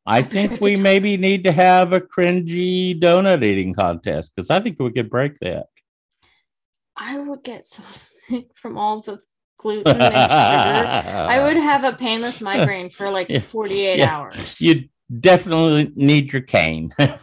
I 0.05 0.23
think 0.35 0.61
we 0.61 0.77
maybe 0.77 1.17
need 1.17 1.45
to 1.45 1.53
have 1.53 1.93
a 1.93 2.01
cringy 2.01 2.99
donut 3.01 3.43
eating 3.45 3.75
contest 3.75 4.33
because 4.37 4.51
I 4.51 4.61
think 4.61 4.79
we 4.79 4.93
could 4.93 5.11
break 5.11 5.39
that. 5.41 5.67
I 6.97 7.19
would 7.19 7.43
get 7.43 7.65
so 7.65 7.83
sick 7.95 8.47
from 8.55 8.79
all 8.79 9.01
the 9.01 9.19
gluten 9.59 9.97
and 10.01 10.03
sugar. 10.03 10.17
I 11.35 11.43
would 11.43 11.57
have 11.57 11.83
a 11.85 11.93
painless 11.97 12.41
migraine 12.41 12.91
for 12.91 13.11
like 13.11 13.29
Yeah. 13.29 13.41
48 13.41 13.99
Yeah. 13.99 14.17
hours. 14.17 14.61
You 14.61 14.85
definitely 15.21 15.91
need 15.97 16.33
your 16.33 16.43
cane. 16.43 16.93
but 16.99 17.21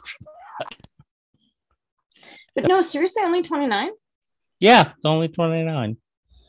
no, 2.57 2.81
seriously, 2.81 3.23
only 3.23 3.41
29? 3.41 3.89
yeah, 4.59 4.91
it's 4.95 5.05
only 5.05 5.27
29. 5.27 5.97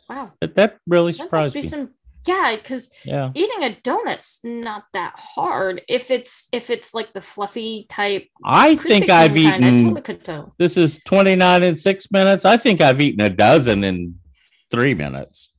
Wow. 0.08 0.32
But 0.40 0.56
that 0.56 0.78
really 0.86 1.12
surprised 1.12 1.54
me. 1.54 1.62
some 1.62 1.90
yeah, 2.26 2.56
because 2.56 2.90
Yeah. 3.04 3.30
eating 3.34 3.64
a 3.64 3.76
donut's 3.82 4.40
not 4.44 4.84
that 4.92 5.14
hard 5.16 5.82
if 5.88 6.10
it's 6.10 6.48
if 6.52 6.70
it's 6.70 6.94
like 6.94 7.12
the 7.12 7.20
fluffy 7.20 7.86
type. 7.88 8.28
I 8.44 8.76
think 8.76 9.10
I've 9.10 9.34
kind, 9.34 9.64
I 9.64 9.68
eaten 9.68 9.94
totally 9.94 10.52
this 10.58 10.76
is 10.76 10.98
29 11.06 11.62
in 11.62 11.76
six 11.76 12.10
minutes. 12.10 12.44
I 12.44 12.56
think 12.56 12.80
I've 12.80 13.00
eaten 13.00 13.20
a 13.20 13.30
dozen 13.30 13.84
in 13.84 14.18
three 14.70 14.94
minutes. 14.94 15.52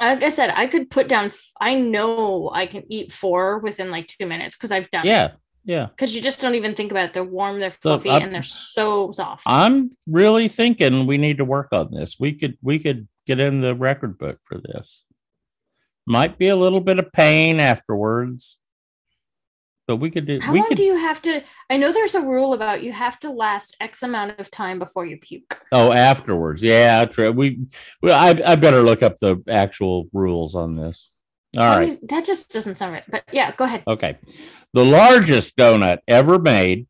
Like 0.00 0.22
I 0.22 0.28
said, 0.28 0.52
I 0.54 0.66
could 0.66 0.90
put 0.90 1.08
down. 1.08 1.30
I 1.60 1.74
know 1.74 2.50
I 2.52 2.66
can 2.66 2.84
eat 2.88 3.12
four 3.12 3.58
within 3.58 3.90
like 3.90 4.06
two 4.06 4.26
minutes 4.26 4.56
because 4.56 4.72
I've 4.72 4.90
done. 4.90 5.06
Yeah. 5.06 5.32
Yeah. 5.64 5.86
Because 5.86 6.14
you 6.14 6.20
just 6.20 6.40
don't 6.40 6.54
even 6.54 6.74
think 6.74 6.90
about 6.90 7.06
it. 7.06 7.14
They're 7.14 7.24
warm, 7.24 7.58
they're 7.58 7.70
fluffy, 7.70 8.10
uh, 8.10 8.20
and 8.20 8.34
they're 8.34 8.42
so 8.42 9.12
soft. 9.12 9.44
I'm 9.46 9.96
really 10.06 10.48
thinking 10.48 11.06
we 11.06 11.16
need 11.16 11.38
to 11.38 11.44
work 11.44 11.68
on 11.72 11.90
this. 11.90 12.16
We 12.20 12.32
could 12.34 12.58
we 12.62 12.78
could 12.78 13.08
get 13.26 13.40
in 13.40 13.60
the 13.60 13.74
record 13.74 14.18
book 14.18 14.38
for 14.44 14.58
this. 14.58 15.04
Might 16.06 16.38
be 16.38 16.48
a 16.48 16.56
little 16.56 16.80
bit 16.80 16.98
of 16.98 17.12
pain 17.12 17.60
afterwards. 17.60 18.58
But 19.86 19.96
we 19.96 20.10
could 20.10 20.26
do 20.26 20.38
How 20.40 20.52
we 20.52 20.60
long 20.60 20.68
could 20.68 20.78
do 20.78 20.82
you 20.82 20.96
have 20.96 21.20
to? 21.22 21.42
I 21.68 21.76
know 21.76 21.92
there's 21.92 22.14
a 22.14 22.20
rule 22.22 22.54
about 22.54 22.82
you 22.82 22.92
have 22.92 23.18
to 23.20 23.30
last 23.30 23.76
X 23.80 24.02
amount 24.02 24.38
of 24.40 24.50
time 24.50 24.78
before 24.78 25.04
you 25.04 25.18
puke. 25.18 25.60
oh 25.72 25.92
afterwards. 25.92 26.62
Yeah, 26.62 27.04
true. 27.04 27.32
We 27.32 27.66
well 28.02 28.18
I 28.18 28.52
I 28.52 28.56
better 28.56 28.82
look 28.82 29.02
up 29.02 29.18
the 29.18 29.42
actual 29.48 30.08
rules 30.14 30.54
on 30.54 30.76
this. 30.76 31.10
All 31.56 31.64
right. 31.64 31.90
me- 31.90 31.98
that 32.08 32.24
just 32.24 32.50
doesn't 32.50 32.76
sound 32.76 32.94
right. 32.94 33.04
But 33.08 33.24
yeah, 33.30 33.52
go 33.54 33.64
ahead. 33.64 33.82
Okay. 33.86 34.16
The 34.72 34.84
largest 34.84 35.56
donut 35.56 35.98
ever 36.08 36.38
made 36.38 36.86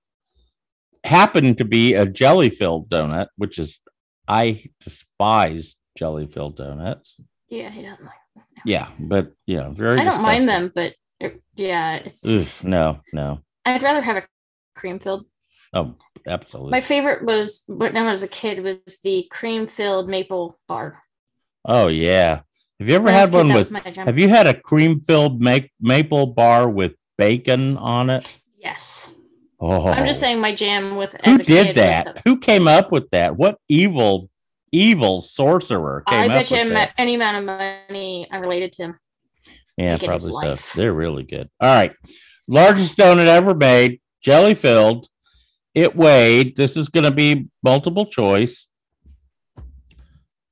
happened 1.05 1.59
to 1.59 1.65
be 1.65 1.95
a 1.95 2.07
jelly 2.07 2.49
filled 2.49 2.89
donut, 2.89 3.27
which 3.37 3.59
is, 3.59 3.79
I 4.27 4.65
despise 4.81 5.77
jelly 5.97 6.27
filled 6.27 6.57
donuts. 6.57 7.17
Yeah, 7.49 7.71
he 7.71 7.83
doesn't 7.83 8.05
like. 8.05 8.15
Yeah, 8.65 8.89
but 8.99 9.33
you 9.47 9.57
know, 9.59 9.71
very. 9.71 10.01
I 10.01 10.05
don't 10.05 10.23
mind 10.23 10.49
them, 10.49 10.73
but 10.75 10.95
it- 11.21 11.43
yeah, 11.57 11.97
it's. 11.97 12.25
Ugh, 12.25 12.47
no, 12.63 13.01
no. 13.13 13.41
I'd 13.65 13.83
rather 13.83 14.01
have 14.03 14.17
a 14.17 14.25
cream 14.75 14.99
filled. 14.99 15.27
Oh, 15.73 15.95
absolutely. 16.27 16.71
My 16.71 16.81
favorite 16.81 17.25
was 17.25 17.65
when 17.67 17.97
I 17.97 18.11
was 18.11 18.23
a 18.23 18.29
kid 18.29 18.61
was 18.63 18.99
the 19.03 19.27
cream 19.31 19.67
filled 19.67 20.09
maple 20.09 20.59
bar. 20.69 21.01
oh 21.65 21.89
yeah. 21.89 22.41
Have 22.81 22.89
you 22.89 22.95
ever 22.97 23.05
When 23.05 23.15
had 23.15 23.29
a 23.29 23.31
kid, 23.31 23.37
one 23.37 23.49
with? 23.49 23.57
was 23.57 23.71
my 23.71 23.81
jam. 23.81 24.07
Have 24.07 24.19
you 24.19 24.29
had 24.29 24.47
a 24.49 24.55
cream 24.61 25.01
filled 25.01 25.41
ma- 25.41 25.59
maple 25.81 26.27
bar 26.29 26.69
with 26.69 26.95
bacon 27.17 27.77
on 27.77 28.11
it? 28.11 28.37
Yes, 28.59 29.11
Oh, 29.61 29.87
I'm 29.89 30.07
just 30.07 30.21
saying 30.21 30.41
my 30.41 30.55
jam 30.55 30.97
with 30.97 31.13
Who 31.25 31.33
as 31.35 31.41
a 31.41 31.45
did 31.45 31.77
that? 31.77 32.05
The, 32.17 32.21
Who 32.25 32.39
came 32.39 32.67
up 32.69 32.91
with 32.93 33.09
that? 33.11 33.37
What 33.37 33.59
evil, 33.69 34.29
evil 34.75 35.21
sorcerer 35.21 36.03
came 36.09 36.31
I 36.31 36.33
bet 36.35 36.51
you 36.51 36.69
that? 36.71 36.95
any 36.99 37.15
amount 37.15 37.37
of 37.39 37.45
money 37.45 38.27
I'm 38.31 38.41
related 38.41 38.73
to 38.73 38.83
him. 38.85 38.99
Yeah, 39.77 39.99
probably 39.99 40.57
so. 40.57 40.73
They're 40.75 40.93
really 40.93 41.23
good. 41.23 41.49
All 41.61 41.75
right. 41.75 41.95
Largest 42.49 42.97
donut 42.97 43.27
ever 43.27 43.55
made, 43.55 44.01
jelly 44.23 44.55
filled. 44.55 45.09
It 45.75 45.95
weighed, 45.97 46.57
this 46.57 46.77
is 46.77 46.89
going 46.89 47.05
to 47.05 47.11
be 47.11 47.49
multiple 47.63 48.07
choice, 48.07 48.69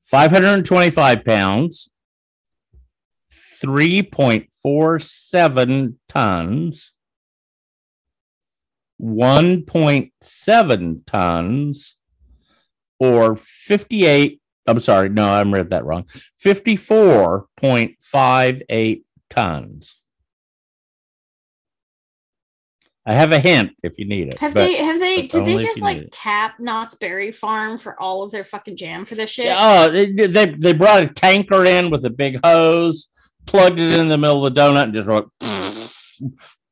525 0.04 1.24
pounds, 1.24 1.88
3.47 3.62 5.94
tons, 6.08 6.92
1.7 9.00 11.06
tons, 11.06 11.96
or 13.02 13.36
58. 13.36 14.40
I'm 14.68 14.78
sorry, 14.78 15.08
no, 15.08 15.28
I 15.28 15.42
read 15.42 15.70
that 15.70 15.84
wrong. 15.84 16.04
54.58 16.44 19.02
tons. 19.28 19.98
I 23.04 23.14
have 23.14 23.32
a 23.32 23.40
hint 23.40 23.72
if 23.82 23.98
you 23.98 24.04
need 24.04 24.28
it. 24.28 24.38
Have 24.38 24.54
they? 24.54 24.76
Have 24.76 25.00
they? 25.00 25.26
Did 25.26 25.44
they 25.44 25.60
just 25.60 25.82
like 25.82 26.06
tap 26.12 26.60
Knott's 26.60 26.94
Berry 26.94 27.32
Farm 27.32 27.76
for 27.76 28.00
all 28.00 28.22
of 28.22 28.30
their 28.30 28.44
fucking 28.44 28.76
jam 28.76 29.04
for 29.04 29.16
this 29.16 29.30
shit? 29.30 29.52
Oh, 29.58 29.90
they, 29.90 30.12
they 30.12 30.54
they 30.54 30.72
brought 30.72 31.02
a 31.02 31.08
tanker 31.08 31.64
in 31.64 31.90
with 31.90 32.04
a 32.04 32.10
big 32.10 32.38
hose, 32.44 33.08
plugged 33.46 33.80
it 33.80 33.98
in 33.98 34.08
the 34.08 34.16
middle 34.16 34.46
of 34.46 34.54
the 34.54 34.60
donut, 34.60 34.84
and 34.84 34.94
just 34.94 35.08
wrote, 35.08 35.28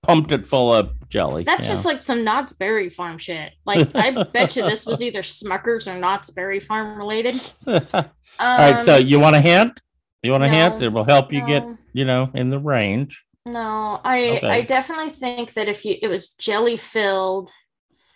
pumped 0.03 0.32
it 0.32 0.46
full 0.46 0.72
of 0.72 0.90
jelly. 1.09 1.44
That's 1.44 1.66
Yeah. 1.66 1.72
just 1.72 1.84
like 1.84 2.03
some 2.03 2.24
Knott's 2.24 2.53
Berry 2.53 2.88
Farm 2.88 3.18
shit. 3.18 3.53
Like 3.66 3.94
I 3.94 4.11
bet 4.24 4.57
you 4.57 4.62
this 4.62 4.86
was 4.86 5.03
either 5.03 5.22
Smuckers 5.22 5.92
or 5.92 5.98
Knott's 5.98 6.30
Berry 6.30 6.61
Farm 6.61 6.96
related. 6.98 7.34
Um, 7.66 7.80
All 7.92 8.59
right, 8.59 8.84
so 8.84 8.96
you 8.96 9.20
want 9.20 9.36
a 9.36 9.40
hint? 9.40 9.80
You 10.22 10.32
want 10.32 10.44
a 10.44 10.48
hint 10.48 10.80
It 10.82 10.90
will 10.90 11.05
help 11.05 11.32
you 11.32 11.44
get, 11.46 11.66
you 11.92 12.05
know, 12.05 12.30
in 12.34 12.51
the 12.51 12.59
range. 12.59 13.24
no, 13.46 14.01
I 14.05 14.36
Okay. 14.36 14.48
I 14.48 14.61
definitely 14.62 15.11
think 15.11 15.55
that 15.55 15.68
if 15.68 15.84
you 15.84 15.96
it 16.01 16.09
was 16.09 16.34
jelly 16.34 16.76
filled, 16.76 17.51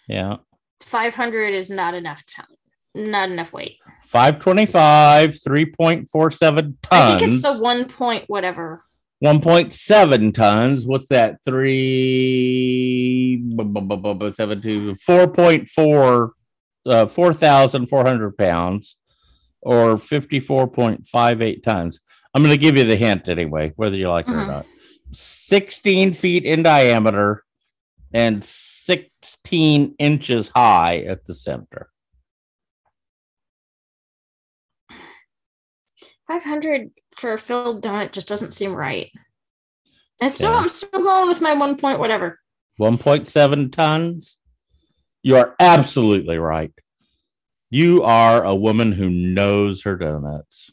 Yeah. 0.09 0.37
500 0.81 1.55
is 1.55 1.71
not 1.71 1.95
enough 1.95 2.25
time, 2.27 2.47
not 2.95 3.31
enough 3.31 3.53
weight. 3.53 3.79
525, 4.07 5.31
3.47 5.47 6.55
tons. 6.55 6.77
I 6.91 7.19
think 7.19 7.33
it's 7.33 7.43
the 7.43 7.59
one 7.59 7.87
point 7.87 8.25
whatever. 8.29 8.83
1.7 9.25 10.35
tons. 10.35 10.87
What's 10.87 11.09
that? 11.09 11.39
Three, 11.47 13.37
bu- 13.43 13.65
bu- 13.65 13.81
bu- 13.81 13.97
bu- 13.97 14.15
bu- 14.15 14.33
seven, 14.33 14.61
two, 14.61 14.95
4.4, 14.97 16.31
uh, 16.85 17.07
4,400 17.07 18.37
pounds 18.37 18.97
or 19.63 19.97
54.58 19.97 21.63
tons. 21.63 22.01
I'm 22.35 22.43
going 22.43 22.53
to 22.53 22.59
give 22.61 22.77
you 22.77 22.85
the 22.85 22.97
hint 22.97 23.29
anyway, 23.29 23.73
whether 23.77 23.97
you 23.97 24.11
like 24.11 24.29
it 24.29 24.33
or 24.33 24.45
Mhm. 24.45 24.47
not. 24.49 24.67
16 25.13 26.13
feet 26.13 26.45
in 26.45 26.63
diameter 26.63 27.45
and 28.13 28.45
16 28.45 29.95
inches 29.99 30.51
high 30.55 30.99
at 30.99 31.25
the 31.25 31.33
center. 31.33 31.89
500 36.27 36.91
for 37.17 37.33
a 37.35 37.39
filled 37.39 37.83
donut 37.83 38.13
just 38.13 38.29
doesn't 38.29 38.53
seem 38.53 38.75
right. 38.75 39.11
And 40.23 40.31
still, 40.31 40.53
Yeah. 40.53 40.59
I'm 40.59 40.69
still 40.69 41.03
going 41.03 41.29
with 41.29 41.41
my 41.41 41.55
one 41.55 41.77
point 41.77 41.99
whatever. 41.99 42.39
1.7 42.81 43.73
tons. 43.73 44.39
You 45.23 45.37
are 45.37 45.55
absolutely 45.59 46.39
right. 46.39 46.73
You 47.71 48.03
are 48.03 48.45
a 48.45 48.55
woman 48.55 48.93
who 48.93 49.09
knows 49.11 49.83
her 49.83 49.97
donuts. 49.97 50.71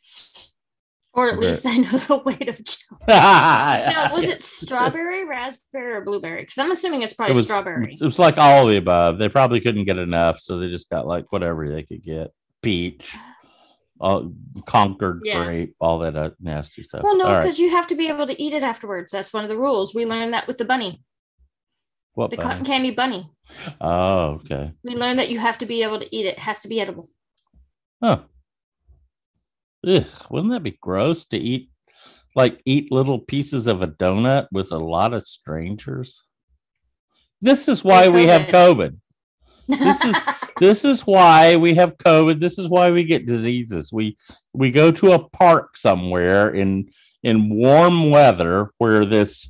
Or 1.14 1.30
at 1.30 1.38
Okay. 1.38 1.48
least 1.48 1.66
I 1.66 1.78
know 1.78 1.90
the 1.98 2.18
weight 2.18 2.48
of 2.48 2.64
jelly. 2.64 3.00
no, 3.08 4.08
No, 4.10 4.16
was 4.16 4.26
it 4.26 4.42
strawberry, 4.42 5.26
raspberry, 5.26 5.94
or 5.94 6.02
blueberry? 6.02 6.42
Because 6.44 6.58
I'm 6.58 6.72
assuming 6.72 7.02
it's 7.02 7.14
It 7.14 7.18
probably 7.18 7.36
was, 7.36 7.44
strawberry. 7.46 7.94
it 8.00 8.02
was 8.06 8.20
like 8.20 8.38
all 8.38 8.64
of 8.66 8.70
the 8.70 8.78
above. 8.78 9.18
They 9.18 9.28
probably 9.30 9.60
couldn't 9.62 9.86
get 9.86 9.98
enough, 9.98 10.40
so 10.40 10.58
they 10.58 10.70
just 10.70 10.90
got 10.90 11.08
like 11.08 11.32
whatever 11.32 11.68
they 11.70 11.84
could 11.84 12.04
get. 12.04 12.32
Peach, 12.62 13.14
oh. 13.16 13.20
All, 14.02 14.34
Concord 14.66 15.22
Yeah. 15.24 15.46
grape, 15.46 15.76
all 15.80 16.00
that 16.00 16.16
uh, 16.18 16.32
nasty 16.42 16.84
stuff. 16.84 17.02
Well, 17.04 17.18
no, 17.18 17.26
All 17.26 17.34
right. 17.36 17.42
because 17.42 17.60
you 17.60 17.70
have 17.70 17.88
to 17.88 17.96
be 17.96 18.10
able 18.10 18.28
to 18.28 18.42
eat 18.42 18.54
it 18.54 18.64
afterwards. 18.64 19.12
That's 19.12 19.32
one 19.34 19.44
of 19.44 19.50
the 19.50 19.58
rules. 19.58 19.94
We 19.96 20.06
learned 20.06 20.34
that 20.34 20.48
with 20.48 20.58
the 20.58 20.66
bunny, 20.66 21.04
What 22.14 22.32
the 22.32 22.38
bunny? 22.38 22.48
cotton 22.50 22.66
candy 22.66 22.92
bunny. 22.92 23.30
Oh, 23.80 24.40
okay. 24.44 24.74
We 24.84 24.96
learned 24.96 25.20
that 25.20 25.30
you 25.30 25.40
have 25.40 25.58
to 25.60 25.66
be 25.66 25.84
able 25.84 26.00
to 26.00 26.16
eat 26.16 26.26
it. 26.26 26.34
It 26.34 26.40
has 26.40 26.62
to 26.64 26.68
be 26.68 26.82
edible. 26.82 27.10
Huh. 28.04 28.22
Ugh, 29.88 30.06
wouldn't 30.30 30.52
that 30.54 30.64
be 30.64 30.78
gross 30.82 31.26
to 31.26 31.38
eat? 31.38 31.70
Like 32.36 32.62
eat 32.66 32.92
little 32.92 33.20
pieces 33.20 33.68
of 33.68 33.82
a 33.82 33.88
donut 33.88 34.48
with 34.52 34.72
a 34.72 34.78
lot 34.78 35.14
of 35.14 35.28
strangers. 35.28 36.24
This 37.42 37.68
is 37.68 37.84
why 37.84 38.08
we 38.08 38.28
have 38.28 38.44
COVID. 38.44 38.98
This 39.68 40.02
is 40.06 40.16
this 40.60 40.86
is 40.86 41.02
why 41.02 41.56
we 41.56 41.76
have 41.76 41.98
COVID. 41.98 42.40
This 42.40 42.58
is 42.58 42.70
why 42.70 42.92
we 42.92 43.04
get 43.04 43.26
diseases. 43.26 43.92
We 43.92 44.18
we 44.54 44.72
go 44.72 44.92
to 44.92 45.14
a 45.14 45.30
park 45.30 45.78
somewhere 45.78 46.50
in 46.50 46.92
in 47.24 47.50
warm 47.50 48.10
weather 48.10 48.72
where 48.78 49.06
this 49.06 49.50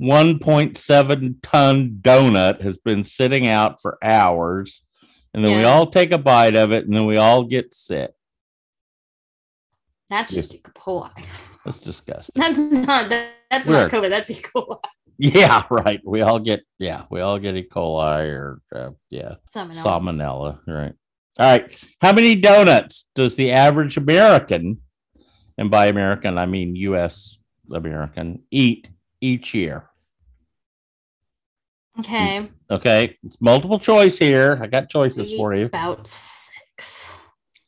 1.7 0.00 1.36
ton 1.42 1.98
donut 2.00 2.60
has 2.62 2.76
been 2.76 3.04
sitting 3.04 3.46
out 3.46 3.82
for 3.82 3.98
hours, 4.02 4.82
and 5.34 5.44
then 5.44 5.56
we 5.56 5.64
all 5.64 5.88
take 5.90 6.12
a 6.12 6.18
bite 6.18 6.56
of 6.56 6.72
it, 6.72 6.86
and 6.86 6.94
then 6.94 7.06
we 7.06 7.16
all 7.16 7.44
get 7.44 7.74
sick. 7.74 8.12
That's 10.08 10.32
just 10.32 10.54
E. 10.54 10.62
coli. 10.62 11.10
That's 11.64 11.80
disgusting. 11.80 12.32
That's 12.36 12.58
not 12.58 13.10
that, 13.10 13.30
that's 13.50 13.68
Weird. 13.68 13.92
not 13.92 14.02
COVID. 14.02 14.10
That's 14.10 14.30
E. 14.30 14.34
coli. 14.36 14.82
Yeah, 15.18 15.64
right. 15.70 16.00
We 16.04 16.22
all 16.22 16.38
get 16.38 16.62
yeah, 16.78 17.04
we 17.10 17.20
all 17.20 17.38
get 17.38 17.56
E. 17.56 17.66
coli 17.70 18.32
or 18.32 18.60
uh, 18.74 18.90
yeah, 19.10 19.34
Salmonella. 19.54 19.82
salmonella. 19.84 20.58
Right. 20.66 20.94
All 21.38 21.50
right. 21.50 21.84
How 22.00 22.12
many 22.12 22.36
donuts 22.36 23.08
does 23.14 23.36
the 23.36 23.50
average 23.52 23.96
American, 23.96 24.78
and 25.56 25.70
by 25.70 25.86
American 25.86 26.38
I 26.38 26.46
mean 26.46 26.76
U.S. 26.76 27.38
American, 27.72 28.42
eat 28.50 28.90
each 29.20 29.54
year? 29.54 29.90
Okay. 32.00 32.48
Okay, 32.70 33.16
it's 33.24 33.36
multiple 33.40 33.78
choice 33.78 34.18
here. 34.18 34.58
I 34.62 34.66
got 34.68 34.88
choices 34.88 35.34
for 35.34 35.54
you. 35.54 35.64
About 35.66 36.06
six. 36.06 37.18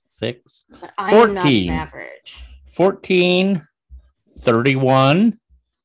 Six, 0.06 0.66
But 0.80 0.92
I'm 0.98 1.34
not 1.34 1.42
14. 1.44 1.70
an 1.70 1.74
average. 1.76 2.44
14, 2.70 3.66
31, 4.40 5.38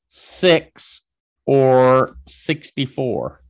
6, 0.10 1.02
or 1.46 2.18
64? 2.28 3.42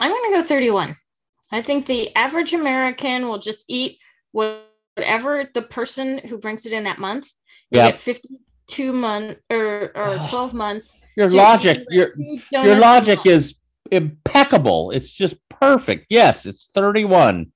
I'm 0.00 0.10
going 0.10 0.32
to 0.32 0.36
go 0.40 0.42
31. 0.42 0.96
I 1.52 1.62
think 1.62 1.86
the 1.86 2.14
average 2.16 2.52
American 2.52 3.28
will 3.28 3.38
just 3.38 3.64
eat 3.68 3.98
whatever 4.32 5.48
the 5.54 5.62
person 5.62 6.18
who 6.18 6.38
brings 6.38 6.66
it 6.66 6.72
in 6.72 6.84
that 6.84 6.98
month. 6.98 7.28
You 7.70 7.78
Yep. 7.80 7.92
get 7.92 7.98
52 8.00 8.92
month 8.92 9.38
or, 9.50 9.92
or 9.94 10.18
12 10.28 10.54
months. 10.54 10.98
Your 11.16 11.28
So 11.28 11.36
logic, 11.36 11.84
your 11.90 12.10
your 12.50 12.76
logic 12.76 13.24
is 13.24 13.54
impeccable. 13.92 14.90
It's 14.90 15.12
just 15.12 15.36
perfect. 15.48 16.06
Yes, 16.10 16.44
it's 16.46 16.68
31. 16.74 17.52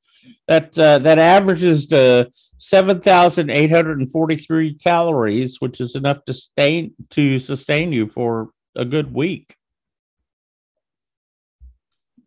That 0.46 0.78
uh, 0.78 0.98
that 1.00 1.18
averages 1.18 1.86
to 1.88 2.30
7,843 2.58 4.74
calories, 4.74 5.60
which 5.60 5.80
is 5.80 5.94
enough 5.94 6.24
to 6.24 6.34
sustain 6.34 6.94
to 7.10 7.38
sustain 7.38 7.92
you 7.92 8.08
for 8.08 8.50
a 8.74 8.84
good 8.84 9.14
week. 9.14 9.54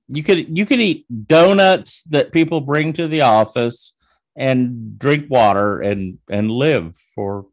You 0.07 0.23
could 0.23 0.57
you 0.57 0.65
could 0.65 0.79
eat 0.79 1.05
donuts 1.27 2.03
that 2.03 2.31
people 2.31 2.61
bring 2.61 2.93
to 2.93 3.07
the 3.07 3.21
office 3.21 3.93
and 4.35 4.97
drink 4.97 5.29
water 5.29 5.79
and 5.79 6.17
and 6.29 6.49
live 6.49 6.97
for 7.15 7.45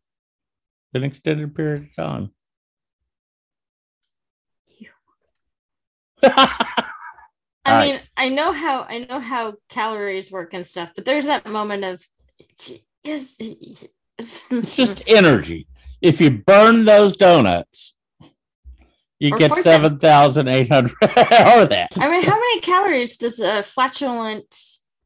an 0.95 1.05
extended 1.05 1.55
period 1.55 1.83
of 1.83 1.95
time. 1.95 2.31
I 7.65 7.65
mean, 7.87 8.01
I 8.17 8.29
know 8.29 8.53
how 8.53 8.83
I 8.83 9.07
know 9.09 9.21
how 9.21 9.55
calories 9.69 10.33
work 10.33 10.55
and 10.55 10.67
stuff, 10.67 10.91
but 10.95 11.05
there's 11.05 11.27
that 11.27 11.47
moment 11.47 11.85
of 11.85 12.03
just 13.05 15.03
energy. 15.07 15.67
If 16.01 16.21
you 16.21 16.31
burn 16.31 16.85
those 16.85 17.17
donuts, 17.17 17.95
you 19.19 19.35
Or 19.35 19.39
get 19.39 19.49
fork 19.51 19.63
seven 19.63 19.99
thousand 19.99 20.49
eight 20.49 20.71
hundred 20.71 20.93
or 21.03 21.65
that. 21.67 21.89
I 21.99 22.09
mean, 22.09 22.23
how 22.23 22.35
many 22.35 22.61
calories 22.61 23.17
does 23.17 23.41
a 23.41 23.63
flatulent 23.65 24.55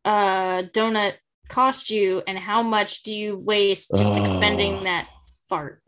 uh, 0.05 0.65
donut 0.75 1.15
cost 1.49 1.91
you, 1.91 2.23
and 2.27 2.39
how 2.39 2.63
much 2.63 3.03
do 3.05 3.15
you 3.15 3.37
waste 3.39 3.91
just 3.97 4.15
Oh. 4.15 4.21
expending 4.21 4.85
that 4.85 5.09
fart? 5.49 5.81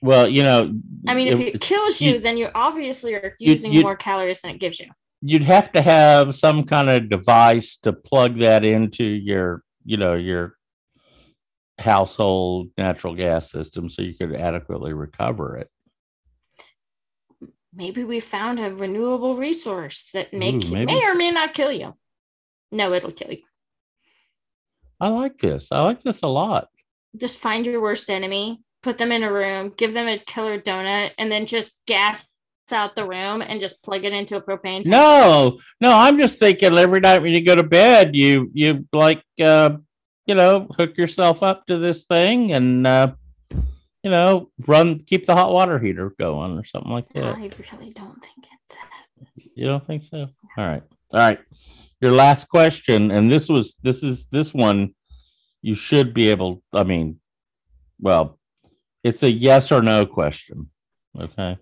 Well, 0.00 0.28
you 0.28 0.42
know, 0.42 0.72
I 1.08 1.14
mean, 1.14 1.28
if 1.28 1.40
it- 1.40 1.54
it 1.56 1.60
kills 1.60 2.00
you, 2.00 2.14
you- 2.14 2.18
then 2.18 2.36
you 2.36 2.48
obviously 2.54 3.14
are 3.14 3.34
using 3.38 3.72
you- 3.72 3.82
more 3.82 3.96
calories 3.96 4.40
than 4.42 4.52
it 4.52 4.58
gives 4.60 4.78
you. 4.80 4.86
you'd 5.24 5.44
have 5.44 5.70
to 5.72 5.80
have 5.80 6.34
some 6.34 6.64
kind 6.64 6.88
of 6.90 7.08
device 7.08 7.76
to 7.76 7.92
plug 7.92 8.38
that 8.40 8.64
into 8.64 9.04
your, 9.04 9.62
you 9.84 9.96
know, 9.96 10.14
your 10.14 10.56
household 11.82 12.68
natural 12.78 13.14
gas 13.14 13.50
system 13.50 13.88
so 13.90 14.02
you 14.02 14.14
could 14.14 14.34
adequately 14.34 14.92
recover 14.92 15.56
it. 15.58 15.68
Maybe 17.74 18.04
we 18.04 18.20
found 18.20 18.60
a 18.60 18.74
renewable 18.74 19.34
resource 19.34 20.10
that 20.12 20.32
may, 20.32 20.54
Ooh, 20.54 20.70
maybe 20.70 20.86
may 20.86 21.10
or 21.10 21.14
may 21.14 21.30
not 21.30 21.54
kill 21.54 21.72
you. 21.72 21.94
No, 22.70 22.92
it'll 22.92 23.12
kill 23.12 23.32
you. 23.32 23.42
I 25.00 25.08
like 25.08 25.38
this. 25.38 25.68
I 25.72 25.82
like 25.82 26.02
this 26.02 26.22
a 26.22 26.28
lot. 26.28 26.68
Just 27.16 27.38
find 27.38 27.66
your 27.66 27.80
worst 27.80 28.08
enemy, 28.08 28.60
put 28.82 28.98
them 28.98 29.10
in 29.12 29.22
a 29.22 29.32
room, 29.32 29.72
give 29.76 29.92
them 29.92 30.06
a 30.06 30.18
killer 30.18 30.60
donut, 30.60 31.12
and 31.18 31.30
then 31.30 31.46
just 31.46 31.82
gas 31.86 32.28
out 32.72 32.96
the 32.96 33.06
room 33.06 33.42
and 33.42 33.60
just 33.60 33.82
plug 33.82 34.04
it 34.04 34.12
into 34.12 34.36
a 34.36 34.40
propane 34.40 34.84
tank. 34.84 34.86
No, 34.86 35.58
no, 35.80 35.92
I'm 35.92 36.18
just 36.18 36.38
thinking 36.38 36.78
every 36.78 37.00
night 37.00 37.20
when 37.20 37.32
you 37.32 37.44
go 37.44 37.54
to 37.54 37.62
bed, 37.62 38.16
you 38.16 38.50
you 38.54 38.86
like 38.92 39.22
uh 39.40 39.76
you 40.26 40.34
know, 40.34 40.68
hook 40.76 40.96
yourself 40.96 41.42
up 41.42 41.66
to 41.66 41.78
this 41.78 42.04
thing 42.04 42.52
and 42.52 42.86
uh 42.86 43.12
you 44.02 44.10
know, 44.10 44.50
run 44.66 44.98
keep 44.98 45.26
the 45.26 45.34
hot 45.34 45.52
water 45.52 45.78
heater 45.78 46.12
going 46.18 46.58
or 46.58 46.64
something 46.64 46.90
like 46.90 47.08
that. 47.12 47.36
I 47.36 47.50
really 47.76 47.92
don't 47.92 48.20
think 48.20 48.46
it's 48.66 48.74
that. 48.74 49.50
You 49.54 49.66
don't 49.66 49.86
think 49.86 50.04
so? 50.04 50.28
All 50.58 50.66
right. 50.66 50.82
All 51.12 51.20
right. 51.20 51.38
Your 52.00 52.10
last 52.10 52.48
question, 52.48 53.12
and 53.12 53.30
this 53.30 53.48
was 53.48 53.76
this 53.82 54.02
is 54.02 54.26
this 54.26 54.52
one 54.52 54.94
you 55.62 55.76
should 55.76 56.12
be 56.12 56.30
able, 56.30 56.62
I 56.72 56.82
mean, 56.82 57.20
well, 58.00 58.38
it's 59.04 59.22
a 59.22 59.30
yes 59.30 59.70
or 59.70 59.80
no 59.80 60.04
question. 60.04 60.70
Okay. 61.18 61.56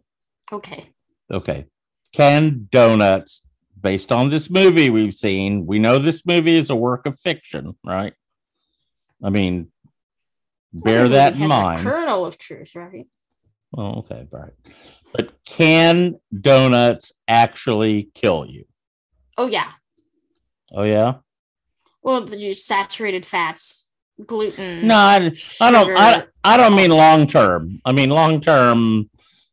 Okay. 0.50 0.88
Okay. 1.30 1.66
Can 2.12 2.68
donuts, 2.72 3.42
based 3.78 4.11
on 4.11 4.30
this 4.30 4.48
movie 4.48 4.88
we've 4.90 5.14
seen, 5.14 5.66
we 5.66 5.78
know 5.78 5.98
this 5.98 6.24
movie 6.24 6.56
is 6.56 6.70
a 6.70 6.76
work 6.76 7.06
of 7.06 7.20
fiction, 7.20 7.76
right? 7.84 8.14
I 9.23 9.31
mean, 9.31 9.68
bear 10.73 11.09
that 11.09 11.35
in 11.35 11.49
mind. 11.49 11.83
kernel 11.83 12.25
of 12.25 12.39
truth, 12.39 12.75
right? 12.75 13.07
Oh, 13.77 13.99
okay, 14.01 14.27
right. 14.31 14.53
But 15.12 15.33
can 15.45 16.18
donuts 16.39 17.12
actually 17.29 18.11
kill 18.14 18.47
you? 18.47 18.64
Oh 19.37 19.47
yeah. 19.47 19.71
Oh 20.73 20.83
yeah. 20.85 21.14
Well, 22.03 22.25
the 22.25 22.55
saturated 22.55 23.27
fats, 23.27 23.89
gluten. 24.25 24.87
No, 24.87 24.95
I, 24.97 25.33
I 25.61 25.71
don't. 25.71 25.97
I. 25.97 26.25
I 26.43 26.57
don't 26.57 26.75
mean 26.75 26.91
long 26.91 27.27
term. 27.27 27.81
I 27.85 27.93
mean 27.93 28.11
long 28.11 28.41
term. 28.41 29.11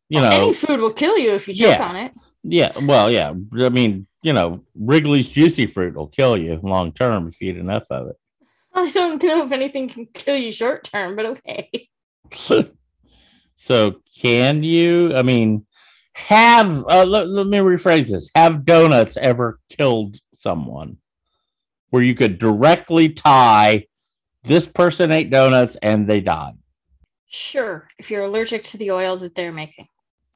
You 0.08 0.20
know, 0.22 0.30
any 0.30 0.54
food 0.54 0.80
will 0.80 0.92
kill 0.92 1.18
you 1.18 1.32
if 1.32 1.46
you 1.48 1.54
choke 1.54 1.78
Yeah. 1.78 1.86
on 1.88 1.96
it. 1.96 2.12
yeah. 2.42 2.72
Well, 2.80 3.12
yeah. 3.12 3.34
I 3.60 3.68
mean, 3.68 4.06
you 4.22 4.32
know, 4.32 4.64
Wrigley's 4.74 5.28
juicy 5.28 5.66
fruit 5.66 5.94
will 5.94 6.06
kill 6.08 6.36
you 6.38 6.58
long 6.62 6.92
term 6.92 7.28
if 7.28 7.40
you 7.42 7.50
eat 7.50 7.58
enough 7.58 7.84
of 7.90 8.08
it. 8.08 8.16
I 8.86 8.90
don't 8.92 9.22
know 9.22 9.44
if 9.46 9.52
anything 9.52 9.88
can 9.88 10.06
kill 10.06 10.36
you 10.36 10.52
short 10.52 10.84
term, 10.84 11.16
but 11.16 11.26
okay. 11.26 11.88
so 13.56 13.94
can 14.20 14.62
you 14.62 15.16
i 15.16 15.22
mean 15.22 15.66
have 16.14 16.84
uh, 16.88 17.04
let, 17.04 17.28
let 17.28 17.46
me 17.46 17.58
rephrase 17.58 18.08
this 18.10 18.30
have 18.34 18.64
donuts 18.64 19.16
ever 19.16 19.58
killed 19.70 20.18
someone 20.34 20.96
where 21.90 22.02
you 22.02 22.14
could 22.14 22.38
directly 22.38 23.08
tie 23.08 23.84
this 24.44 24.66
person 24.66 25.10
ate 25.10 25.30
donuts 25.30 25.76
and 25.82 26.06
they 26.08 26.20
died 26.20 26.54
Sure, 27.30 27.86
if 27.98 28.10
you're 28.10 28.24
allergic 28.24 28.62
to 28.64 28.78
the 28.78 28.90
oil 28.90 29.16
that 29.18 29.34
they're 29.34 29.52
making. 29.52 29.86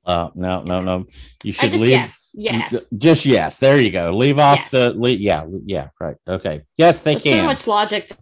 uh 0.05 0.29
no 0.35 0.63
no 0.63 0.81
no 0.81 1.07
you 1.45 1.53
should 1.53 1.65
I 1.67 1.69
just 1.69 1.83
leave 1.83 1.91
yes, 1.93 2.29
yes. 2.35 2.89
just 2.99 3.25
yes 3.25 3.57
there 3.59 3.81
you 3.81 3.91
go 3.91 4.17
leave 4.17 4.39
off 4.39 4.59
Yes. 4.59 4.71
the 4.73 4.93
le- 4.97 5.11
yeah 5.11 5.45
yeah 5.67 5.89
right 6.01 6.17
okay 6.27 6.63
yes 6.77 7.03
they 7.03 7.13
There's 7.17 7.25
so 7.37 7.45
much 7.45 7.67
logic 7.67 8.13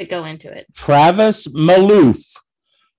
that 0.00 0.08
go 0.08 0.24
into 0.24 0.50
it. 0.50 0.66
Travis 0.74 1.46
Maloof, 1.48 2.24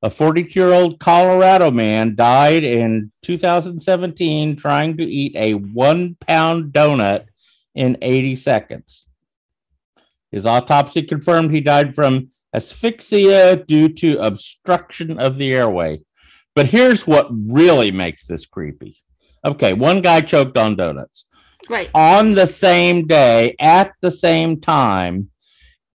a 0.02 0.10
42 0.10 0.60
year 0.60 0.72
old 0.72 1.00
Colorado 1.00 1.72
man, 1.72 2.16
died 2.16 2.64
in 2.64 3.12
2017 3.24 4.56
trying 4.56 4.98
to 4.98 5.04
eat 5.04 5.36
a 5.36 5.56
one 5.56 6.16
pound 6.16 6.72
donut 6.72 7.26
in 7.76 7.98
80 8.02 8.36
seconds. 8.38 9.08
His 10.32 10.46
autopsy 10.46 11.02
confirmed 11.04 11.52
he 11.52 11.60
died 11.62 11.94
from 11.96 12.30
asphyxia 12.54 13.58
due 13.58 13.90
to 13.90 14.20
obstruction 14.20 15.20
of 15.20 15.38
the 15.38 15.54
airway. 15.54 16.02
But 16.56 16.68
here's 16.68 17.08
what 17.08 17.28
really 17.32 17.92
makes 17.92 18.28
this 18.28 18.46
creepy. 18.46 18.98
Okay, 19.46 19.74
one 19.74 20.02
guy 20.02 20.22
choked 20.22 20.58
on 20.58 20.76
donuts 20.76 21.26
Right. 21.70 21.90
on 21.96 22.34
the 22.34 22.46
same 22.46 23.08
day 23.08 23.56
at 23.60 23.94
the 24.02 24.12
same 24.12 24.60
time, 24.60 25.31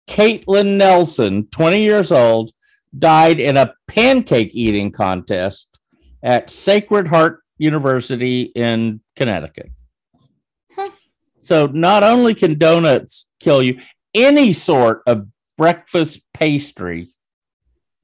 Caitlin 0.08 0.76
Nelson, 0.76 1.46
20 1.48 1.82
years 1.82 2.12
old, 2.12 2.52
died 2.98 3.40
in 3.40 3.56
a 3.56 3.74
pancake 3.86 4.50
eating 4.52 4.92
contest 4.92 5.78
at 6.22 6.50
Sacred 6.50 7.06
Heart 7.06 7.40
University 7.58 8.42
in 8.42 9.00
Connecticut. 9.14 9.70
Huh. 10.74 10.90
So 11.40 11.66
not 11.66 12.02
only 12.02 12.34
can 12.34 12.58
donuts 12.58 13.28
kill 13.40 13.62
you, 13.62 13.80
any 14.14 14.52
sort 14.52 15.02
of 15.06 15.28
breakfast 15.56 16.20
pastry 16.34 17.10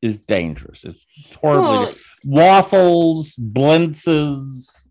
is 0.01 0.19
dangerous. 0.19 0.85
It's 0.85 1.35
horribly 1.41 1.97
waffles, 2.25 3.35
blintzes. 3.37 4.89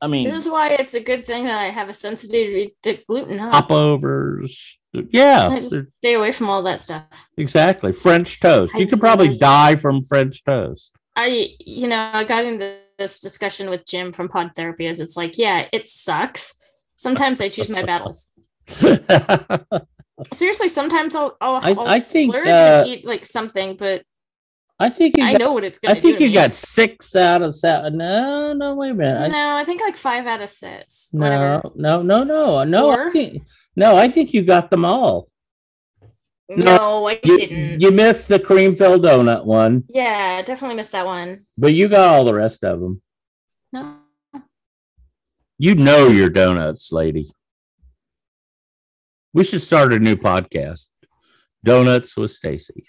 I 0.00 0.06
mean, 0.06 0.28
this 0.28 0.46
is 0.46 0.50
why 0.50 0.70
it's 0.70 0.94
a 0.94 1.00
good 1.00 1.26
thing 1.26 1.44
that 1.44 1.58
I 1.58 1.70
have 1.70 1.88
a 1.88 1.92
sensitivity 1.92 2.76
to 2.84 2.98
gluten. 3.06 3.38
Huh? 3.38 3.50
popovers. 3.50 4.78
Yeah, 5.10 5.48
I 5.48 5.56
just 5.56 5.90
stay 5.92 6.14
away 6.14 6.32
from 6.32 6.48
all 6.48 6.62
that 6.64 6.80
stuff. 6.80 7.04
exactly. 7.36 7.92
French 7.92 8.40
toast. 8.40 8.74
I 8.74 8.78
You 8.78 8.86
could 8.86 9.00
probably 9.00 9.36
die 9.38 9.76
from 9.76 10.04
French 10.04 10.42
toast. 10.44 10.92
I, 11.16 11.54
you 11.60 11.88
know, 11.88 12.10
I 12.12 12.24
got 12.24 12.44
into 12.44 12.76
this 12.98 13.20
discussion 13.20 13.70
with 13.70 13.86
Jim 13.86 14.12
from 14.12 14.28
Pod 14.28 14.52
Therapy. 14.54 14.86
Is 14.86 15.00
it's 15.00 15.16
like, 15.16 15.38
yeah, 15.38 15.66
it 15.72 15.86
sucks. 15.86 16.54
Sometimes 16.96 17.40
I 17.40 17.48
choose 17.48 17.70
my 17.70 17.82
battles. 17.92 18.30
Seriously, 20.32 20.68
sometimes 20.68 21.14
I'll, 21.14 21.36
I'll, 21.40 21.56
I- 21.56 21.70
I'll 21.78 21.88
I 21.88 22.00
think, 22.00 22.32
splurge 22.32 22.48
uh, 22.48 22.82
and 22.84 22.88
eat 22.88 23.04
like 23.06 23.26
something, 23.26 23.76
but 23.76 24.02
I 24.78 24.88
think 24.90 25.18
I 25.18 25.32
got, 25.32 25.40
know 25.40 25.52
what 25.52 25.64
it's 25.64 25.78
I 25.82 25.88
gonna 25.88 25.98
I 25.98 26.00
think 26.02 26.20
you 26.20 26.28
to 26.28 26.32
got 26.34 26.54
six 26.54 27.14
out 27.16 27.42
of 27.42 27.54
seven. 27.54 27.96
No, 27.98 28.52
no, 28.54 28.74
wait 28.74 28.90
a 28.90 28.94
minute. 28.94 29.30
No, 29.32 29.56
I 29.56 29.64
think 29.64 29.80
like 29.82 29.96
five 29.96 30.26
out 30.26 30.40
of 30.42 30.50
six. 30.50 31.08
Whatever. 31.12 31.62
no, 31.74 32.02
no, 32.02 32.24
no, 32.24 32.24
no, 32.24 32.64
no. 32.64 32.90
I 32.90 33.10
think, 33.10 33.42
no, 33.76 33.96
I 33.96 34.08
think 34.08 34.32
you 34.34 34.42
got 34.42 34.70
them 34.70 34.84
all. 34.84 35.28
No, 36.48 37.08
I 37.08 37.18
You, 37.24 37.38
didn't. 37.38 37.80
you 37.80 37.90
missed 37.90 38.28
the 38.28 38.38
cream 38.38 38.74
filled 38.76 39.02
donut 39.04 39.44
one, 39.44 39.84
yeah, 39.88 40.40
definitely 40.42 40.76
missed 40.76 40.92
that 40.92 41.04
one. 41.06 41.40
but 41.58 41.74
you 41.74 41.88
got 41.88 42.14
all 42.14 42.24
the 42.24 42.34
rest 42.34 42.62
of 42.64 42.80
them. 42.80 43.02
No. 43.72 43.96
You 45.58 45.74
know 45.74 46.08
your 46.08 46.30
donuts, 46.30 46.92
lady. 46.92 47.30
We 49.32 49.42
should 49.44 49.62
start 49.62 49.92
a 49.92 49.98
new 49.98 50.16
podcast. 50.16 50.88
Donuts 51.64 52.16
with 52.16 52.30
Stacy. 52.30 52.86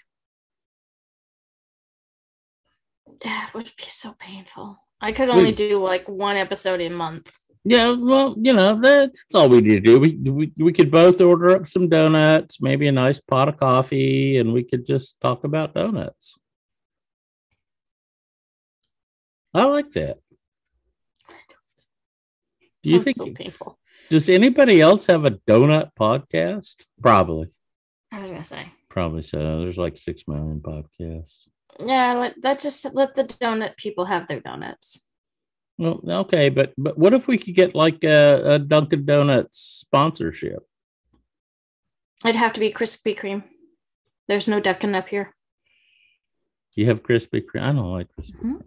That 3.22 3.50
would 3.54 3.64
be 3.76 3.84
so 3.88 4.14
painful. 4.18 4.78
I 5.00 5.12
could 5.12 5.28
only 5.30 5.52
do 5.52 5.82
like 5.82 6.08
one 6.08 6.36
episode 6.36 6.80
a 6.80 6.88
month. 6.90 7.34
Yeah, 7.70 7.90
well, 7.92 8.34
you 8.40 8.52
know, 8.54 8.80
that- 8.80 9.12
that's 9.12 9.34
all 9.34 9.48
we 9.50 9.60
need 9.60 9.74
to 9.74 9.80
do. 9.80 10.00
We, 10.00 10.14
we 10.16 10.52
we 10.56 10.72
could 10.72 10.90
both 10.90 11.20
order 11.20 11.50
up 11.54 11.68
some 11.68 11.88
donuts, 11.88 12.62
maybe 12.62 12.86
a 12.88 12.92
nice 12.92 13.20
pot 13.20 13.48
of 13.50 13.58
coffee, 13.58 14.38
and 14.38 14.52
we 14.54 14.62
could 14.64 14.86
just 14.86 15.20
talk 15.20 15.44
about 15.44 15.74
donuts. 15.74 16.36
I 19.52 19.64
like 19.64 19.92
that. 19.92 20.18
Do 22.82 22.90
you 22.90 23.00
think 23.00 23.16
so 23.16 23.30
painful? 23.32 23.78
does 24.08 24.28
anybody 24.28 24.80
else 24.80 25.06
have 25.06 25.24
a 25.26 25.32
donut 25.32 25.90
podcast? 25.98 26.76
Probably. 27.02 27.48
I 28.12 28.20
was 28.22 28.30
gonna 28.30 28.44
say. 28.44 28.72
Probably 28.88 29.22
so. 29.22 29.60
There's 29.60 29.76
like 29.76 29.96
six 29.98 30.22
million 30.26 30.60
podcasts. 30.60 31.48
Yeah, 31.84 32.14
let 32.14 32.40
that 32.42 32.60
just 32.60 32.84
let 32.94 33.14
the 33.14 33.24
donut 33.24 33.76
people 33.76 34.06
have 34.06 34.26
their 34.26 34.40
donuts. 34.40 35.00
Well, 35.78 36.00
okay, 36.06 36.48
but 36.48 36.72
but 36.76 36.98
what 36.98 37.14
if 37.14 37.28
we 37.28 37.38
could 37.38 37.54
get 37.54 37.74
like 37.74 38.02
a, 38.02 38.54
a 38.54 38.58
Dunkin' 38.58 39.06
Donuts 39.06 39.60
sponsorship? 39.60 40.66
It'd 42.24 42.34
have 42.34 42.52
to 42.54 42.60
be 42.60 42.72
Krispy 42.72 43.16
Kreme. 43.16 43.44
There's 44.26 44.48
no 44.48 44.58
Dunkin' 44.60 44.96
up 44.96 45.08
here. 45.08 45.32
You 46.76 46.86
have 46.86 47.04
Krispy 47.04 47.42
Kreme. 47.44 47.62
I 47.62 47.72
don't 47.72 47.92
like 47.92 48.08
Krispy. 48.18 48.62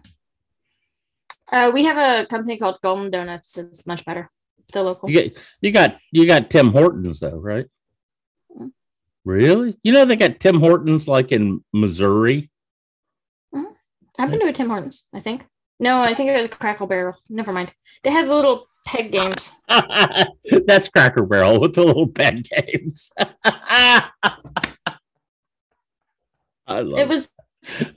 Uh, 1.51 1.69
we 1.73 1.83
have 1.83 1.97
a 1.97 2.25
company 2.27 2.57
called 2.57 2.79
Golden 2.81 3.11
Donuts. 3.11 3.57
It's 3.57 3.85
much 3.85 4.05
better. 4.05 4.31
The 4.71 4.81
local. 4.81 5.09
You 5.09 5.21
get 5.23 5.37
you 5.59 5.71
got 5.71 5.97
you 6.11 6.25
got 6.25 6.49
Tim 6.49 6.71
Hortons 6.71 7.19
though, 7.19 7.37
right? 7.37 7.65
Mhm. 8.57 8.71
Really? 9.25 9.77
You 9.83 9.91
know 9.91 10.05
they 10.05 10.15
got 10.15 10.39
Tim 10.39 10.61
Hortons 10.61 11.09
like 11.09 11.33
in 11.33 11.61
Missouri. 11.73 12.49
I've 14.19 14.29
been 14.29 14.39
to 14.41 14.47
a 14.49 14.53
Tim 14.53 14.69
Hortons. 14.69 15.07
I 15.13 15.19
think. 15.19 15.45
No, 15.81 16.01
I 16.01 16.13
think 16.13 16.29
it 16.29 16.39
was 16.39 16.47
Crackle 16.49 16.87
Barrel. 16.87 17.17
Never 17.29 17.51
mind. 17.51 17.73
They 18.03 18.11
have 18.11 18.27
little 18.27 18.67
peg 18.85 19.11
games. 19.11 19.51
That's 20.67 20.87
Cracker 20.89 21.23
Barrel 21.23 21.59
with 21.59 21.73
the 21.73 21.83
little 21.83 22.07
peg 22.07 22.47
games. 22.47 23.11
I 23.43 24.09
love 26.67 26.99
It 26.99 27.07
was. 27.07 27.31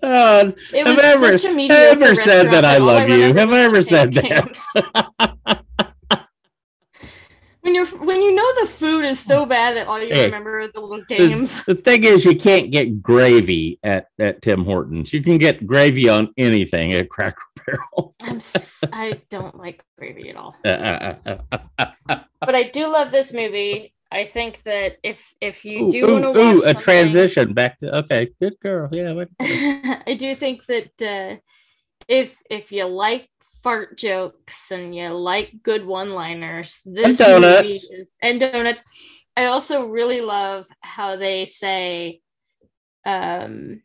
Uh, 0.03 0.53
It 0.72 0.87
Have 0.87 0.97
was 0.97 1.05
ever- 1.05 1.39
such 1.39 1.51
a 1.53 1.55
mediocre 1.55 2.05
ever 2.05 2.14
said 2.14 2.51
that 2.51 2.64
I 2.64 2.78
love 2.78 3.09
you? 3.09 3.35
Have 3.35 3.51
I 3.51 3.61
ever 3.61 3.82
said 3.82 4.14
that? 4.14 5.64
when 7.65 7.75
you're 7.75 7.87
when 7.87 8.21
you 8.21 8.35
know 8.35 8.61
the 8.61 8.67
food 8.67 9.07
is 9.07 9.19
so 9.19 9.47
bad 9.47 9.75
that 9.77 9.87
all 9.89 9.99
you 10.01 10.12
Hey. 10.12 10.27
remember 10.27 10.61
are 10.61 10.69
the 10.69 10.81
little 10.81 11.03
games. 11.07 11.65
The 11.65 11.75
thing 11.75 12.05
is, 12.05 12.23
you 12.27 12.37
can't 12.37 12.71
get 12.71 13.03
gravy 13.03 13.79
at, 13.83 14.09
at 14.19 14.43
Tim 14.43 14.65
Hortons. 14.67 15.15
You 15.15 15.23
can 15.23 15.39
get 15.39 15.67
gravy 15.67 16.07
on 16.11 16.29
anything 16.37 16.93
at 16.93 17.09
Cracker 17.09 17.43
Barrel. 17.67 18.15
I'm 18.21 18.37
s- 18.37 18.85
I 18.93 19.23
don't 19.31 19.57
like 19.57 19.83
gravy 19.99 20.29
at 20.29 20.37
all. 20.37 20.55
But 22.47 22.55
I 22.55 22.65
do 22.65 22.93
love 22.93 23.11
this 23.11 23.33
movie. 23.33 23.95
I 24.12 24.27
think 24.27 24.62
that 24.65 24.99
if 25.03 25.35
if 25.41 25.65
you 25.65 25.89
ooh, 25.89 25.93
do 25.93 26.12
want 26.12 26.25
to 26.25 26.31
watch 26.33 26.57
ooh, 26.57 26.65
a 26.67 26.75
transition 26.75 27.55
back 27.55 27.81
to 27.81 27.97
okay, 28.01 28.29
good 28.39 28.61
girl. 28.61 28.91
Yeah, 28.93 29.25
I 30.07 30.15
do 30.19 30.35
think 30.35 30.67
that 30.67 30.93
uh, 31.01 31.37
if 32.07 32.43
if 32.51 32.71
you 32.71 32.85
like 32.85 33.31
fart 33.65 33.97
jokes 33.97 34.71
and 34.71 34.95
you 34.95 35.09
like 35.09 35.51
good 35.62 35.87
one-liners, 35.87 36.83
this 36.85 37.19
and 37.19 37.43
donuts. 37.43 37.85
is, 37.85 38.12
and 38.23 38.39
donuts. 38.39 38.85
I 39.37 39.47
also 39.47 39.87
really 39.89 40.21
love 40.21 40.67
how 40.83 41.17
they 41.17 41.47
say, 41.47 42.21
um, 43.07 43.83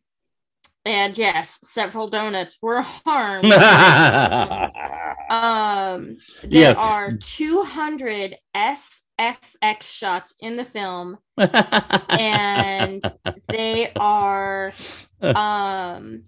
and 0.85 1.17
yes, 1.17 1.59
several 1.63 2.09
donuts 2.09 2.57
were 2.61 2.81
harmed. 2.81 3.45
um, 5.29 6.17
there 6.43 6.73
Yeah. 6.73 6.73
are 6.73 7.13
200 7.13 8.35
SFX 8.55 9.83
shots 9.83 10.35
in 10.41 10.57
the 10.57 10.65
film 10.65 11.17
and 11.37 13.01
they 13.47 13.91
are 13.95 14.73
um 15.21 16.23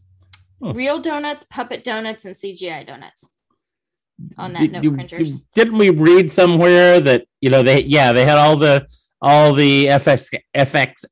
real 0.61 0.99
donuts, 1.01 1.43
puppet 1.43 1.83
donuts, 1.83 2.25
and 2.25 2.35
CGI 2.35 2.85
donuts 2.85 3.27
on 4.37 4.53
that 4.53 4.59
Did 4.59 4.71
note 4.73 4.83
you- 4.83 4.93
printers. 4.93 5.35
Didn't 5.53 5.77
we 5.77 5.89
read 5.89 6.31
somewhere 6.31 6.99
that 6.99 7.25
you 7.41 7.49
know 7.49 7.63
they 7.63 7.83
yeah 7.83 8.11
they 8.13 8.25
had 8.25 8.37
all 8.37 8.57
the 8.57 8.87
all 9.21 9.53
the 9.53 9.87
FX 9.87 10.33
FX 10.55 11.05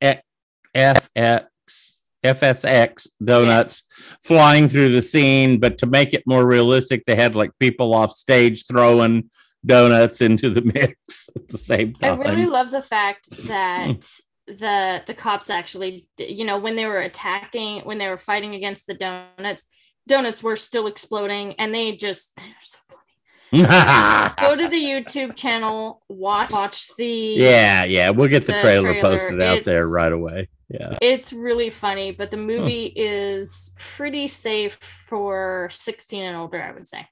FX 0.75 1.45
FSX 2.25 3.07
donuts 3.23 3.83
flying 4.23 4.67
through 4.67 4.89
the 4.89 5.01
scene, 5.01 5.59
but 5.59 5.77
to 5.77 5.85
make 5.85 6.13
it 6.13 6.23
more 6.25 6.45
realistic, 6.45 7.05
they 7.05 7.15
had 7.15 7.35
like 7.35 7.51
people 7.59 7.93
off 7.93 8.13
stage 8.13 8.65
throwing 8.67 9.29
donuts 9.65 10.21
into 10.21 10.49
the 10.49 10.61
mix 10.61 11.29
at 11.35 11.47
the 11.49 11.57
same 11.57 11.93
time. 11.93 12.21
I 12.21 12.23
really 12.23 12.45
love 12.45 12.71
the 12.71 12.81
fact 12.81 13.29
that 13.47 14.09
the 14.47 15.03
the 15.05 15.13
cops 15.13 15.49
actually, 15.49 16.07
you 16.17 16.45
know, 16.45 16.57
when 16.57 16.75
they 16.75 16.85
were 16.85 17.01
attacking, 17.01 17.81
when 17.81 17.97
they 17.97 18.09
were 18.09 18.17
fighting 18.17 18.55
against 18.55 18.87
the 18.87 18.95
donuts, 18.95 19.67
donuts 20.07 20.43
were 20.43 20.55
still 20.55 20.87
exploding, 20.87 21.53
and 21.53 21.73
they 21.73 21.95
just 21.95 22.35
they're 22.37 22.45
so. 22.61 22.79
Go 23.51 23.59
to 24.55 24.67
the 24.67 24.81
YouTube 24.81 25.35
channel, 25.35 26.03
watch 26.07 26.51
watch 26.51 26.95
the 26.97 27.05
yeah, 27.05 27.83
yeah, 27.83 28.09
we'll 28.11 28.27
get 28.27 28.45
the, 28.45 28.53
The 28.53 28.61
trailer, 28.61 28.93
trailer, 28.93 29.01
posted 29.01 29.41
out 29.41 29.63
there 29.63 29.87
right 29.87 30.11
away. 30.11 30.49
Yeah. 30.69 30.97
It's 31.01 31.33
really 31.33 31.71
funny, 31.71 32.11
but 32.11 32.29
the 32.29 32.37
movie 32.37 32.93
is 32.95 33.73
pretty 33.77 34.27
safe 34.27 34.75
for 34.75 35.67
16 35.71 36.23
and 36.23 36.37
older, 36.37 36.61
I 36.61 36.71
would 36.71 36.87
say. 36.87 37.07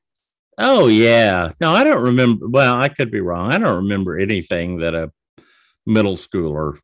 Oh 0.60 0.88
yeah. 0.88 1.54
No, 1.60 1.74
I 1.74 1.84
don't 1.84 2.04
remember. 2.04 2.48
Well, 2.48 2.76
I 2.76 2.90
could 2.90 3.12
be 3.12 3.22
wrong. 3.22 3.52
I 3.52 3.58
don't 3.58 3.84
remember 3.84 4.18
anything 4.18 4.80
that 4.80 4.94
a 4.94 5.12
middle 5.86 6.18
schooler. 6.18 6.78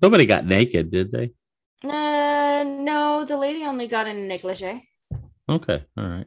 Nobody 0.00 0.26
got 0.26 0.46
naked, 0.46 0.90
did 0.90 1.10
they? 1.10 1.32
Uh, 1.82 2.64
no, 2.64 3.24
the 3.26 3.36
lady 3.36 3.64
only 3.64 3.86
got 3.86 4.06
in 4.06 4.16
a 4.16 4.20
negligee. 4.20 4.88
Okay, 5.48 5.84
all 5.96 6.06
right. 6.06 6.26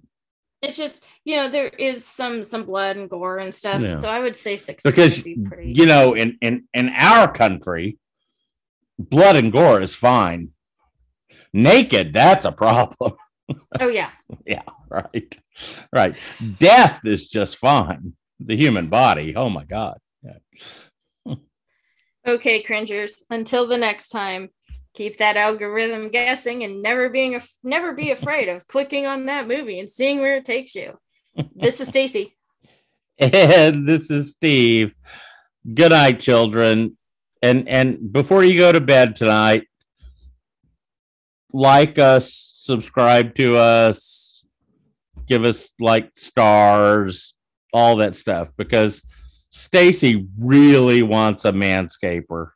It's 0.67 0.77
just, 0.77 1.05
you 1.23 1.35
know, 1.37 1.49
there 1.49 1.67
is 1.67 2.05
some 2.05 2.43
some 2.43 2.63
blood 2.63 2.97
and 2.97 3.09
gore 3.09 3.37
and 3.37 3.53
stuff. 3.53 3.81
Yeah. 3.81 3.99
So 3.99 4.09
I 4.09 4.19
would 4.19 4.35
say 4.35 4.57
16 4.57 4.91
Because 4.91 5.21
be 5.21 5.37
pretty. 5.37 5.71
you 5.71 5.85
know, 5.85 6.13
in 6.13 6.37
in 6.41 6.67
in 6.73 6.89
our 6.89 7.31
country, 7.31 7.97
blood 8.99 9.35
and 9.35 9.51
gore 9.51 9.81
is 9.81 9.95
fine. 9.95 10.51
Naked, 11.53 12.13
that's 12.13 12.45
a 12.45 12.51
problem, 12.51 13.13
oh 13.79 13.87
yeah. 13.87 14.11
yeah. 14.45 14.63
right? 14.89 15.37
Right. 15.91 16.15
Death 16.59 17.05
is 17.05 17.27
just 17.29 17.57
fine. 17.57 18.13
The 18.39 18.55
human 18.55 18.87
body. 18.89 19.35
Oh 19.35 19.49
my 19.49 19.63
god. 19.63 19.99
Yeah. 20.23 21.35
Okay, 22.27 22.61
cringers. 22.61 23.23
Until 23.29 23.67
the 23.67 23.77
next 23.77 24.09
time, 24.09 24.49
keep 24.97 25.17
that 25.17 25.37
algorithm 25.37 26.09
guessing 26.09 26.63
and 26.63 26.81
never 26.81 27.07
being 27.07 27.35
af- 27.35 27.55
never 27.63 27.93
be 27.93 28.09
afraid 28.09 28.49
of 28.49 28.67
clicking 28.67 29.05
on 29.05 29.27
that 29.27 29.47
movie 29.47 29.79
and 29.79 29.87
seeing 29.87 30.19
where 30.19 30.37
it 30.37 30.45
takes 30.45 30.75
you. 30.75 30.97
This 31.55 31.79
is 31.79 31.89
Stacy. 31.89 32.35
And 33.19 33.87
this 33.87 34.09
is 34.09 34.31
Steve. 34.31 34.95
Good 35.71 35.91
night, 35.91 36.19
children. 36.19 36.97
And 37.43 37.69
and 37.69 38.11
before 38.11 38.43
you 38.43 38.57
go 38.57 38.71
to 38.71 38.81
bed 38.81 39.15
tonight, 39.15 39.67
like 41.53 41.99
us, 41.99 42.33
subscribe 42.33 43.35
to 43.35 43.55
us, 43.55 44.43
give 45.27 45.43
us 45.43 45.71
like 45.79 46.09
stars, 46.15 47.35
all 47.71 47.97
that 47.97 48.15
stuff, 48.15 48.49
because 48.57 49.03
Stacy 49.51 50.27
really 50.39 51.03
wants 51.03 51.45
a 51.45 51.51
manscaper. 51.51 52.49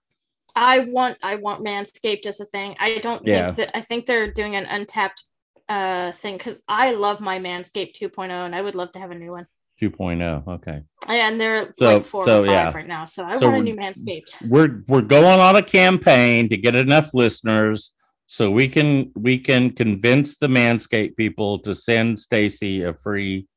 I 0.55 0.79
want 0.79 1.17
I 1.23 1.35
want 1.35 1.63
Manscaped 1.63 2.25
as 2.25 2.39
a 2.39 2.45
thing. 2.45 2.75
I 2.79 2.97
don't 2.99 3.25
Yeah. 3.25 3.51
think 3.51 3.57
that 3.57 3.77
I 3.77 3.81
think 3.81 4.05
they're 4.05 4.31
doing 4.31 4.55
an 4.55 4.65
untapped 4.65 5.23
uh 5.69 6.11
thing 6.13 6.37
because 6.37 6.59
I 6.67 6.91
love 6.91 7.19
my 7.21 7.39
Manscaped 7.39 7.93
2.0 7.97 8.29
and 8.29 8.55
I 8.55 8.61
would 8.61 8.75
love 8.75 8.91
to 8.93 8.99
have 8.99 9.11
a 9.11 9.15
new 9.15 9.31
one. 9.31 9.47
2.0. 9.81 10.47
Okay. 10.47 10.81
And 11.07 11.39
they're 11.41 11.71
So- 11.73 11.85
like 11.95 12.05
four 12.05 12.25
so, 12.25 12.43
or 12.43 12.45
five 12.45 12.53
yeah. 12.53 12.71
right 12.71 12.87
now. 12.87 13.05
So 13.05 13.23
I 13.25 13.37
So 13.39 13.47
want 13.49 13.61
a 13.61 13.63
new 13.63 13.75
Manscaped. 13.75 14.47
we're 14.47 14.83
we're 14.87 15.01
going 15.01 15.39
on 15.39 15.55
a 15.55 15.63
campaign 15.63 16.49
to 16.49 16.57
get 16.57 16.75
enough 16.75 17.13
listeners 17.13 17.93
so 18.27 18.51
we 18.51 18.67
can 18.67 19.11
we 19.15 19.37
can 19.39 19.71
convince 19.71 20.37
the 20.37 20.47
Manscaped 20.47 21.15
people 21.17 21.59
to 21.59 21.73
send 21.73 22.19
Stacy 22.19 22.83
a 22.83 22.93
free 22.93 23.47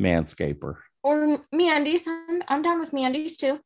manscaper. 0.00 0.76
Or 1.02 1.38
MeUndies. 1.52 2.06
I'm, 2.06 2.42
I'm 2.48 2.62
down 2.62 2.80
with 2.80 2.92
MeUndies 2.92 3.36
too. 3.36 3.58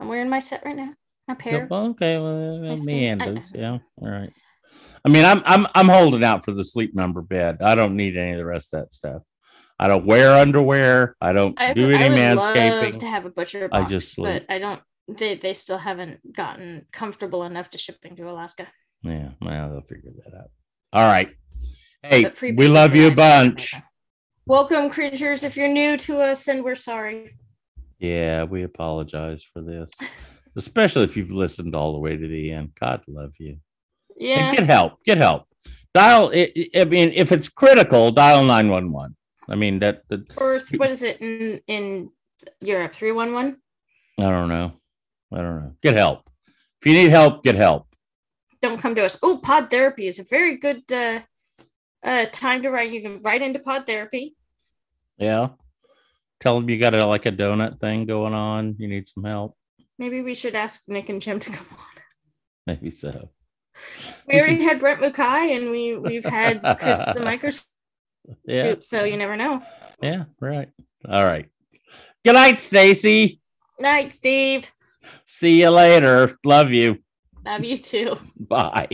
I'm 0.00 0.08
wearing 0.08 0.28
my 0.30 0.38
set 0.38 0.64
right 0.64 0.76
now. 0.76 0.94
A 1.28 1.34
pair. 1.34 1.66
Well, 1.70 1.88
okay, 1.88 2.18
well, 2.18 2.72
I. 2.72 2.76
Meanders. 2.76 3.52
Yeah, 3.54 3.78
all 4.00 4.08
right. 4.08 4.32
I 5.04 5.08
mean, 5.08 5.24
I'm 5.24 5.42
I'm 5.44 5.66
I'm 5.74 5.88
holding 5.88 6.24
out 6.24 6.44
for 6.44 6.52
the 6.52 6.64
sleep 6.64 6.94
number 6.94 7.22
bed. 7.22 7.58
I 7.60 7.74
don't 7.74 7.96
need 7.96 8.16
any 8.16 8.32
of 8.32 8.38
the 8.38 8.44
rest 8.44 8.72
of 8.72 8.80
that 8.80 8.94
stuff. 8.94 9.22
I 9.78 9.86
don't 9.88 10.06
wear 10.06 10.32
underwear. 10.32 11.16
I 11.20 11.32
don't 11.32 11.54
I, 11.60 11.72
do 11.72 11.90
any 11.90 12.04
I 12.04 12.08
would 12.08 12.38
love 12.38 12.56
manscaping. 12.56 12.98
to 13.00 13.06
have 13.06 13.26
a 13.26 13.30
butcher 13.30 13.68
I 13.70 13.84
just 13.84 14.12
sleep. 14.12 14.46
but 14.46 14.54
I 14.54 14.58
don't. 14.58 14.80
They 15.06 15.36
they 15.36 15.54
still 15.54 15.78
haven't 15.78 16.34
gotten 16.34 16.86
comfortable 16.92 17.44
enough 17.44 17.70
to 17.70 17.78
shipping 17.78 18.16
to 18.16 18.28
Alaska. 18.28 18.66
Yeah, 19.02 19.30
well, 19.40 19.70
they'll 19.70 19.82
figure 19.82 20.10
that 20.24 20.36
out. 20.36 20.50
All 20.92 21.06
right. 21.06 21.30
Hey, 22.02 22.30
we 22.52 22.68
love 22.68 22.94
you 22.94 23.06
a 23.06 23.10
food, 23.10 23.20
I 23.20 23.42
think, 23.42 23.60
is 23.60 23.70
bunch. 23.70 23.74
Welcome, 24.46 24.90
creatures. 24.90 25.44
If 25.44 25.56
you're 25.56 25.68
new 25.68 25.96
to 25.98 26.20
us, 26.20 26.48
and 26.48 26.64
we're 26.64 26.74
sorry. 26.74 27.36
Yeah, 27.98 28.44
we 28.44 28.62
apologize 28.62 29.44
for 29.52 29.60
this, 29.60 29.92
especially 30.58 31.04
if 31.04 31.16
you've 31.16 31.30
listened 31.30 31.74
all 31.74 31.92
the 31.92 31.98
way 31.98 32.16
to 32.16 32.28
the 32.28 32.52
end. 32.52 32.72
God 32.78 33.02
love 33.06 33.32
you. 33.38 33.58
And 34.10 34.18
Yeah, 34.18 34.54
get 34.54 34.66
help. 34.66 35.02
Get 35.04 35.18
help. 35.18 35.46
Dial. 35.94 36.30
I 36.34 36.52
I 36.74 36.84
mean, 36.84 37.12
if 37.14 37.32
it's 37.32 37.48
critical, 37.48 38.10
dial 38.10 38.44
nine 38.44 38.68
one 38.68 38.92
one. 38.92 39.16
I 39.48 39.54
mean 39.54 39.78
that. 39.78 40.02
that 40.08 40.28
or 40.36 40.60
what 40.76 40.90
is 40.90 41.02
it 41.02 41.20
in 41.20 41.60
in 41.66 42.10
Europe? 42.60 42.94
Three 42.94 43.12
one 43.12 43.32
one. 43.32 43.56
I 44.18 44.24
don't 44.24 44.48
know. 44.48 44.72
I 45.32 45.38
don't 45.38 45.60
know. 45.62 45.74
Get 45.82 45.96
help. 45.96 46.28
If 46.80 46.86
you 46.86 46.92
need 46.92 47.10
help, 47.10 47.42
get 47.44 47.54
help. 47.54 47.86
Don't 48.60 48.80
come 48.80 48.94
to 48.96 49.04
us. 49.04 49.18
Oh, 49.22 49.38
pod 49.38 49.70
therapy 49.70 50.08
is 50.08 50.18
a 50.18 50.24
very 50.24 50.56
good 50.56 50.82
uh, 50.92 51.20
uh, 52.02 52.26
time 52.32 52.62
to 52.62 52.70
write. 52.70 52.90
You 52.90 53.02
can 53.02 53.22
write 53.22 53.42
into 53.42 53.60
pod 53.60 53.86
therapy. 53.86 54.36
Yeah. 55.16 55.50
Tell 56.40 56.58
them 56.58 56.68
you 56.68 56.78
got 56.78 56.94
a 56.94 57.06
like 57.06 57.26
a 57.26 57.32
donut 57.32 57.80
thing 57.80 58.06
going 58.06 58.34
on. 58.34 58.76
You 58.78 58.88
need 58.88 59.06
some 59.08 59.24
help. 59.24 59.56
Maybe 59.98 60.20
we 60.20 60.34
should 60.34 60.54
ask 60.54 60.82
Nick 60.88 61.08
and 61.08 61.20
Jim 61.20 61.40
to 61.40 61.50
come 61.52 61.66
on. 61.72 62.02
Maybe 62.66 62.90
so. 62.90 63.30
We 64.26 64.38
already 64.40 64.62
had 64.62 64.80
Brent 64.80 65.00
Mukai, 65.00 65.56
and 65.56 65.70
we 65.70 65.96
we've 65.96 66.24
had 66.24 66.60
Chris 66.78 67.00
the 67.14 67.20
microscope. 67.24 67.66
Yeah. 68.44 68.74
So 68.80 69.04
you 69.04 69.16
never 69.16 69.36
know. 69.36 69.62
Yeah. 70.02 70.24
Right. 70.40 70.68
All 71.08 71.24
right. 71.24 71.48
Good 72.24 72.34
night, 72.34 72.60
Stacy. 72.60 73.40
Night, 73.78 74.12
Steve. 74.12 74.70
See 75.24 75.60
you 75.60 75.70
later. 75.70 76.36
Love 76.44 76.70
you. 76.70 76.98
Love 77.46 77.64
you 77.64 77.76
too. 77.76 78.16
Bye. 78.36 78.88